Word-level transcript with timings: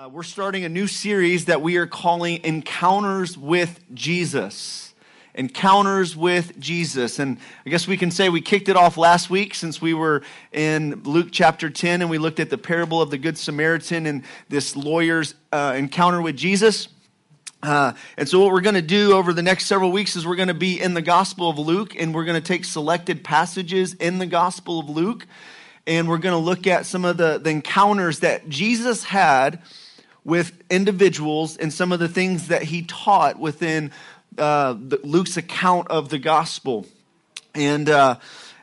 Uh, 0.00 0.08
we're 0.08 0.22
starting 0.22 0.64
a 0.64 0.68
new 0.68 0.86
series 0.86 1.44
that 1.44 1.60
we 1.60 1.76
are 1.76 1.86
calling 1.86 2.42
Encounters 2.42 3.36
with 3.36 3.80
Jesus. 3.92 4.94
Encounters 5.34 6.16
with 6.16 6.58
Jesus. 6.58 7.18
And 7.18 7.36
I 7.66 7.68
guess 7.68 7.86
we 7.86 7.98
can 7.98 8.10
say 8.10 8.30
we 8.30 8.40
kicked 8.40 8.70
it 8.70 8.76
off 8.78 8.96
last 8.96 9.28
week 9.28 9.54
since 9.54 9.82
we 9.82 9.92
were 9.92 10.22
in 10.52 11.02
Luke 11.02 11.28
chapter 11.30 11.68
10 11.68 12.00
and 12.00 12.08
we 12.08 12.16
looked 12.16 12.40
at 12.40 12.48
the 12.48 12.56
parable 12.56 13.02
of 13.02 13.10
the 13.10 13.18
Good 13.18 13.36
Samaritan 13.36 14.06
and 14.06 14.24
this 14.48 14.74
lawyer's 14.74 15.34
uh, 15.52 15.74
encounter 15.76 16.22
with 16.22 16.34
Jesus. 16.34 16.88
Uh, 17.62 17.92
and 18.16 18.26
so, 18.26 18.40
what 18.40 18.52
we're 18.52 18.62
going 18.62 18.76
to 18.76 18.80
do 18.80 19.12
over 19.12 19.34
the 19.34 19.42
next 19.42 19.66
several 19.66 19.92
weeks 19.92 20.16
is 20.16 20.26
we're 20.26 20.34
going 20.34 20.48
to 20.48 20.54
be 20.54 20.80
in 20.80 20.94
the 20.94 21.02
Gospel 21.02 21.50
of 21.50 21.58
Luke 21.58 21.94
and 21.94 22.14
we're 22.14 22.24
going 22.24 22.40
to 22.40 22.48
take 22.48 22.64
selected 22.64 23.22
passages 23.22 23.92
in 23.92 24.16
the 24.16 24.24
Gospel 24.24 24.78
of 24.80 24.88
Luke 24.88 25.26
and 25.86 26.08
we're 26.08 26.16
going 26.16 26.32
to 26.32 26.42
look 26.42 26.66
at 26.66 26.86
some 26.86 27.04
of 27.04 27.18
the, 27.18 27.36
the 27.36 27.50
encounters 27.50 28.20
that 28.20 28.48
Jesus 28.48 29.04
had 29.04 29.60
with 30.24 30.62
individuals 30.70 31.56
and 31.56 31.72
some 31.72 31.92
of 31.92 31.98
the 31.98 32.08
things 32.08 32.48
that 32.48 32.62
he 32.64 32.82
taught 32.82 33.38
within 33.38 33.90
uh, 34.38 34.76
Luke's 35.02 35.36
account 35.36 35.88
of 35.88 36.08
the 36.08 36.18
gospel. 36.18 36.86
And, 37.54 37.88
uh, 37.88 38.16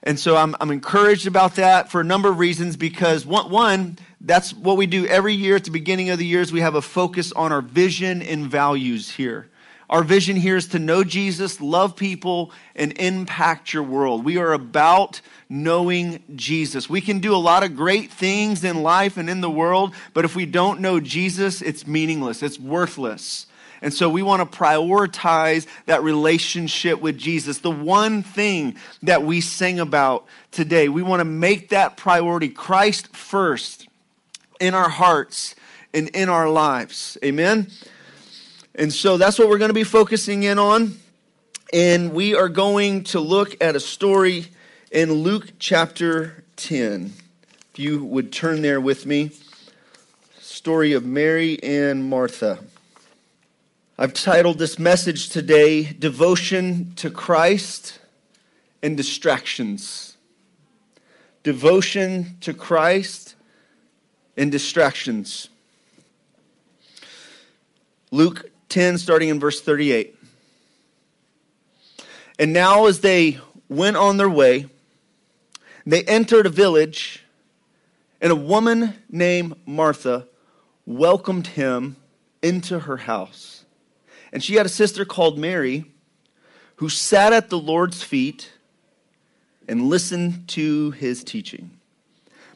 and 0.03 0.20
so 0.20 0.38
I'm, 0.38 0.55
I'm 0.62 0.71
encouraged 0.71 1.27
about 1.27 1.55
that 1.55 1.91
for 1.91 2.01
a 2.01 2.03
number 2.03 2.29
of 2.29 2.39
reasons 2.39 2.77
because 2.77 3.25
one, 3.25 3.49
one, 3.49 3.98
that's 4.21 4.53
what 4.53 4.77
we 4.77 4.88
do 4.88 5.05
every 5.05 5.34
year 5.34 5.55
at 5.55 5.65
the 5.65 5.71
beginning 5.71 6.09
of 6.09 6.20
the 6.20 6.25
years. 6.25 6.51
We 6.51 6.62
have 6.62 6.75
a 6.75 6.81
focus 6.81 7.31
on 7.31 7.51
our 7.51 7.62
vision 7.62 8.21
and 8.21 8.48
values 8.48 9.12
here. 9.12 9.49
Our 9.90 10.04
vision 10.04 10.36
here 10.36 10.58
is 10.58 10.68
to 10.70 10.80
know 10.80 11.04
Jesus, 11.05 11.62
love 11.62 11.96
people, 11.96 12.52
and 12.76 12.91
impact 13.00 13.73
your 13.73 13.84
world. 13.84 14.26
We 14.26 14.38
are 14.38 14.52
about 14.52 15.22
knowing 15.50 16.22
Jesus. 16.36 16.90
We 16.90 17.00
can 17.00 17.20
do 17.20 17.34
a 17.34 17.38
lot 17.38 17.63
of 17.63 17.76
great 17.76 18.12
things 18.12 18.66
in 18.66 18.84
life 18.84 19.16
and 19.16 19.30
in 19.30 19.40
the 19.40 19.50
world, 19.50 19.94
but 20.13 20.26
if 20.26 20.36
we 20.36 20.46
don't 20.46 20.82
know 20.82 21.00
Jesus, 21.00 21.62
it's 21.62 21.88
meaningless, 21.88 22.44
it's 22.44 22.60
worthless. 22.60 23.48
And 23.82 23.94
so 23.94 24.10
we 24.10 24.23
want 24.23 24.52
to 24.52 24.58
prioritize 24.58 25.68
that 25.85 26.04
relationship 26.04 26.99
with 26.99 27.18
Jesus. 27.18 27.60
The 27.60 27.72
one 27.72 28.24
thing 28.24 28.76
that 29.04 29.24
we 29.24 29.40
sing 29.40 29.79
about 29.79 30.26
today, 30.51 30.90
we 30.90 31.04
want 31.04 31.20
to 31.22 31.26
make 31.26 31.70
that 31.70 31.96
priority 31.96 32.49
Christ 32.49 33.16
first 33.16 33.88
in 34.60 34.74
our 34.74 34.90
hearts 34.90 35.55
and 35.94 36.10
in 36.10 36.27
our 36.27 36.49
lives. 36.49 37.18
Amen. 37.24 37.68
And 38.79 38.93
so 38.93 39.17
that's 39.17 39.39
what 39.39 39.49
we're 39.49 39.57
going 39.57 39.70
to 39.70 39.73
be 39.73 39.83
focusing 39.83 40.43
in 40.43 40.59
on. 40.59 40.99
And 41.73 42.13
we 42.13 42.35
are 42.35 42.47
going 42.47 43.05
to 43.05 43.20
look 43.20 43.55
at 43.59 43.75
a 43.75 43.79
story 43.79 44.49
in 44.91 45.11
Luke 45.11 45.53
chapter 45.57 46.43
10. 46.57 47.11
If 47.73 47.79
you 47.79 48.05
would 48.05 48.31
turn 48.31 48.61
there 48.61 48.79
with 48.79 49.07
me. 49.07 49.31
Story 50.39 50.93
of 50.93 51.03
Mary 51.03 51.61
and 51.63 52.07
Martha. 52.07 52.59
I've 53.98 54.13
titled 54.13 54.59
this 54.59 54.77
message 54.77 55.29
today 55.29 55.83
Devotion 55.83 56.93
to 56.98 57.09
Christ 57.09 57.98
and 58.83 58.95
Distractions. 58.95 60.17
Devotion 61.41 62.37
to 62.41 62.53
Christ 62.53 63.33
and 64.38 64.51
Distractions. 64.51 65.50
Luke 68.11 68.51
10, 68.69 68.97
starting 68.97 69.29
in 69.29 69.40
verse 69.40 69.62
38. 69.62 70.16
And 72.40 72.53
now, 72.53 72.85
as 72.85 73.00
they 73.00 73.40
went 73.69 73.97
on 73.97 74.18
their 74.18 74.29
way, 74.29 74.68
they 75.85 76.03
entered 76.03 76.46
a 76.46 76.50
village, 76.50 77.23
and 78.22 78.31
a 78.31 78.35
woman 78.35 78.94
named 79.09 79.56
Martha 79.66 80.28
welcomed 80.85 81.47
him 81.47 81.95
into 82.41 82.79
her 82.79 82.97
house. 82.97 83.66
And 84.31 84.44
she 84.44 84.56
had 84.56 84.66
a 84.66 84.69
sister 84.69 85.06
called 85.06 85.38
Mary 85.38 85.85
who 86.75 86.90
sat 86.90 87.34
at 87.34 87.50
the 87.50 87.57
Lord's 87.57 88.03
feet 88.03 88.51
and 89.67 89.89
listened 89.89 90.47
to 90.49 90.91
his 90.91 91.23
teaching. 91.23 91.72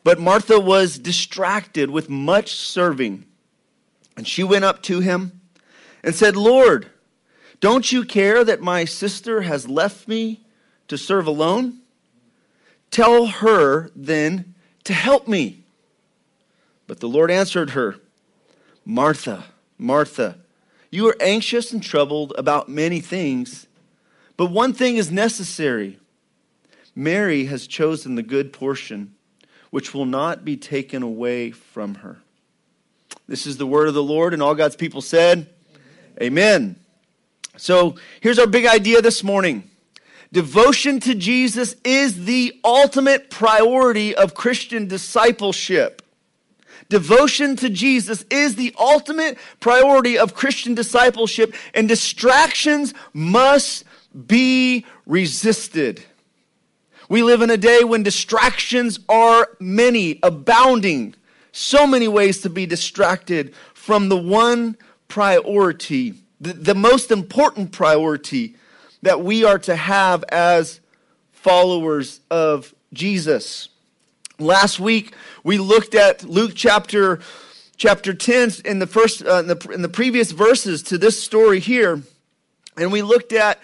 But 0.04 0.20
Martha 0.20 0.60
was 0.60 0.98
distracted 0.98 1.90
with 1.90 2.10
much 2.10 2.56
serving. 2.56 3.26
And 4.16 4.28
she 4.28 4.44
went 4.44 4.66
up 4.66 4.82
to 4.84 5.00
him 5.00 5.41
and 6.04 6.16
said, 6.16 6.36
Lord, 6.36 6.88
don't 7.60 7.92
you 7.92 8.04
care 8.04 8.44
that 8.44 8.62
my 8.62 8.86
sister 8.86 9.42
has 9.42 9.70
left 9.70 10.08
me 10.08 10.42
to 10.88 10.98
serve 10.98 11.28
alone? 11.28 11.80
Tell 12.90 13.28
her 13.28 13.90
then 13.96 14.56
to 14.84 14.94
help 14.94 15.28
me. 15.28 15.64
But 16.88 17.00
the 17.00 17.08
Lord 17.08 17.32
answered 17.32 17.72
her, 17.72 17.98
Martha, 18.84 19.46
Martha, 19.78 20.38
you 20.90 21.08
are 21.08 21.16
anxious 21.22 21.72
and 21.72 21.82
troubled 21.82 22.34
about 22.38 22.68
many 22.68 23.00
things, 23.00 23.68
but 24.36 24.48
one 24.48 24.74
thing 24.74 24.98
is 24.98 25.12
necessary. 25.12 26.00
Mary 26.96 27.46
has 27.46 27.68
chosen 27.68 28.16
the 28.16 28.24
good 28.24 28.52
portion, 28.52 29.14
which 29.70 29.94
will 29.94 30.06
not 30.06 30.44
be 30.44 30.58
taken 30.58 31.02
away 31.02 31.52
from 31.52 31.96
her. 31.96 32.18
This 33.28 33.48
is 33.48 33.56
the 33.56 33.68
word 33.68 33.88
of 33.88 33.94
the 33.94 34.04
Lord, 34.04 34.34
and 34.34 34.42
all 34.44 34.56
God's 34.56 34.76
people 34.76 35.02
said, 35.02 35.48
Amen. 36.22 36.76
So 37.58 37.96
here's 38.20 38.38
our 38.38 38.46
big 38.46 38.68
idea 38.68 39.02
this 39.02 39.24
morning. 39.24 39.70
Devotion 40.32 41.00
to 41.02 41.16
Jesus 41.16 41.76
is 41.84 42.26
the 42.26 42.60
ultimate 42.64 43.32
priority 43.32 44.16
of 44.16 44.36
Christian 44.36 44.88
discipleship. 44.88 46.04
Devotion 46.90 47.56
to 47.56 47.70
Jesus 47.70 48.24
is 48.30 48.56
the 48.56 48.76
ultimate 48.78 49.38
priority 49.60 50.18
of 50.18 50.36
Christian 50.36 50.76
discipleship, 50.76 51.56
and 51.74 51.88
distractions 51.88 52.94
must 53.14 53.84
be 54.28 54.86
resisted. 55.08 56.04
We 57.10 57.24
live 57.24 57.42
in 57.42 57.50
a 57.50 57.58
day 57.58 57.84
when 57.84 58.04
distractions 58.04 59.00
are 59.10 59.50
many, 59.60 60.20
abounding, 60.22 61.16
so 61.52 61.88
many 61.88 62.08
ways 62.08 62.42
to 62.42 62.50
be 62.50 62.66
distracted 62.66 63.56
from 63.74 64.10
the 64.10 64.18
one 64.18 64.78
priority, 65.12 66.14
the, 66.40 66.54
the 66.54 66.74
most 66.74 67.12
important 67.12 67.74
priority 67.74 68.56
that 69.02 69.22
we 69.22 69.44
are 69.44 69.60
to 69.60 69.76
have 69.76 70.24
as 70.30 70.80
followers 71.34 72.22
of 72.32 72.74
Jesus. 72.94 73.68
Last 74.40 74.80
week 74.80 75.14
we 75.44 75.58
looked 75.58 75.96
at 75.96 76.24
Luke 76.24 76.54
chapter 76.56 77.20
chapter 77.76 78.14
10 78.14 78.52
in 78.64 78.80
the 78.80 78.88
first 78.88 79.26
uh, 79.26 79.40
in, 79.40 79.48
the, 79.48 79.70
in 79.74 79.82
the 79.82 79.90
previous 79.90 80.32
verses 80.32 80.82
to 80.84 80.98
this 80.98 81.22
story 81.22 81.60
here 81.60 82.02
and 82.78 82.90
we 82.90 83.02
looked 83.02 83.34
at 83.34 83.60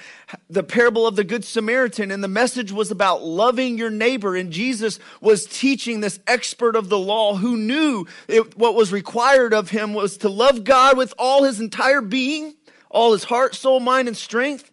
the 0.49 0.63
parable 0.63 1.07
of 1.07 1.15
the 1.15 1.23
Good 1.23 1.45
Samaritan, 1.45 2.11
and 2.11 2.23
the 2.23 2.27
message 2.27 2.71
was 2.71 2.91
about 2.91 3.23
loving 3.23 3.77
your 3.77 3.89
neighbor. 3.89 4.35
And 4.35 4.51
Jesus 4.51 4.99
was 5.21 5.45
teaching 5.45 6.01
this 6.01 6.19
expert 6.27 6.75
of 6.75 6.89
the 6.89 6.97
law 6.97 7.35
who 7.35 7.55
knew 7.55 8.05
it, 8.27 8.57
what 8.57 8.75
was 8.75 8.91
required 8.91 9.53
of 9.53 9.69
him 9.69 9.93
was 9.93 10.17
to 10.17 10.29
love 10.29 10.63
God 10.63 10.97
with 10.97 11.13
all 11.17 11.43
his 11.43 11.59
entire 11.59 12.01
being, 12.01 12.55
all 12.89 13.13
his 13.13 13.25
heart, 13.25 13.55
soul, 13.55 13.79
mind, 13.79 14.07
and 14.07 14.17
strength, 14.17 14.69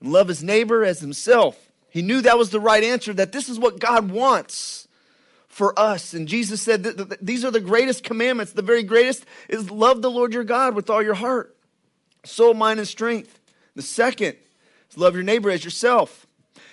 and 0.00 0.12
love 0.12 0.28
his 0.28 0.42
neighbor 0.42 0.84
as 0.84 1.00
himself. 1.00 1.70
He 1.90 2.02
knew 2.02 2.20
that 2.20 2.38
was 2.38 2.50
the 2.50 2.60
right 2.60 2.82
answer, 2.82 3.14
that 3.14 3.32
this 3.32 3.48
is 3.48 3.58
what 3.58 3.78
God 3.78 4.10
wants 4.10 4.88
for 5.46 5.78
us. 5.78 6.12
And 6.14 6.28
Jesus 6.28 6.60
said 6.60 6.82
that 6.84 7.24
these 7.24 7.44
are 7.44 7.50
the 7.50 7.60
greatest 7.60 8.04
commandments. 8.04 8.52
The 8.52 8.62
very 8.62 8.82
greatest 8.82 9.24
is 9.48 9.70
love 9.70 10.02
the 10.02 10.10
Lord 10.10 10.34
your 10.34 10.44
God 10.44 10.74
with 10.74 10.90
all 10.90 11.02
your 11.02 11.14
heart, 11.14 11.56
soul, 12.24 12.54
mind, 12.54 12.78
and 12.78 12.88
strength. 12.88 13.40
The 13.74 13.82
second 13.82 14.36
love 14.96 15.14
your 15.14 15.22
neighbor 15.22 15.50
as 15.50 15.64
yourself. 15.64 16.26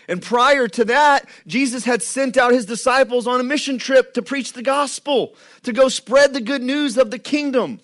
And 0.07 0.21
prior 0.21 0.67
to 0.69 0.85
that, 0.85 1.27
Jesus 1.47 1.85
had 1.85 2.01
sent 2.03 2.37
out 2.37 2.53
his 2.53 2.65
disciples 2.65 3.27
on 3.27 3.39
a 3.39 3.43
mission 3.43 3.77
trip 3.77 4.13
to 4.13 4.21
preach 4.21 4.53
the 4.53 4.61
gospel, 4.61 5.35
to 5.63 5.73
go 5.73 5.89
spread 5.89 6.33
the 6.33 6.41
good 6.41 6.61
news 6.61 6.97
of 6.97 7.11
the 7.11 7.19
kingdom. 7.19 7.79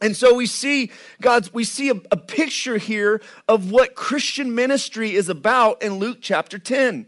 And 0.00 0.16
so 0.16 0.34
we 0.34 0.46
see 0.46 0.90
God's 1.20 1.52
we 1.52 1.64
see 1.64 1.90
a, 1.90 1.94
a 2.10 2.16
picture 2.16 2.78
here 2.78 3.20
of 3.48 3.70
what 3.70 3.94
Christian 3.94 4.54
ministry 4.54 5.14
is 5.14 5.28
about 5.28 5.82
in 5.82 5.94
Luke 5.94 6.18
chapter 6.20 6.58
10. 6.58 7.06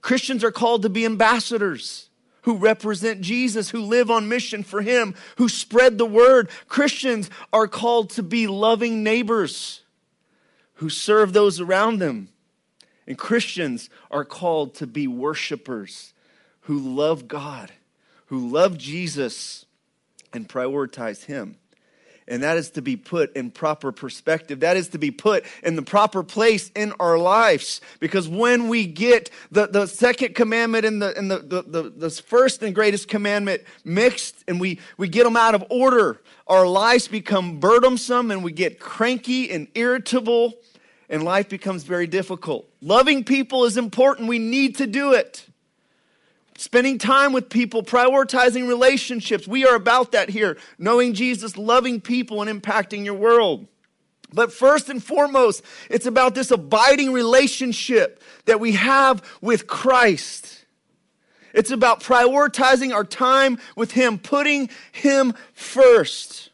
Christians 0.00 0.44
are 0.44 0.52
called 0.52 0.82
to 0.82 0.88
be 0.88 1.04
ambassadors 1.04 2.08
who 2.42 2.56
represent 2.56 3.20
Jesus, 3.20 3.70
who 3.70 3.80
live 3.80 4.10
on 4.10 4.28
mission 4.28 4.62
for 4.62 4.80
him, 4.80 5.14
who 5.36 5.48
spread 5.48 5.98
the 5.98 6.06
word. 6.06 6.48
Christians 6.68 7.30
are 7.52 7.66
called 7.66 8.10
to 8.10 8.22
be 8.22 8.46
loving 8.46 9.02
neighbors 9.02 9.82
who 10.78 10.88
serve 10.88 11.32
those 11.32 11.60
around 11.60 11.98
them. 11.98 12.28
And 13.06 13.18
Christians 13.18 13.90
are 14.10 14.24
called 14.24 14.74
to 14.76 14.86
be 14.86 15.06
worshipers 15.06 16.12
who 16.62 16.78
love 16.78 17.26
God, 17.26 17.72
who 18.26 18.48
love 18.48 18.78
Jesus, 18.78 19.66
and 20.32 20.48
prioritize 20.48 21.24
Him. 21.24 21.56
And 22.28 22.42
that 22.42 22.58
is 22.58 22.70
to 22.72 22.82
be 22.82 22.96
put 22.96 23.34
in 23.34 23.50
proper 23.50 23.90
perspective. 23.90 24.60
That 24.60 24.76
is 24.76 24.88
to 24.88 24.98
be 24.98 25.10
put 25.10 25.44
in 25.62 25.76
the 25.76 25.82
proper 25.82 26.22
place 26.22 26.70
in 26.76 26.92
our 27.00 27.16
lives. 27.16 27.80
Because 28.00 28.28
when 28.28 28.68
we 28.68 28.86
get 28.86 29.30
the, 29.50 29.66
the 29.66 29.86
second 29.86 30.34
commandment 30.34 30.84
and, 30.84 31.00
the, 31.00 31.16
and 31.16 31.30
the, 31.30 31.38
the, 31.38 31.62
the, 31.62 31.90
the 31.90 32.10
first 32.10 32.62
and 32.62 32.74
greatest 32.74 33.08
commandment 33.08 33.62
mixed 33.82 34.44
and 34.46 34.60
we, 34.60 34.78
we 34.98 35.08
get 35.08 35.24
them 35.24 35.38
out 35.38 35.54
of 35.54 35.64
order, 35.70 36.20
our 36.46 36.66
lives 36.66 37.08
become 37.08 37.60
burdensome 37.60 38.30
and 38.30 38.44
we 38.44 38.52
get 38.52 38.78
cranky 38.78 39.50
and 39.50 39.66
irritable 39.74 40.52
and 41.08 41.22
life 41.22 41.48
becomes 41.48 41.84
very 41.84 42.06
difficult. 42.06 42.68
Loving 42.80 43.24
people 43.24 43.64
is 43.64 43.76
important. 43.76 44.28
We 44.28 44.38
need 44.38 44.76
to 44.76 44.86
do 44.86 45.12
it 45.12 45.48
spending 46.58 46.98
time 46.98 47.32
with 47.32 47.48
people, 47.48 47.84
prioritizing 47.84 48.68
relationships. 48.68 49.46
We 49.46 49.64
are 49.64 49.76
about 49.76 50.12
that 50.12 50.28
here, 50.28 50.58
knowing 50.76 51.14
Jesus, 51.14 51.56
loving 51.56 52.00
people, 52.00 52.42
and 52.42 52.62
impacting 52.62 53.04
your 53.04 53.14
world. 53.14 53.68
But 54.32 54.52
first 54.52 54.90
and 54.90 55.02
foremost, 55.02 55.62
it's 55.88 56.04
about 56.04 56.34
this 56.34 56.50
abiding 56.50 57.12
relationship 57.12 58.22
that 58.44 58.60
we 58.60 58.72
have 58.72 59.22
with 59.40 59.66
Christ. 59.66 60.66
It's 61.54 61.70
about 61.70 62.02
prioritizing 62.02 62.92
our 62.92 63.04
time 63.04 63.58
with 63.74 63.92
Him, 63.92 64.18
putting 64.18 64.68
Him 64.92 65.34
first. 65.54 66.47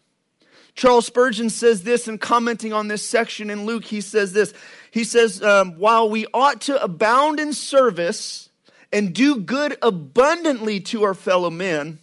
Charles 0.75 1.06
Spurgeon 1.06 1.50
says 1.50 1.85
this 1.85 2.09
in 2.09 2.19
commenting 2.19 2.73
on 2.73 2.88
this 2.88 3.06
section 3.06 3.50
in 3.50 3.65
Luke. 3.65 3.85
He 3.85 4.00
says 4.00 4.32
this. 4.32 4.53
He 4.91 5.05
says, 5.05 5.43
um, 5.43 5.79
While 5.79 6.11
we 6.11 6.26
ought 6.35 6.61
to 6.62 6.82
abound 6.82 7.38
in 7.38 7.53
service, 7.53 8.49
and 8.94 9.12
do 9.12 9.41
good 9.41 9.76
abundantly 9.82 10.79
to 10.79 11.03
our 11.03 11.15
fellow 11.15 11.50
men, 11.50 11.99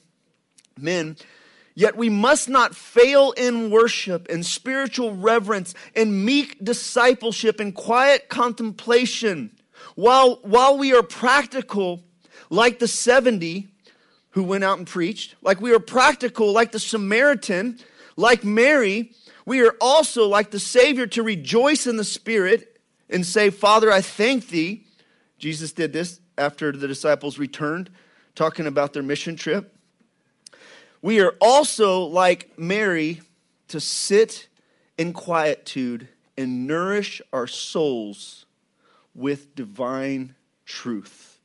men, 0.78 1.16
yet 1.74 1.96
we 1.96 2.10
must 2.10 2.50
not 2.50 2.76
fail 2.76 3.32
in 3.32 3.72
worship 3.72 4.28
and 4.30 4.46
spiritual 4.46 5.16
reverence 5.16 5.74
and 5.96 6.26
meek 6.26 6.62
discipleship 6.62 7.62
and 7.62 7.74
quiet 7.74 8.28
contemplation. 8.28 9.52
While, 9.96 10.40
while 10.42 10.78
we 10.78 10.94
are 10.94 11.02
practical, 11.02 12.04
like 12.50 12.80
the 12.80 12.90
70 12.90 13.70
who 14.32 14.44
went 14.44 14.66
out 14.66 14.78
and 14.78 14.86
preached, 14.86 15.36
like 15.42 15.62
we 15.62 15.74
are 15.74 15.80
practical, 15.80 16.52
like 16.52 16.74
the 16.74 16.80
Samaritan, 16.80 17.80
like 18.16 18.44
Mary, 18.44 19.12
we 19.46 19.62
are 19.62 19.76
also 19.82 20.28
like 20.28 20.52
the 20.52 20.60
Savior 20.60 21.08
to 21.08 21.24
rejoice 21.24 21.88
in 21.88 21.98
the 21.98 22.04
Spirit 22.04 22.80
and 23.10 23.26
say, 23.26 23.50
Father, 23.50 23.92
I 23.92 24.02
thank 24.02 24.48
thee. 24.48 24.86
Jesus 25.38 25.72
did 25.72 25.94
this 25.94 26.20
after 26.38 26.72
the 26.72 26.88
disciples 26.88 27.38
returned, 27.38 27.90
talking 28.36 28.68
about 28.68 28.94
their 28.94 29.04
mission 29.04 29.36
trip. 29.36 29.76
We 31.02 31.20
are 31.22 31.36
also 31.42 32.04
like 32.04 32.58
Mary 32.58 33.22
to 33.70 33.80
sit 33.80 34.48
in 34.98 35.14
quietude 35.14 36.08
and 36.38 36.68
nourish 36.68 37.22
our 37.34 37.48
souls 37.48 38.46
with 39.16 39.56
divine 39.56 40.36
truth. 40.66 41.40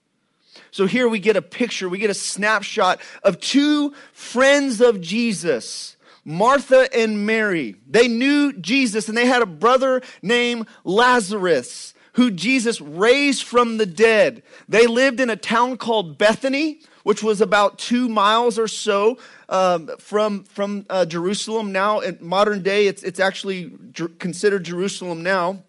So 0.71 0.87
here 0.87 1.09
we 1.09 1.19
get 1.19 1.37
a 1.37 1.43
picture, 1.43 1.89
we 1.89 1.99
get 1.99 2.11
a 2.11 2.15
snapshot 2.15 3.01
of 3.23 3.41
two 3.41 3.95
friends 4.13 4.81
of 4.81 5.01
Jesus, 5.01 5.96
Martha 6.27 6.89
and 6.93 7.25
Mary. 7.25 7.77
They 7.87 8.09
knew 8.09 8.53
Jesus 8.53 9.09
and 9.09 9.17
they 9.17 9.27
had 9.27 9.43
a 9.43 9.47
brother 9.47 10.03
named 10.23 10.67
Lazarus 10.83 11.95
who 12.15 12.33
Jesus 12.33 12.81
raised 12.81 13.45
from 13.45 13.77
the 13.77 13.87
dead. 13.87 14.43
They 14.69 14.89
lived 14.89 15.21
in 15.21 15.31
a 15.31 15.37
town 15.37 15.77
called 15.77 16.19
Bethany, 16.19 16.81
which 17.05 17.23
was 17.23 17.41
about 17.41 17.79
two 17.79 18.09
miles 18.09 18.59
or 18.59 18.67
so 18.67 19.19
um, 19.49 19.91
from, 19.99 20.43
from 20.45 20.85
uh, 20.91 21.05
Jerusalem. 21.05 21.71
Now, 21.71 22.01
in 22.01 22.19
modern 22.21 22.63
day, 22.63 22.89
it's, 22.89 23.05
it's 23.05 23.21
actually 23.21 23.71
considered 24.19 24.65
Jerusalem 24.65 25.23
now. 25.23 25.63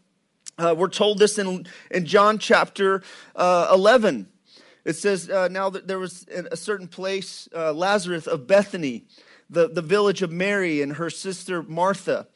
Uh, 0.57 0.73
we're 0.75 0.87
told 0.87 1.19
this 1.19 1.37
in, 1.37 1.67
in 1.91 2.05
John 2.05 2.39
chapter 2.39 3.03
uh, 3.35 3.69
11. 3.71 4.27
It 4.85 4.93
says, 4.93 5.29
uh, 5.29 5.49
Now 5.49 5.69
that 5.69 5.85
there 5.85 5.99
was 5.99 6.25
a 6.29 6.57
certain 6.57 6.87
place, 6.87 7.47
uh, 7.53 7.73
Lazarus 7.73 8.25
of 8.25 8.47
Bethany, 8.47 9.05
the, 9.49 9.67
the 9.67 9.81
village 9.81 10.21
of 10.21 10.31
Mary 10.31 10.81
and 10.81 10.93
her 10.93 11.09
sister 11.09 11.63
Martha 11.63 12.27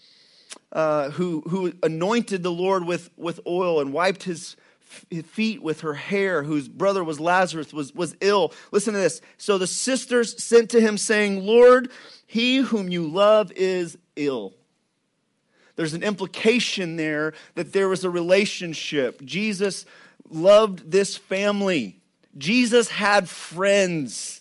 uh, 0.72 1.10
who, 1.12 1.42
who 1.42 1.74
anointed 1.84 2.44
the 2.44 2.52
Lord 2.52 2.86
with, 2.86 3.10
with 3.18 3.40
oil 3.46 3.80
and 3.82 3.94
wiped 3.94 4.24
his 4.24 4.56
feet 5.26 5.62
with 5.62 5.82
her 5.82 5.94
hair, 5.94 6.44
whose 6.44 6.68
brother 6.68 7.04
was 7.04 7.20
Lazarus, 7.20 7.74
was, 7.74 7.94
was 7.94 8.16
ill. 8.22 8.54
Listen 8.72 8.94
to 8.94 9.00
this. 9.00 9.22
So 9.38 9.58
the 9.58 9.68
sisters 9.68 10.42
sent 10.42 10.70
to 10.72 10.82
him, 10.82 10.98
saying, 10.98 11.46
Lord, 11.46 11.90
he 12.26 12.58
whom 12.58 12.90
you 12.90 13.08
love 13.08 13.52
is 13.54 13.98
ill. 14.16 14.54
There's 15.76 15.94
an 15.94 16.04
implication 16.04 16.98
there 16.98 17.34
that 17.56 17.74
there 17.74 17.88
was 17.88 18.04
a 18.04 18.10
relationship. 18.10 19.22
Jesus 19.24 19.86
loved 20.30 20.92
this 20.92 21.16
family. 21.16 22.02
Jesus 22.38 22.90
had 22.90 23.30
friends. 23.30 24.41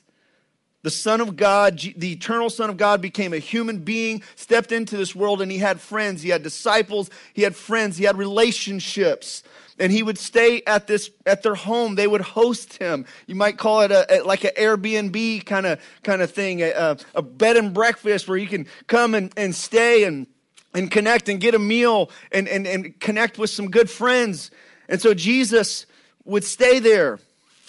The 0.83 0.91
Son 0.91 1.21
of 1.21 1.37
God, 1.37 1.79
the 1.97 2.13
eternal 2.13 2.49
Son 2.49 2.71
of 2.71 2.79
God, 2.79 3.03
became 3.03 3.35
a 3.35 3.39
human 3.39 3.79
being, 3.79 4.23
stepped 4.35 4.73
into 4.73 4.97
this 4.97 5.15
world, 5.15 5.43
and 5.43 5.53
he 5.53 5.59
had 5.59 5.79
friends. 5.79 6.23
He 6.23 6.31
had 6.31 6.43
disciples. 6.43 7.11
He 7.35 7.43
had 7.43 7.55
friends. 7.55 7.99
He 7.99 8.05
had 8.05 8.17
relationships. 8.17 9.43
And 9.79 9.93
he 9.93 10.03
would 10.03 10.19
stay 10.19 10.63
at 10.67 10.87
this 10.87 11.11
at 11.27 11.43
their 11.43 11.55
home. 11.55 11.95
They 11.95 12.07
would 12.07 12.21
host 12.21 12.79
him. 12.79 13.07
You 13.27 13.35
might 13.35 13.59
call 13.59 13.81
it 13.83 13.91
a, 13.91 14.21
a 14.21 14.25
like 14.25 14.45
an 14.45 14.53
Airbnb 14.57 15.45
kind 15.47 15.67
of 15.67 15.81
kind 16.03 16.23
of 16.23 16.31
thing, 16.31 16.63
a, 16.63 16.97
a, 17.15 17.23
bed 17.23 17.57
and 17.57 17.73
breakfast 17.73 18.29
where 18.29 18.37
you 18.37 18.47
can 18.47 18.67
come 18.87 19.15
and, 19.15 19.33
and 19.39 19.55
stay 19.55 20.05
and 20.05 20.27
and 20.75 20.91
connect 20.91 21.29
and 21.29 21.41
get 21.41 21.55
a 21.55 21.59
meal 21.59 22.11
and, 22.31 22.47
and, 22.47 22.67
and 22.67 23.01
connect 23.01 23.39
with 23.39 23.51
some 23.51 23.71
good 23.71 23.91
friends. 23.91 24.51
And 24.89 25.01
so 25.01 25.15
Jesus 25.15 25.87
would 26.25 26.45
stay 26.45 26.79
there 26.79 27.19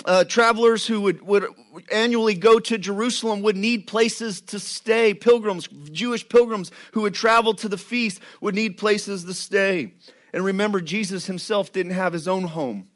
uh, 0.05 0.23
travelers 0.23 0.87
who 0.87 1.01
would, 1.01 1.21
would 1.21 1.45
annually 1.91 2.33
go 2.33 2.59
to 2.59 2.77
Jerusalem 2.77 3.41
would 3.41 3.57
need 3.57 3.87
places 3.87 4.41
to 4.41 4.59
stay. 4.59 5.13
Pilgrims, 5.13 5.67
Jewish 5.91 6.27
pilgrims 6.27 6.71
who 6.93 7.01
would 7.01 7.13
travel 7.13 7.53
to 7.55 7.67
the 7.67 7.77
feast 7.77 8.19
would 8.39 8.55
need 8.55 8.77
places 8.77 9.23
to 9.25 9.33
stay. 9.33 9.93
And 10.33 10.43
remember, 10.43 10.81
Jesus 10.81 11.25
himself 11.25 11.71
didn't 11.71 11.93
have 11.93 12.13
his 12.13 12.27
own 12.27 12.43
home, 12.43 12.87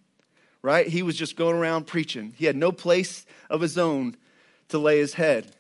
right? 0.62 0.88
He 0.88 1.04
was 1.04 1.16
just 1.16 1.36
going 1.36 1.56
around 1.56 1.88
preaching. 1.88 2.34
He 2.38 2.46
had 2.46 2.56
no 2.56 2.72
place 2.72 3.26
of 3.50 3.62
his 3.62 3.78
own 3.78 4.16
to 4.70 4.80
lay 4.80 5.00
his 5.00 5.16
head. 5.16 5.52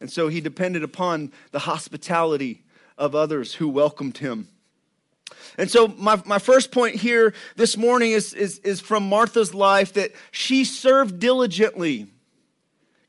And 0.00 0.10
so 0.10 0.28
he 0.28 0.40
depended 0.40 0.82
upon 0.82 1.32
the 1.52 1.60
hospitality 1.60 2.62
of 2.98 3.14
others 3.14 3.54
who 3.54 3.68
welcomed 3.68 4.18
him. 4.18 4.48
And 5.58 5.70
so, 5.70 5.88
my, 5.88 6.20
my 6.24 6.38
first 6.38 6.70
point 6.70 6.96
here 6.96 7.34
this 7.56 7.76
morning 7.76 8.12
is, 8.12 8.34
is, 8.34 8.58
is 8.60 8.80
from 8.80 9.08
Martha's 9.08 9.54
life 9.54 9.92
that 9.94 10.12
she 10.30 10.64
served 10.64 11.18
diligently. 11.18 12.08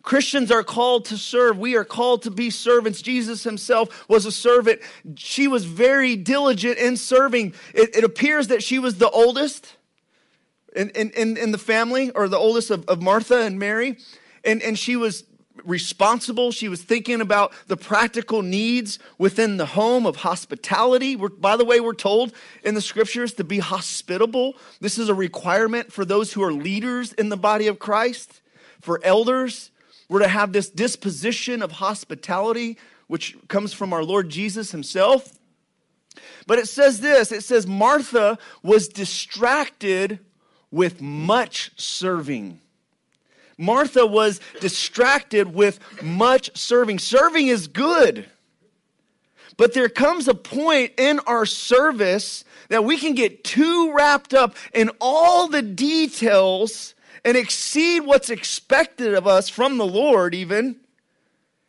Christians 0.04 0.52
are 0.52 0.64
called 0.64 1.06
to 1.06 1.18
serve. 1.18 1.58
We 1.58 1.76
are 1.76 1.86
called 1.86 2.24
to 2.24 2.32
be 2.32 2.50
servants. 2.50 3.02
Jesus 3.02 3.44
himself 3.44 4.08
was 4.10 4.26
a 4.26 4.32
servant. 4.32 4.82
She 5.16 5.48
was 5.48 5.64
very 5.64 6.18
diligent 6.18 6.78
in 6.78 6.98
serving. 6.98 7.54
It, 7.74 7.96
it 7.96 8.04
appears 8.04 8.50
that 8.50 8.62
she 8.62 8.80
was 8.80 8.98
the 8.98 9.10
oldest 9.10 9.78
in, 10.76 10.90
in, 10.90 11.38
in 11.38 11.52
the 11.52 11.58
family, 11.58 12.12
or 12.12 12.28
the 12.28 12.38
oldest 12.38 12.70
of, 12.70 12.84
of 12.90 13.02
Martha 13.02 13.42
and 13.44 13.58
Mary. 13.58 13.98
And, 14.44 14.62
and 14.62 14.78
she 14.78 14.96
was 14.96 15.24
responsible. 15.66 16.52
She 16.52 16.70
was 16.70 16.82
thinking 16.82 17.22
about 17.22 17.54
the 17.68 17.78
practical 17.78 18.42
needs 18.42 19.00
within 19.18 19.58
the 19.58 19.66
home 19.66 20.06
of 20.06 20.18
hospitality. 20.18 21.16
We're, 21.16 21.30
by 21.30 21.58
the 21.58 21.66
way, 21.66 21.80
we're 21.80 21.94
told 21.94 22.34
in 22.64 22.76
the 22.76 22.82
scriptures 22.82 23.34
to 23.34 23.44
be 23.44 23.60
hospitable. 23.60 24.56
This 24.80 24.98
is 24.98 25.10
a 25.10 25.14
requirement 25.14 25.92
for 25.92 26.06
those 26.06 26.34
who 26.34 26.44
are 26.44 26.54
leaders 26.54 27.14
in 27.14 27.30
the 27.30 27.38
body 27.38 27.68
of 27.68 27.80
Christ, 27.80 28.42
for 28.82 29.00
elders. 29.04 29.72
We're 30.10 30.20
to 30.20 30.28
have 30.28 30.54
this 30.54 30.70
disposition 30.70 31.62
of 31.62 31.74
hospitality, 31.74 32.78
which 33.08 33.36
comes 33.48 33.74
from 33.74 33.94
our 33.94 34.04
Lord 34.04 34.30
Jesus 34.30 34.72
himself. 34.72 35.40
But 36.46 36.60
it 36.60 36.68
says 36.68 37.00
this 37.00 37.32
it 37.32 37.44
says, 37.44 37.66
Martha 37.66 38.38
was 38.62 38.88
distracted 38.88 40.20
with 40.72 41.02
much 41.02 41.72
serving. 41.78 42.60
Martha 43.58 44.06
was 44.06 44.40
distracted 44.60 45.54
with 45.54 45.80
much 46.02 46.56
serving. 46.58 47.00
Serving 47.00 47.48
is 47.48 47.68
good. 47.68 48.30
But 49.58 49.74
there 49.74 49.90
comes 49.90 50.28
a 50.28 50.34
point 50.34 50.94
in 50.98 51.20
our 51.28 51.46
service 51.46 52.44
that 52.70 52.84
we 52.84 52.98
can 52.98 53.14
get 53.14 53.44
too 53.44 53.94
wrapped 53.94 54.34
up 54.34 54.56
in 54.74 54.90
all 55.00 55.48
the 55.48 55.62
details 55.62 56.96
and 57.24 57.38
exceed 57.38 58.02
what's 58.02 58.30
expected 58.30 59.14
of 59.14 59.28
us 59.28 59.50
from 59.50 59.78
the 59.78 59.86
Lord, 59.86 60.34
even, 60.34 60.78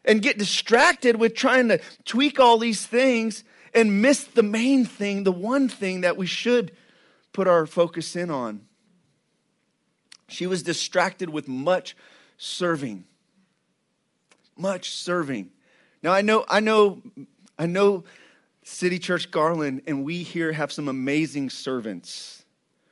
and 0.05 0.23
get 0.23 0.39
distracted 0.39 1.17
with 1.17 1.35
trying 1.35 1.69
to 1.69 1.81
tweak 2.05 2.41
all 2.41 2.59
these 2.59 2.87
things 2.87 3.45
and 3.75 4.03
miss 4.03 4.25
the 4.25 4.43
main 4.43 4.85
thing, 4.85 5.25
the 5.25 5.33
one 5.33 5.69
thing 5.69 6.01
that 6.03 6.17
we 6.17 6.27
should 6.27 6.73
put 7.33 7.47
our 7.47 7.67
focus 7.67 8.17
in 8.17 8.31
on. 8.31 8.63
She 10.35 10.47
was 10.47 10.63
distracted 10.63 11.31
with 11.31 11.49
much 11.49 11.97
serving. 12.37 13.05
Much 14.57 14.91
serving. 14.91 15.51
Now 16.03 16.13
I 16.13 16.23
know, 16.23 16.45
I 16.49 16.61
know, 16.61 17.03
I 17.59 17.67
know 17.67 18.05
City 18.65 18.99
Church 18.99 19.31
Garland, 19.31 19.83
and 19.87 20.05
we 20.05 20.23
here 20.23 20.53
have 20.53 20.73
some 20.73 20.89
amazing 20.89 21.51
servants. 21.51 22.45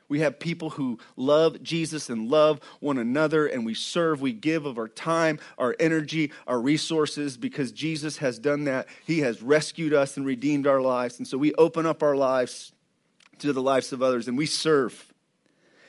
We 0.09 0.21
have 0.21 0.39
people 0.39 0.71
who 0.71 0.99
love 1.17 1.63
Jesus 1.63 2.11
and 2.11 2.31
love 2.31 2.61
one 2.81 2.99
another, 2.99 3.47
and 3.47 3.65
we 3.65 3.75
serve. 3.75 4.21
We 4.21 4.33
give 4.33 4.67
of 4.67 4.79
our 4.79 4.89
time, 4.89 5.41
our 5.59 5.75
energy, 5.81 6.31
our 6.47 6.61
resources 6.61 7.37
because 7.37 7.73
Jesus 7.73 8.19
has 8.19 8.39
done 8.39 8.65
that. 8.65 8.87
He 9.07 9.21
has 9.21 9.43
rescued 9.43 9.95
us 9.95 10.17
and 10.17 10.27
redeemed 10.27 10.67
our 10.67 10.81
lives. 10.81 11.19
And 11.19 11.27
so 11.27 11.39
we 11.39 11.55
open 11.55 11.87
up 11.87 12.03
our 12.03 12.15
lives 12.15 12.73
to 13.39 13.53
the 13.53 13.63
lives 13.63 13.93
of 13.93 14.03
others 14.03 14.29
and 14.29 14.37
we 14.37 14.47
serve. 14.47 15.12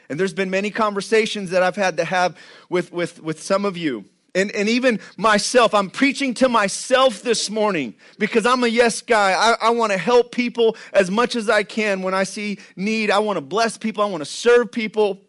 And 0.09 0.19
there's 0.19 0.33
been 0.33 0.49
many 0.49 0.69
conversations 0.69 1.49
that 1.51 1.63
I've 1.63 1.75
had 1.75 1.97
to 1.97 2.05
have 2.05 2.37
with, 2.69 2.91
with, 2.91 3.21
with 3.21 3.41
some 3.41 3.65
of 3.65 3.77
you 3.77 4.05
and, 4.35 4.51
and 4.51 4.67
even 4.67 4.99
myself, 5.15 5.73
I'm 5.73 5.89
preaching 5.89 6.33
to 6.35 6.49
myself 6.49 7.21
this 7.21 7.49
morning 7.49 7.93
because 8.17 8.45
I'm 8.45 8.63
a 8.63 8.67
yes 8.67 9.01
guy. 9.01 9.33
I, 9.33 9.67
I 9.67 9.69
want 9.69 9.91
to 9.91 9.97
help 9.97 10.31
people 10.31 10.75
as 10.91 11.11
much 11.11 11.35
as 11.35 11.49
I 11.49 11.63
can 11.63 12.01
when 12.01 12.13
I 12.13 12.23
see 12.23 12.57
need. 12.75 13.11
I 13.11 13.19
want 13.19 13.37
to 13.37 13.41
bless 13.41 13.77
people, 13.77 14.03
I 14.03 14.07
want 14.07 14.21
to 14.21 14.29
serve 14.29 14.71
people. 14.71 15.21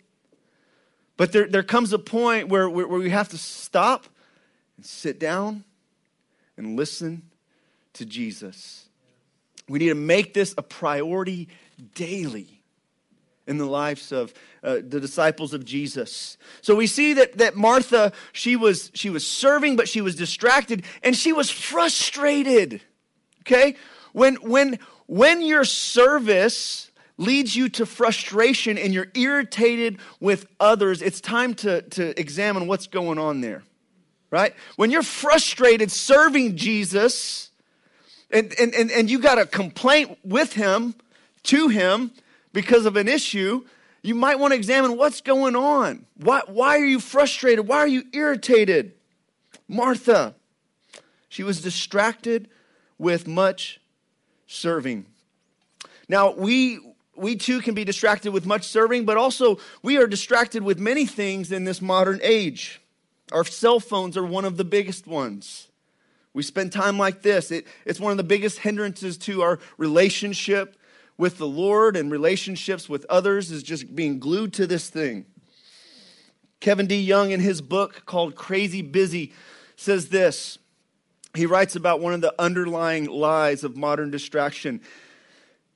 But 1.17 1.33
there, 1.33 1.47
there 1.47 1.63
comes 1.63 1.93
a 1.93 1.99
point 1.99 2.49
where, 2.49 2.69
where, 2.69 2.89
where 2.89 2.99
we 2.99 3.11
have 3.11 3.29
to 3.29 3.39
stop 3.39 4.07
and 4.77 4.85
sit 4.85 5.21
down 5.21 5.65
and 6.57 6.77
listen 6.77 7.23
to 7.95 8.07
Jesus. 8.07 8.87
We 9.69 9.79
need 9.79 9.91
to 9.91 9.95
make 9.95 10.35
this 10.35 10.55
a 10.57 10.63
priority 10.63 11.49
daily 11.95 12.63
in 13.47 13.59
the 13.59 13.67
lives 13.67 14.13
of 14.13 14.33
uh, 14.63 14.77
the 14.77 15.01
disciples 15.01 15.53
of 15.53 15.65
Jesus. 15.65 16.39
So 16.63 16.75
we 16.75 16.87
see 16.87 17.13
that, 17.15 17.39
that 17.39 17.57
Martha, 17.57 18.13
she 18.33 18.57
was, 18.57 18.91
she 18.95 19.11
was 19.11 19.27
serving, 19.27 19.77
but 19.77 19.89
she 19.89 20.01
was 20.01 20.17
distracted 20.17 20.85
and 21.03 21.15
she 21.15 21.33
was 21.33 21.51
frustrated. 21.51 22.81
Okay? 23.43 23.77
When, 24.13 24.37
when, 24.37 24.79
when 25.07 25.43
your 25.43 25.65
service 25.65 26.91
leads 27.17 27.55
you 27.55 27.69
to 27.69 27.87
frustration 27.87 28.79
and 28.79 28.95
you're 28.95 29.11
irritated 29.15 29.99
with 30.21 30.47
others, 30.59 31.03
it's 31.03 31.21
time 31.21 31.55
to, 31.55 31.83
to 31.83 32.19
examine 32.19 32.67
what's 32.67 32.87
going 32.87 33.19
on 33.19 33.41
there. 33.41 33.63
Right? 34.31 34.55
When 34.77 34.91
you're 34.91 35.03
frustrated 35.03 35.93
serving 35.93 36.57
Jesus 36.57 37.51
and, 38.31 38.53
and, 38.59 38.75
and, 38.75 38.91
and 38.91 39.11
you 39.11 39.21
got 39.21 39.39
a 39.39 39.47
complaint 39.47 40.19
with 40.25 40.55
him, 40.55 40.95
to 41.45 41.69
him, 41.69 42.11
because 42.55 42.87
of 42.87 42.97
an 42.97 43.09
issue, 43.09 43.65
you 44.01 44.15
might 44.15 44.39
want 44.39 44.53
to 44.53 44.57
examine 44.57 44.97
what's 44.97 45.21
going 45.21 45.57
on. 45.57 46.07
Why, 46.17 46.41
why 46.47 46.79
are 46.79 46.87
you 46.87 47.01
frustrated? 47.01 47.69
Why 47.69 47.79
are 47.79 47.89
you 47.89 48.05
irritated? 48.13 48.93
Martha, 49.69 50.35
she 51.29 51.43
was 51.43 51.61
distracted 51.61 52.49
with 52.97 53.27
much 53.27 53.81
serving. 54.47 55.05
Now, 56.09 56.33
we 56.33 56.79
we 57.17 57.37
too 57.37 57.61
can 57.61 57.75
be 57.75 57.85
distracted 57.85 58.33
with 58.33 58.45
much 58.45 58.65
serving, 58.65 59.05
but 59.05 59.17
also 59.17 59.59
we 59.83 59.99
are 59.99 60.07
distracted 60.07 60.63
with 60.65 60.79
many 60.81 61.07
things 61.07 61.53
in 61.53 61.65
this 61.65 61.81
modern 61.81 62.19
age. 62.23 62.81
Our 63.31 63.45
cell 63.45 63.79
phones 63.79 64.17
are 64.17 64.25
one 64.25 64.45
of 64.45 64.57
the 64.57 64.65
biggest 64.65 65.07
ones. 65.07 65.69
We 66.33 66.43
spend 66.43 66.73
time 66.73 66.99
like 66.99 67.23
this. 67.23 67.53
It, 67.53 67.67
it's 67.85 68.01
one 68.01 68.11
of 68.11 68.17
the 68.17 68.25
biggest 68.25 68.59
hindrances 68.59 69.17
to 69.19 69.43
our 69.43 69.61
relationship 69.79 70.77
with 71.17 71.39
the 71.39 71.47
Lord 71.47 71.97
and 71.97 72.11
relationships 72.11 72.89
with 72.89 73.07
others 73.09 73.51
is 73.51 73.63
just 73.63 73.95
being 73.95 74.19
glued 74.19 74.53
to 74.55 74.67
this 74.67 74.91
thing. 74.91 75.27
Kevin 76.61 76.87
DeYoung, 76.87 77.31
in 77.31 77.41
his 77.41 77.61
book 77.61 78.03
called 78.07 78.35
Crazy 78.35 78.83
Busy, 78.83 79.33
says 79.77 80.09
this. 80.09 80.59
He 81.35 81.47
writes 81.47 81.77
about 81.77 82.01
one 82.01 82.15
of 82.15 82.21
the 82.21 82.35
underlying 82.39 83.07
lies 83.07 83.65
of 83.65 83.77
modern 83.77 84.11
distraction. 84.11 84.81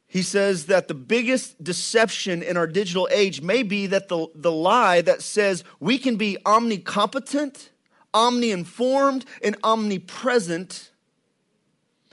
He 0.06 0.22
says 0.22 0.66
that 0.66 0.88
the 0.88 0.94
biggest 0.94 1.62
deception 1.62 2.42
in 2.42 2.56
our 2.56 2.66
digital 2.66 3.08
age 3.10 3.42
may 3.42 3.62
be 3.62 3.86
that 3.88 4.08
the, 4.08 4.28
the 4.34 4.52
lie 4.52 5.02
that 5.02 5.20
says 5.20 5.64
we 5.80 5.98
can 5.98 6.16
be 6.16 6.38
omnicompetent, 6.46 7.68
omni-informed, 8.14 9.26
and 9.42 9.56
omnipresent. 9.62 10.90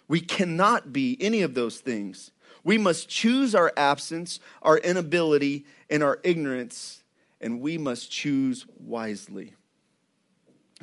We 0.07 0.19
cannot 0.19 0.91
be 0.91 1.17
any 1.21 1.41
of 1.41 1.53
those 1.53 1.79
things. 1.79 2.31
We 2.65 2.79
must 2.79 3.07
choose 3.07 3.53
our 3.55 3.71
absence, 3.77 4.39
our 4.63 4.77
inability, 4.79 5.65
and 5.89 6.01
our 6.03 6.19
ignorance, 6.23 7.03
and 7.39 7.61
we 7.61 7.77
must 7.77 8.11
choose 8.11 8.65
wisely. 8.79 9.53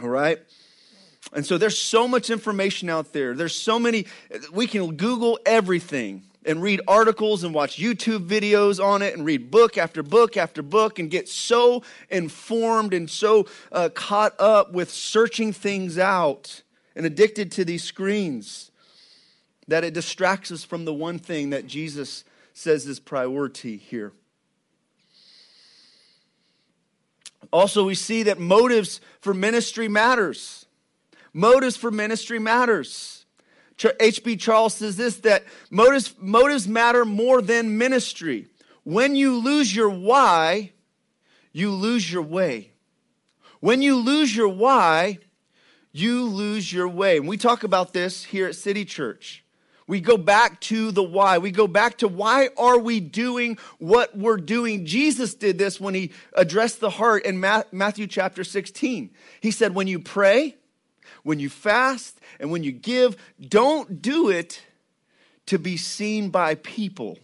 All 0.01 0.09
right? 0.09 0.39
And 1.33 1.45
so 1.45 1.59
there's 1.59 1.77
so 1.77 2.07
much 2.07 2.31
information 2.31 2.89
out 2.89 3.13
there. 3.13 3.35
There's 3.35 3.55
so 3.55 3.81
many, 3.81 4.07
we 4.53 4.69
can 4.69 4.95
Google 4.95 5.41
everything 5.45 6.23
and 6.45 6.63
read 6.63 6.81
articles 6.87 7.43
and 7.43 7.53
watch 7.53 7.79
YouTube 7.79 8.29
videos 8.29 8.83
on 8.83 9.03
it 9.03 9.15
and 9.15 9.25
read 9.25 9.51
book 9.51 9.77
after 9.77 10.05
book 10.05 10.37
after 10.37 10.63
book 10.63 11.01
and 11.01 11.11
get 11.11 11.29
so 11.29 11.83
informed 12.11 12.95
and 12.95 13.11
so 13.11 13.47
uh, 13.73 13.89
caught 13.93 14.39
up 14.41 14.73
with 14.73 14.91
searching 14.91 15.53
things 15.53 15.99
out 15.99 16.63
and 16.95 17.07
addicted 17.07 17.51
to 17.53 17.65
these 17.65 17.83
screens 17.83 18.72
that 19.69 19.85
it 19.85 19.95
distracts 19.95 20.51
us 20.51 20.65
from 20.65 20.85
the 20.85 20.95
one 20.95 21.19
thing 21.19 21.51
that 21.51 21.67
Jesus 21.67 22.25
says 22.53 22.87
is 22.87 23.01
priority 23.01 23.77
here. 23.77 24.13
Also, 27.53 27.85
we 27.85 27.95
see 27.95 28.23
that 28.25 28.39
motives 28.39 29.01
for 29.21 29.35
ministry 29.35 29.89
matters. 29.89 30.67
Motives 31.33 31.77
for 31.77 31.91
ministry 31.91 32.39
matters. 32.39 33.27
H.B. 34.01 34.37
Charles 34.37 34.75
says 34.75 34.97
this 34.97 35.17
that 35.19 35.45
motives, 35.71 36.15
motives 36.19 36.69
matter 36.69 37.05
more 37.05 37.43
than 37.43 37.79
ministry. 37.79 38.47
When 38.85 39.17
you 39.17 39.39
lose 39.39 39.75
your 39.75 39.91
why, 39.91 40.73
you 41.53 41.71
lose 41.71 42.13
your 42.13 42.23
way. 42.23 42.73
When 43.61 43.83
you 43.83 43.97
lose 43.97 44.35
your 44.35 44.49
why, 44.49 45.19
you 45.93 46.25
lose 46.25 46.73
your 46.73 46.89
way. 46.89 47.19
And 47.19 47.29
we 47.29 47.37
talk 47.37 47.65
about 47.65 47.93
this 47.93 48.25
here 48.25 48.47
at 48.47 48.57
City 48.57 48.85
Church. 48.85 49.42
We 49.93 50.01
go 50.01 50.17
back 50.17 50.59
to 50.61 50.91
the 50.91 51.03
why. 51.03 51.37
We 51.37 51.51
go 51.51 51.67
back 51.67 51.99
to 51.99 52.09
why 52.09 52.49
are 52.57 52.79
we 52.79 52.99
doing 52.99 53.59
what 53.77 54.17
we're 54.17 54.39
doing? 54.39 54.87
Jesus 54.87 55.35
did 55.35 55.59
this 55.59 55.79
when 55.79 55.93
he 55.93 56.13
addressed 56.33 56.81
the 56.81 56.89
heart 56.89 57.27
in 57.27 57.39
Matthew 57.39 58.07
chapter 58.07 58.43
16. 58.43 59.11
He 59.43 59.51
said, 59.51 59.75
When 59.75 59.89
you 59.89 59.99
pray, 59.99 60.57
when 61.25 61.41
you 61.41 61.51
fast, 61.51 62.19
and 62.41 62.51
when 62.51 62.65
you 62.65 62.73
give, 62.73 63.19
don't 63.39 64.01
do 64.01 64.31
it 64.31 64.63
to 65.45 65.59
be 65.59 65.77
seen 65.77 66.31
by 66.31 66.55
people. 66.55 67.19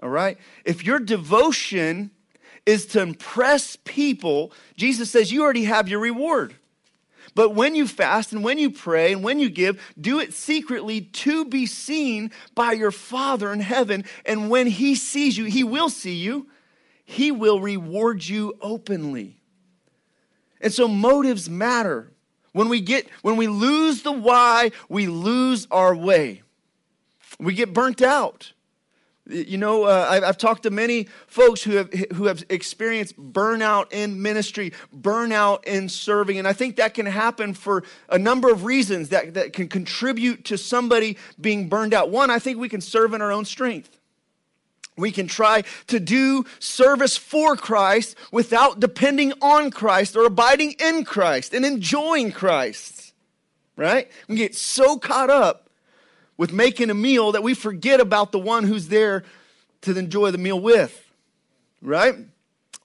All 0.00 0.08
right? 0.08 0.38
If 0.64 0.84
your 0.84 1.00
devotion 1.00 2.12
is 2.64 2.86
to 2.86 3.00
impress 3.00 3.74
people, 3.74 4.52
Jesus 4.76 5.10
says 5.10 5.32
you 5.32 5.42
already 5.42 5.64
have 5.64 5.88
your 5.88 5.98
reward. 5.98 6.54
But 7.34 7.54
when 7.54 7.74
you 7.74 7.86
fast 7.88 8.32
and 8.32 8.44
when 8.44 8.58
you 8.58 8.70
pray 8.70 9.12
and 9.12 9.24
when 9.24 9.40
you 9.40 9.50
give, 9.50 9.82
do 10.00 10.20
it 10.20 10.32
secretly 10.32 11.00
to 11.00 11.44
be 11.44 11.66
seen 11.66 12.30
by 12.54 12.72
your 12.72 12.92
Father 12.92 13.52
in 13.52 13.60
heaven. 13.60 14.04
And 14.24 14.48
when 14.48 14.66
He 14.66 14.94
sees 14.94 15.36
you, 15.36 15.44
He 15.44 15.64
will 15.64 15.90
see 15.90 16.14
you, 16.14 16.46
He 17.04 17.32
will 17.32 17.60
reward 17.60 18.26
you 18.26 18.54
openly. 18.60 19.40
And 20.60 20.72
so 20.72 20.88
motives 20.88 21.50
matter. 21.50 22.10
When 22.52 22.68
we 22.68 22.80
get 22.80 23.08
when 23.22 23.36
we 23.36 23.48
lose 23.48 24.02
the 24.02 24.12
why, 24.12 24.70
we 24.88 25.08
lose 25.08 25.66
our 25.72 25.94
way. 25.94 26.42
We 27.40 27.52
get 27.52 27.74
burnt 27.74 28.00
out. 28.00 28.53
You 29.26 29.56
know, 29.56 29.84
uh, 29.84 30.06
I've, 30.10 30.22
I've, 30.22 30.36
talked 30.36 30.64
to 30.64 30.70
many 30.70 31.08
folks 31.28 31.62
who 31.62 31.76
have, 31.76 31.90
who 32.14 32.26
have 32.26 32.44
experienced 32.50 33.16
burnout 33.16 33.90
in 33.90 34.20
ministry, 34.20 34.74
burnout 34.94 35.64
in 35.64 35.88
serving, 35.88 36.38
and 36.38 36.46
I 36.46 36.52
think 36.52 36.76
that 36.76 36.92
can 36.92 37.06
happen 37.06 37.54
for 37.54 37.84
a 38.10 38.18
number 38.18 38.52
of 38.52 38.66
reasons 38.66 39.08
that, 39.08 39.32
that 39.32 39.54
can 39.54 39.68
contribute 39.68 40.44
to 40.46 40.58
somebody 40.58 41.16
being 41.40 41.70
burned 41.70 41.94
out. 41.94 42.10
One, 42.10 42.30
I 42.30 42.38
think 42.38 42.58
we 42.58 42.68
can 42.68 42.82
serve 42.82 43.14
in 43.14 43.22
our 43.22 43.32
own 43.32 43.46
strength. 43.46 43.98
We 44.98 45.10
can 45.10 45.26
try 45.26 45.64
to 45.86 45.98
do 45.98 46.44
service 46.58 47.16
for 47.16 47.56
Christ 47.56 48.16
without 48.30 48.78
depending 48.78 49.32
on 49.40 49.70
Christ 49.70 50.16
or 50.16 50.26
abiding 50.26 50.74
in 50.78 51.02
Christ 51.02 51.54
and 51.54 51.64
enjoying 51.64 52.30
Christ, 52.30 53.14
right? 53.74 54.10
We 54.28 54.36
get 54.36 54.54
so 54.54 54.98
caught 54.98 55.30
up 55.30 55.63
with 56.36 56.52
making 56.52 56.90
a 56.90 56.94
meal 56.94 57.32
that 57.32 57.42
we 57.42 57.54
forget 57.54 58.00
about 58.00 58.32
the 58.32 58.38
one 58.38 58.64
who's 58.64 58.88
there 58.88 59.24
to 59.82 59.96
enjoy 59.96 60.30
the 60.30 60.38
meal 60.38 60.58
with, 60.58 61.12
right? 61.80 62.14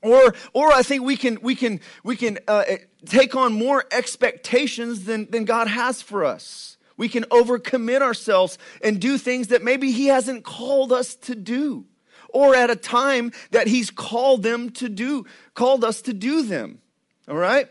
Or, 0.01 0.33
or 0.53 0.71
I 0.71 0.83
think 0.83 1.03
we 1.03 1.17
can, 1.17 1.39
we 1.41 1.55
can, 1.55 1.81
we 2.03 2.15
can 2.15 2.39
uh, 2.47 2.63
take 3.05 3.35
on 3.35 3.53
more 3.53 3.85
expectations 3.91 5.05
than, 5.05 5.29
than 5.29 5.45
God 5.45 5.67
has 5.67 6.01
for 6.01 6.23
us. 6.23 6.77
We 6.95 7.09
can 7.09 7.23
overcommit 7.25 8.01
ourselves 8.01 8.57
and 8.83 8.99
do 8.99 9.17
things 9.17 9.47
that 9.47 9.63
maybe 9.63 9.91
He 9.91 10.07
hasn't 10.07 10.43
called 10.43 10.91
us 10.91 11.15
to 11.15 11.35
do, 11.35 11.85
or 12.29 12.55
at 12.55 12.69
a 12.69 12.75
time 12.75 13.31
that 13.51 13.67
He's 13.67 13.89
called 13.89 14.43
them 14.43 14.69
to 14.71 14.89
do, 14.89 15.25
called 15.53 15.83
us 15.83 16.01
to 16.03 16.13
do 16.13 16.43
them. 16.43 16.79
All 17.27 17.37
right? 17.37 17.67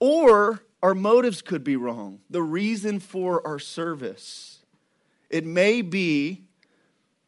Or 0.00 0.62
our 0.82 0.94
motives 0.94 1.42
could 1.42 1.64
be 1.64 1.76
wrong. 1.76 2.20
The 2.30 2.42
reason 2.42 3.00
for 3.00 3.44
our 3.46 3.58
service 3.58 4.57
it 5.30 5.44
may 5.44 5.82
be 5.82 6.44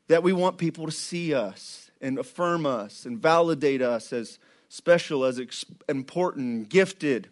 that 0.08 0.22
we 0.22 0.32
want 0.32 0.58
people 0.58 0.86
to 0.86 0.92
see 0.92 1.34
us 1.34 1.90
and 2.00 2.18
affirm 2.18 2.66
us 2.66 3.04
and 3.04 3.18
validate 3.18 3.82
us 3.82 4.12
as 4.12 4.38
special, 4.68 5.24
as 5.24 5.40
important, 5.88 6.68
gifted, 6.68 7.28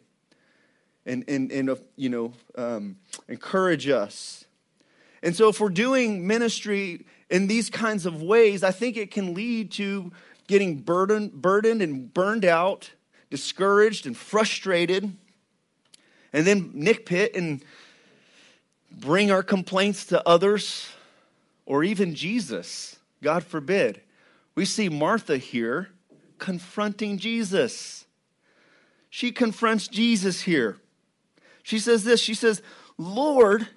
and, 1.07 1.25
and, 1.29 1.51
and 1.51 1.71
uh, 1.71 1.77
you 1.97 2.09
know, 2.09 2.33
um, 2.57 2.97
encourage 3.29 3.89
us. 3.89 4.45
And 5.23 5.35
so, 5.35 5.49
if 5.49 5.61
we're 5.61 5.71
doing 5.71 6.27
ministry 6.27 7.07
in 7.31 7.47
these 7.47 7.71
kinds 7.71 8.07
of 8.07 8.23
ways, 8.23 8.63
I 8.63 8.71
think 8.71 8.97
it 8.97 9.11
can 9.11 9.35
lead 9.35 9.73
to 9.73 10.13
getting 10.47 10.77
burdened, 10.77 11.33
burdened 11.33 11.83
and 11.83 12.13
burned 12.13 12.45
out, 12.45 12.91
discouraged 13.31 14.07
and 14.07 14.17
frustrated, 14.17 15.17
and 16.33 16.47
then 16.47 16.73
nitpick 16.73 17.37
and 17.37 17.65
bring 18.91 19.31
our 19.31 19.43
complaints 19.43 20.07
to 20.07 20.27
others 20.27 20.89
or 21.67 21.85
even 21.85 22.15
Jesus. 22.15 22.97
God 23.23 23.45
forbid. 23.45 24.01
We 24.55 24.65
see 24.65 24.89
Martha 24.89 25.39
here 25.39 25.91
confronting 26.39 27.19
Jesus. 27.19 28.07
She 29.11 29.33
confronts 29.33 29.89
Jesus 29.89 30.43
here. 30.43 30.79
She 31.63 31.79
says 31.79 32.05
this 32.05 32.21
She 32.21 32.35
says, 32.35 32.63
Lord, 32.97 33.69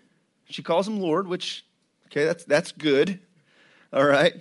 she 0.49 0.63
calls 0.63 0.87
him 0.87 0.99
Lord, 0.99 1.27
which, 1.27 1.65
okay, 2.07 2.25
that's, 2.25 2.43
that's 2.45 2.71
good. 2.71 3.19
All 3.93 4.05
right. 4.05 4.33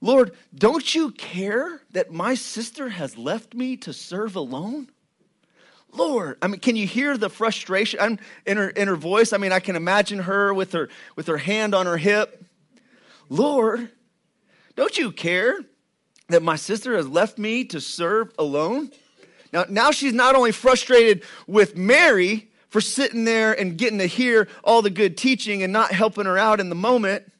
Lord, 0.00 0.32
don't 0.54 0.94
you 0.94 1.10
care 1.12 1.80
that 1.92 2.12
my 2.12 2.34
sister 2.34 2.90
has 2.90 3.16
left 3.16 3.54
me 3.54 3.76
to 3.78 3.92
serve 3.92 4.36
alone? 4.36 4.90
Lord, 5.94 6.38
I 6.42 6.48
mean, 6.48 6.60
can 6.60 6.74
you 6.74 6.86
hear 6.86 7.16
the 7.16 7.30
frustration 7.30 8.00
I'm, 8.00 8.18
in 8.44 8.56
her, 8.56 8.68
in 8.68 8.88
her 8.88 8.96
voice? 8.96 9.32
I 9.32 9.38
mean, 9.38 9.52
I 9.52 9.60
can 9.60 9.76
imagine 9.76 10.20
her 10.20 10.52
with 10.52 10.72
her, 10.72 10.88
with 11.14 11.28
her 11.28 11.38
hand 11.38 11.74
on 11.74 11.86
her 11.86 11.96
hip. 11.96 12.44
Lord, 13.28 13.90
don't 14.74 14.98
you 14.98 15.12
care 15.12 15.56
that 16.28 16.42
my 16.42 16.56
sister 16.56 16.96
has 16.96 17.06
left 17.06 17.38
me 17.38 17.64
to 17.66 17.80
serve 17.80 18.32
alone? 18.38 18.90
Now, 19.52 19.66
now 19.68 19.90
she's 19.92 20.12
not 20.12 20.34
only 20.34 20.50
frustrated 20.50 21.22
with 21.46 21.76
Mary 21.76 22.50
for 22.70 22.80
sitting 22.80 23.24
there 23.24 23.52
and 23.52 23.78
getting 23.78 24.00
to 24.00 24.06
hear 24.06 24.48
all 24.64 24.82
the 24.82 24.90
good 24.90 25.16
teaching 25.16 25.62
and 25.62 25.72
not 25.72 25.92
helping 25.92 26.24
her 26.24 26.36
out 26.36 26.58
in 26.58 26.70
the 26.70 26.74
moment, 26.74 27.30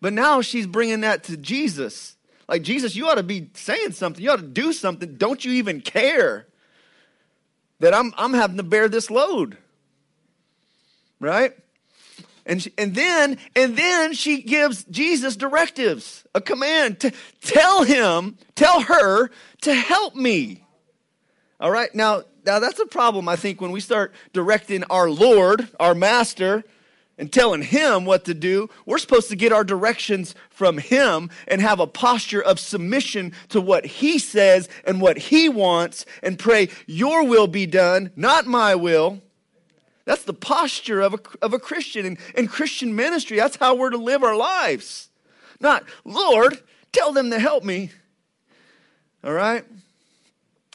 but 0.00 0.14
now 0.14 0.40
she's 0.40 0.66
bringing 0.66 1.02
that 1.02 1.24
to 1.24 1.36
Jesus. 1.36 2.16
Like, 2.48 2.62
Jesus, 2.62 2.96
you 2.96 3.06
ought 3.06 3.16
to 3.16 3.22
be 3.22 3.50
saying 3.52 3.92
something. 3.92 4.22
You 4.22 4.30
ought 4.30 4.40
to 4.40 4.46
do 4.46 4.72
something. 4.72 5.16
Don't 5.16 5.44
you 5.44 5.52
even 5.52 5.82
care 5.82 6.46
that 7.80 7.94
I'm, 7.94 8.12
I'm 8.16 8.34
having 8.34 8.56
to 8.56 8.62
bear 8.62 8.88
this 8.88 9.10
load? 9.10 9.58
Right? 11.20 11.52
And, 12.46 12.62
she, 12.62 12.72
and 12.78 12.94
then 12.94 13.38
and 13.56 13.76
then 13.76 14.12
she 14.12 14.42
gives 14.42 14.84
Jesus 14.84 15.36
directives, 15.36 16.24
a 16.34 16.40
command 16.40 17.00
to 17.00 17.12
tell 17.40 17.82
him, 17.82 18.38
tell 18.54 18.82
her 18.82 19.30
to 19.62 19.74
help 19.74 20.14
me. 20.14 20.62
All 21.58 21.70
right? 21.70 21.92
Now, 21.94 22.22
now 22.44 22.60
that's 22.60 22.78
a 22.78 22.86
problem 22.86 23.28
I 23.28 23.36
think 23.36 23.60
when 23.60 23.72
we 23.72 23.80
start 23.80 24.14
directing 24.32 24.84
our 24.84 25.10
Lord, 25.10 25.68
our 25.80 25.94
master, 25.94 26.62
and 27.18 27.32
telling 27.32 27.62
him 27.62 28.04
what 28.04 28.24
to 28.26 28.34
do, 28.34 28.68
we're 28.84 28.98
supposed 28.98 29.28
to 29.30 29.36
get 29.36 29.52
our 29.52 29.64
directions 29.64 30.34
from 30.50 30.78
him 30.78 31.30
and 31.48 31.60
have 31.60 31.80
a 31.80 31.86
posture 31.86 32.42
of 32.42 32.60
submission 32.60 33.32
to 33.48 33.60
what 33.60 33.86
he 33.86 34.18
says 34.18 34.68
and 34.84 35.00
what 35.00 35.16
he 35.16 35.48
wants 35.48 36.04
and 36.22 36.38
pray, 36.38 36.68
Your 36.86 37.24
will 37.24 37.46
be 37.46 37.66
done, 37.66 38.10
not 38.16 38.46
my 38.46 38.74
will. 38.74 39.22
That's 40.04 40.24
the 40.24 40.34
posture 40.34 41.00
of 41.00 41.14
a, 41.14 41.18
of 41.42 41.52
a 41.52 41.58
Christian. 41.58 42.06
And 42.06 42.18
in 42.36 42.46
Christian 42.46 42.94
ministry, 42.94 43.36
that's 43.38 43.56
how 43.56 43.74
we're 43.74 43.90
to 43.90 43.96
live 43.96 44.22
our 44.22 44.36
lives. 44.36 45.10
Not, 45.60 45.84
Lord, 46.04 46.60
tell 46.92 47.12
them 47.12 47.30
to 47.30 47.40
help 47.40 47.64
me. 47.64 47.90
All 49.24 49.32
right? 49.32 49.64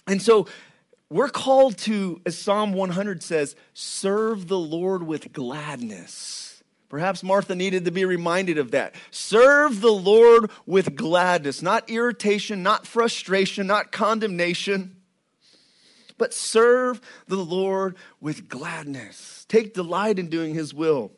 And 0.08 0.22
so 0.22 0.48
we're 1.12 1.30
called 1.30 1.78
to, 1.80 2.22
as 2.26 2.38
Psalm 2.38 2.72
100 2.72 3.22
says, 3.22 3.58
serve 3.74 4.48
the 4.48 4.58
Lord 4.58 5.04
with 5.04 5.34
gladness. 5.34 6.64
Perhaps 6.88 7.22
Martha 7.22 7.54
needed 7.54 7.84
to 7.84 7.92
be 7.92 8.06
reminded 8.06 8.58
of 8.58 8.72
that. 8.72 8.96
Serve 9.12 9.82
the 9.82 9.92
Lord 9.92 10.50
with 10.66 10.96
gladness, 10.96 11.62
not 11.62 11.90
irritation, 11.90 12.64
not 12.64 12.88
frustration, 12.88 13.68
not 13.68 13.92
condemnation, 13.92 14.96
but 16.18 16.34
serve 16.34 17.02
the 17.28 17.36
Lord 17.36 17.98
with 18.22 18.48
gladness. 18.48 19.46
Take 19.50 19.74
delight 19.74 20.18
in 20.18 20.30
doing 20.30 20.54
his 20.54 20.74
will. 20.74 21.12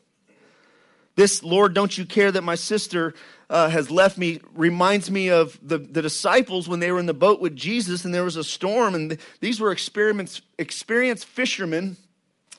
This, 1.14 1.44
Lord, 1.44 1.72
don't 1.72 1.96
you 1.96 2.04
care 2.04 2.32
that 2.32 2.42
my 2.42 2.56
sister 2.56 3.14
uh, 3.50 3.68
has 3.68 3.90
left 3.90 4.16
me 4.18 4.40
reminds 4.54 5.10
me 5.10 5.30
of 5.30 5.58
the, 5.62 5.78
the 5.78 6.02
disciples 6.02 6.68
when 6.68 6.80
they 6.80 6.90
were 6.90 6.98
in 6.98 7.06
the 7.06 7.14
boat 7.14 7.40
with 7.40 7.54
Jesus 7.54 8.04
and 8.04 8.14
there 8.14 8.24
was 8.24 8.36
a 8.36 8.44
storm, 8.44 8.94
and 8.94 9.18
these 9.40 9.60
were 9.60 9.72
experienced, 9.72 10.42
experienced 10.58 11.26
fishermen 11.26 11.96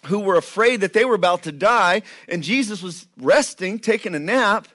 who 0.05 0.19
were 0.19 0.35
afraid 0.35 0.81
that 0.81 0.93
they 0.93 1.05
were 1.05 1.15
about 1.15 1.43
to 1.43 1.51
die, 1.51 2.03
and 2.27 2.43
Jesus 2.43 2.81
was 2.81 3.07
resting, 3.17 3.79
taking 3.79 4.15
a 4.15 4.19
nap. 4.19 4.67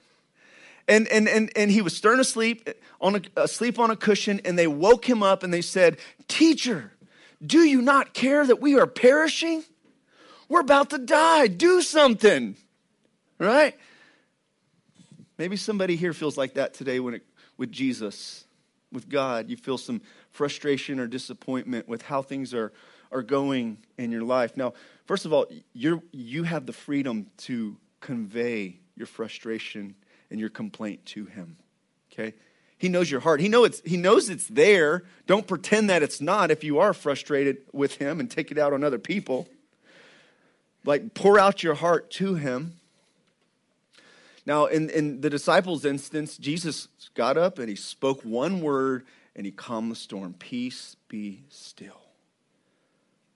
And, 0.88 1.06
and, 1.08 1.28
and, 1.28 1.52
and 1.54 1.70
he 1.70 1.82
was 1.82 1.96
stern 1.96 2.18
asleep 2.18 2.68
on 3.00 3.16
a, 3.16 3.20
asleep 3.40 3.78
on 3.78 3.92
a 3.92 3.96
cushion, 3.96 4.40
and 4.44 4.58
they 4.58 4.66
woke 4.66 5.08
him 5.08 5.22
up 5.22 5.44
and 5.44 5.54
they 5.54 5.62
said, 5.62 5.98
Teacher, 6.26 6.92
do 7.44 7.60
you 7.60 7.80
not 7.80 8.12
care 8.12 8.44
that 8.44 8.60
we 8.60 8.78
are 8.78 8.86
perishing? 8.86 9.62
We're 10.48 10.60
about 10.60 10.90
to 10.90 10.98
die. 10.98 11.46
Do 11.46 11.80
something. 11.80 12.56
Right? 13.38 13.76
Maybe 15.40 15.56
somebody 15.56 15.96
here 15.96 16.12
feels 16.12 16.36
like 16.36 16.52
that 16.52 16.74
today 16.74 17.00
when 17.00 17.14
it, 17.14 17.22
with 17.56 17.72
Jesus, 17.72 18.44
with 18.92 19.08
God. 19.08 19.48
You 19.48 19.56
feel 19.56 19.78
some 19.78 20.02
frustration 20.32 21.00
or 21.00 21.06
disappointment 21.06 21.88
with 21.88 22.02
how 22.02 22.20
things 22.20 22.52
are, 22.52 22.74
are 23.10 23.22
going 23.22 23.78
in 23.96 24.12
your 24.12 24.22
life. 24.22 24.54
Now, 24.54 24.74
first 25.06 25.24
of 25.24 25.32
all, 25.32 25.46
you 25.72 26.02
you 26.12 26.42
have 26.42 26.66
the 26.66 26.74
freedom 26.74 27.24
to 27.38 27.78
convey 28.00 28.80
your 28.96 29.06
frustration 29.06 29.94
and 30.30 30.38
your 30.38 30.50
complaint 30.50 31.06
to 31.06 31.24
Him. 31.24 31.56
Okay? 32.12 32.34
He 32.76 32.90
knows 32.90 33.10
your 33.10 33.20
heart. 33.20 33.40
He, 33.40 33.48
know 33.48 33.64
it's, 33.64 33.80
he 33.80 33.96
knows 33.96 34.28
it's 34.28 34.46
there. 34.46 35.04
Don't 35.26 35.46
pretend 35.46 35.88
that 35.88 36.02
it's 36.02 36.20
not 36.20 36.50
if 36.50 36.62
you 36.62 36.80
are 36.80 36.92
frustrated 36.92 37.62
with 37.72 37.94
Him 37.94 38.20
and 38.20 38.30
take 38.30 38.50
it 38.50 38.58
out 38.58 38.74
on 38.74 38.84
other 38.84 38.98
people. 38.98 39.48
Like, 40.84 41.14
pour 41.14 41.38
out 41.38 41.62
your 41.62 41.76
heart 41.76 42.10
to 42.10 42.34
Him. 42.34 42.74
Now, 44.46 44.66
in, 44.66 44.90
in 44.90 45.20
the 45.20 45.30
disciples' 45.30 45.84
instance, 45.84 46.36
Jesus 46.36 46.88
got 47.14 47.36
up 47.36 47.58
and 47.58 47.68
he 47.68 47.76
spoke 47.76 48.22
one 48.22 48.60
word 48.60 49.04
and 49.36 49.44
he 49.44 49.52
calmed 49.52 49.90
the 49.90 49.96
storm 49.96 50.34
Peace 50.38 50.96
be 51.08 51.44
still. 51.48 52.00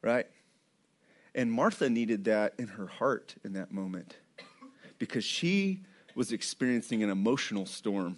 Right? 0.02 0.26
And 1.34 1.50
Martha 1.50 1.90
needed 1.90 2.24
that 2.24 2.54
in 2.58 2.68
her 2.68 2.86
heart 2.86 3.34
in 3.44 3.54
that 3.54 3.72
moment 3.72 4.16
because 4.98 5.24
she 5.24 5.80
was 6.14 6.32
experiencing 6.32 7.02
an 7.02 7.10
emotional 7.10 7.66
storm. 7.66 8.16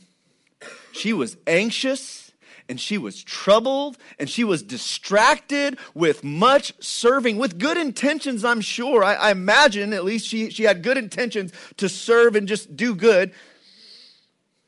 She 0.92 1.12
was 1.12 1.36
anxious 1.46 2.25
and 2.68 2.80
she 2.80 2.98
was 2.98 3.22
troubled 3.22 3.96
and 4.18 4.28
she 4.28 4.44
was 4.44 4.62
distracted 4.62 5.78
with 5.94 6.24
much 6.24 6.72
serving, 6.80 7.38
with 7.38 7.58
good 7.58 7.76
intentions, 7.76 8.44
I'm 8.44 8.60
sure. 8.60 9.04
I, 9.04 9.14
I, 9.14 9.30
imagine 9.30 9.92
at 9.92 10.04
least 10.04 10.26
she, 10.26 10.50
she 10.50 10.64
had 10.64 10.82
good 10.82 10.98
intentions 10.98 11.52
to 11.76 11.88
serve 11.88 12.36
and 12.36 12.48
just 12.48 12.76
do 12.76 12.94
good. 12.94 13.32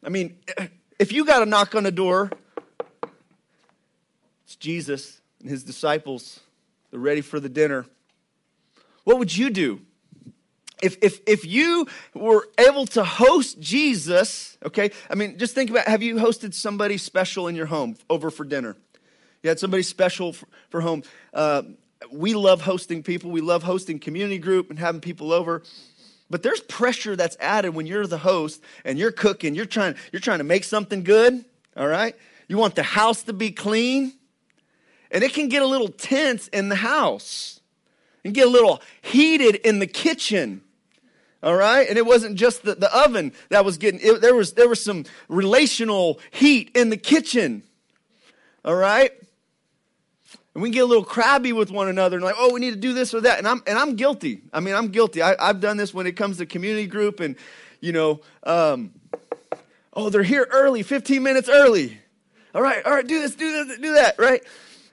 I 0.02 0.08
mean, 0.10 0.36
if 0.98 1.12
you 1.12 1.24
got 1.24 1.42
a 1.42 1.46
knock 1.46 1.74
on 1.74 1.84
the 1.84 1.92
door, 1.92 2.30
it's 4.44 4.56
Jesus 4.56 5.20
and 5.40 5.50
his 5.50 5.64
disciples. 5.64 6.40
They're 6.90 7.00
ready 7.00 7.20
for 7.20 7.40
the 7.40 7.48
dinner. 7.48 7.86
What 9.04 9.18
would 9.18 9.36
you 9.36 9.50
do? 9.50 9.80
If, 10.82 10.96
if, 11.02 11.20
if 11.26 11.44
you 11.44 11.86
were 12.14 12.48
able 12.58 12.86
to 12.86 13.04
host 13.04 13.60
Jesus, 13.60 14.56
okay, 14.64 14.90
I 15.10 15.14
mean, 15.14 15.38
just 15.38 15.54
think 15.54 15.70
about 15.70 15.86
have 15.88 16.02
you 16.02 16.16
hosted 16.16 16.54
somebody 16.54 16.98
special 16.98 17.48
in 17.48 17.56
your 17.56 17.66
home 17.66 17.96
over 18.08 18.30
for 18.30 18.44
dinner? 18.44 18.76
You 19.42 19.48
had 19.48 19.58
somebody 19.58 19.82
special 19.82 20.32
for, 20.32 20.46
for 20.70 20.80
home. 20.80 21.02
Uh, 21.32 21.62
we 22.12 22.34
love 22.34 22.62
hosting 22.62 23.02
people, 23.02 23.30
we 23.30 23.40
love 23.40 23.62
hosting 23.62 23.98
community 23.98 24.38
group 24.38 24.70
and 24.70 24.78
having 24.78 25.00
people 25.00 25.32
over. 25.32 25.62
But 26.30 26.42
there's 26.42 26.60
pressure 26.60 27.16
that's 27.16 27.36
added 27.40 27.74
when 27.74 27.86
you're 27.86 28.06
the 28.06 28.18
host 28.18 28.62
and 28.84 28.98
you're 28.98 29.12
cooking, 29.12 29.54
you're 29.54 29.64
trying, 29.64 29.94
you're 30.12 30.20
trying 30.20 30.38
to 30.38 30.44
make 30.44 30.64
something 30.64 31.02
good, 31.02 31.44
all 31.76 31.88
right? 31.88 32.14
You 32.48 32.58
want 32.58 32.74
the 32.74 32.82
house 32.82 33.22
to 33.24 33.32
be 33.32 33.50
clean, 33.50 34.12
and 35.10 35.24
it 35.24 35.32
can 35.32 35.48
get 35.48 35.62
a 35.62 35.66
little 35.66 35.88
tense 35.88 36.48
in 36.48 36.68
the 36.68 36.76
house 36.76 37.60
and 38.24 38.34
get 38.34 38.46
a 38.46 38.50
little 38.50 38.82
heated 39.00 39.56
in 39.56 39.78
the 39.78 39.86
kitchen 39.86 40.62
all 41.42 41.54
right? 41.54 41.88
And 41.88 41.96
it 41.98 42.06
wasn't 42.06 42.36
just 42.36 42.62
the, 42.62 42.74
the 42.74 42.94
oven 42.96 43.32
that 43.50 43.64
was 43.64 43.78
getting 43.78 44.00
it, 44.02 44.20
there 44.20 44.34
was 44.34 44.54
there 44.54 44.68
was 44.68 44.82
some 44.82 45.04
relational 45.28 46.20
heat 46.30 46.70
in 46.74 46.90
the 46.90 46.96
kitchen. 46.96 47.62
All 48.64 48.74
right? 48.74 49.12
And 50.54 50.62
we 50.62 50.70
get 50.70 50.80
a 50.80 50.86
little 50.86 51.04
crabby 51.04 51.52
with 51.52 51.70
one 51.70 51.88
another 51.88 52.16
and 52.16 52.24
like 52.24 52.34
oh 52.38 52.52
we 52.52 52.60
need 52.60 52.72
to 52.72 52.80
do 52.80 52.92
this 52.92 53.14
or 53.14 53.20
that. 53.20 53.38
And 53.38 53.46
i'm 53.46 53.62
and 53.66 53.78
i'm 53.78 53.96
guilty. 53.96 54.42
I 54.52 54.60
mean 54.60 54.74
i'm 54.74 54.88
guilty. 54.88 55.22
I, 55.22 55.36
have 55.46 55.60
done 55.60 55.76
this 55.76 55.94
when 55.94 56.06
it 56.06 56.12
comes 56.12 56.38
to 56.38 56.46
community 56.46 56.86
group 56.86 57.20
and 57.20 57.36
you 57.80 57.92
know 57.92 58.20
um, 58.42 58.92
Oh, 59.98 60.10
they're 60.10 60.22
here 60.22 60.46
early, 60.52 60.84
15 60.84 61.24
minutes 61.24 61.48
early. 61.48 61.98
All 62.54 62.62
right, 62.62 62.86
all 62.86 62.92
right, 62.92 63.04
do 63.04 63.20
this, 63.20 63.34
do 63.34 63.64
this, 63.64 63.78
do 63.78 63.94
that, 63.94 64.16
right? 64.16 64.40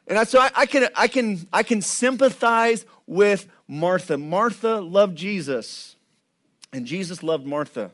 And 0.08 0.18
I, 0.18 0.24
so 0.24 0.40
I, 0.40 0.50
I 0.56 0.66
can, 0.66 0.88
I 0.96 1.08
can, 1.08 1.48
I 1.54 1.62
can 1.62 1.84
sympathize 1.84 2.88
with 3.06 3.48
Martha. 3.68 4.18
Martha 4.18 4.78
loved 4.78 5.16
Jesus, 5.16 5.95
and 6.76 6.86
Jesus 6.86 7.24
loved 7.24 7.48
Martha. 7.48 7.92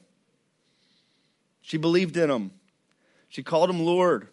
She 1.62 1.78
believed 1.78 2.18
in 2.18 2.32
him. 2.32 2.50
She 3.30 3.44
called 3.44 3.70
him 3.70 3.80
Lord. 3.80 4.28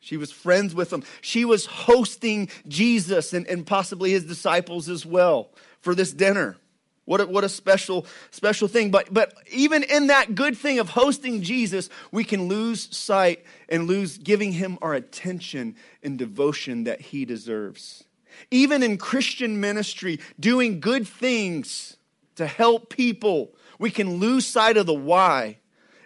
She 0.00 0.18
was 0.18 0.30
friends 0.30 0.74
with 0.74 0.92
him. 0.92 1.02
She 1.22 1.46
was 1.46 1.64
hosting 1.64 2.50
Jesus 2.68 3.32
and, 3.32 3.46
and 3.46 3.66
possibly 3.66 4.10
his 4.10 4.24
disciples 4.24 4.90
as 4.90 5.06
well 5.06 5.48
for 5.80 5.94
this 5.94 6.12
dinner. 6.12 6.58
What 7.06 7.22
a, 7.22 7.26
what 7.26 7.42
a 7.42 7.48
special, 7.48 8.04
special 8.30 8.68
thing. 8.68 8.90
But, 8.90 9.12
but 9.14 9.32
even 9.50 9.82
in 9.82 10.08
that 10.08 10.34
good 10.34 10.58
thing 10.58 10.78
of 10.78 10.90
hosting 10.90 11.40
Jesus, 11.40 11.88
we 12.12 12.22
can 12.22 12.48
lose 12.48 12.94
sight 12.94 13.46
and 13.66 13.86
lose 13.86 14.18
giving 14.18 14.52
him 14.52 14.76
our 14.82 14.92
attention 14.92 15.74
and 16.02 16.18
devotion 16.18 16.84
that 16.84 17.00
he 17.00 17.24
deserves. 17.24 18.04
Even 18.50 18.82
in 18.82 18.98
Christian 18.98 19.58
ministry, 19.58 20.20
doing 20.38 20.80
good 20.80 21.08
things 21.08 21.96
to 22.40 22.46
help 22.46 22.88
people, 22.88 23.54
we 23.80 23.90
can 23.90 24.18
lose 24.18 24.46
sight 24.46 24.76
of 24.76 24.86
the 24.86 24.94
why 24.94 25.56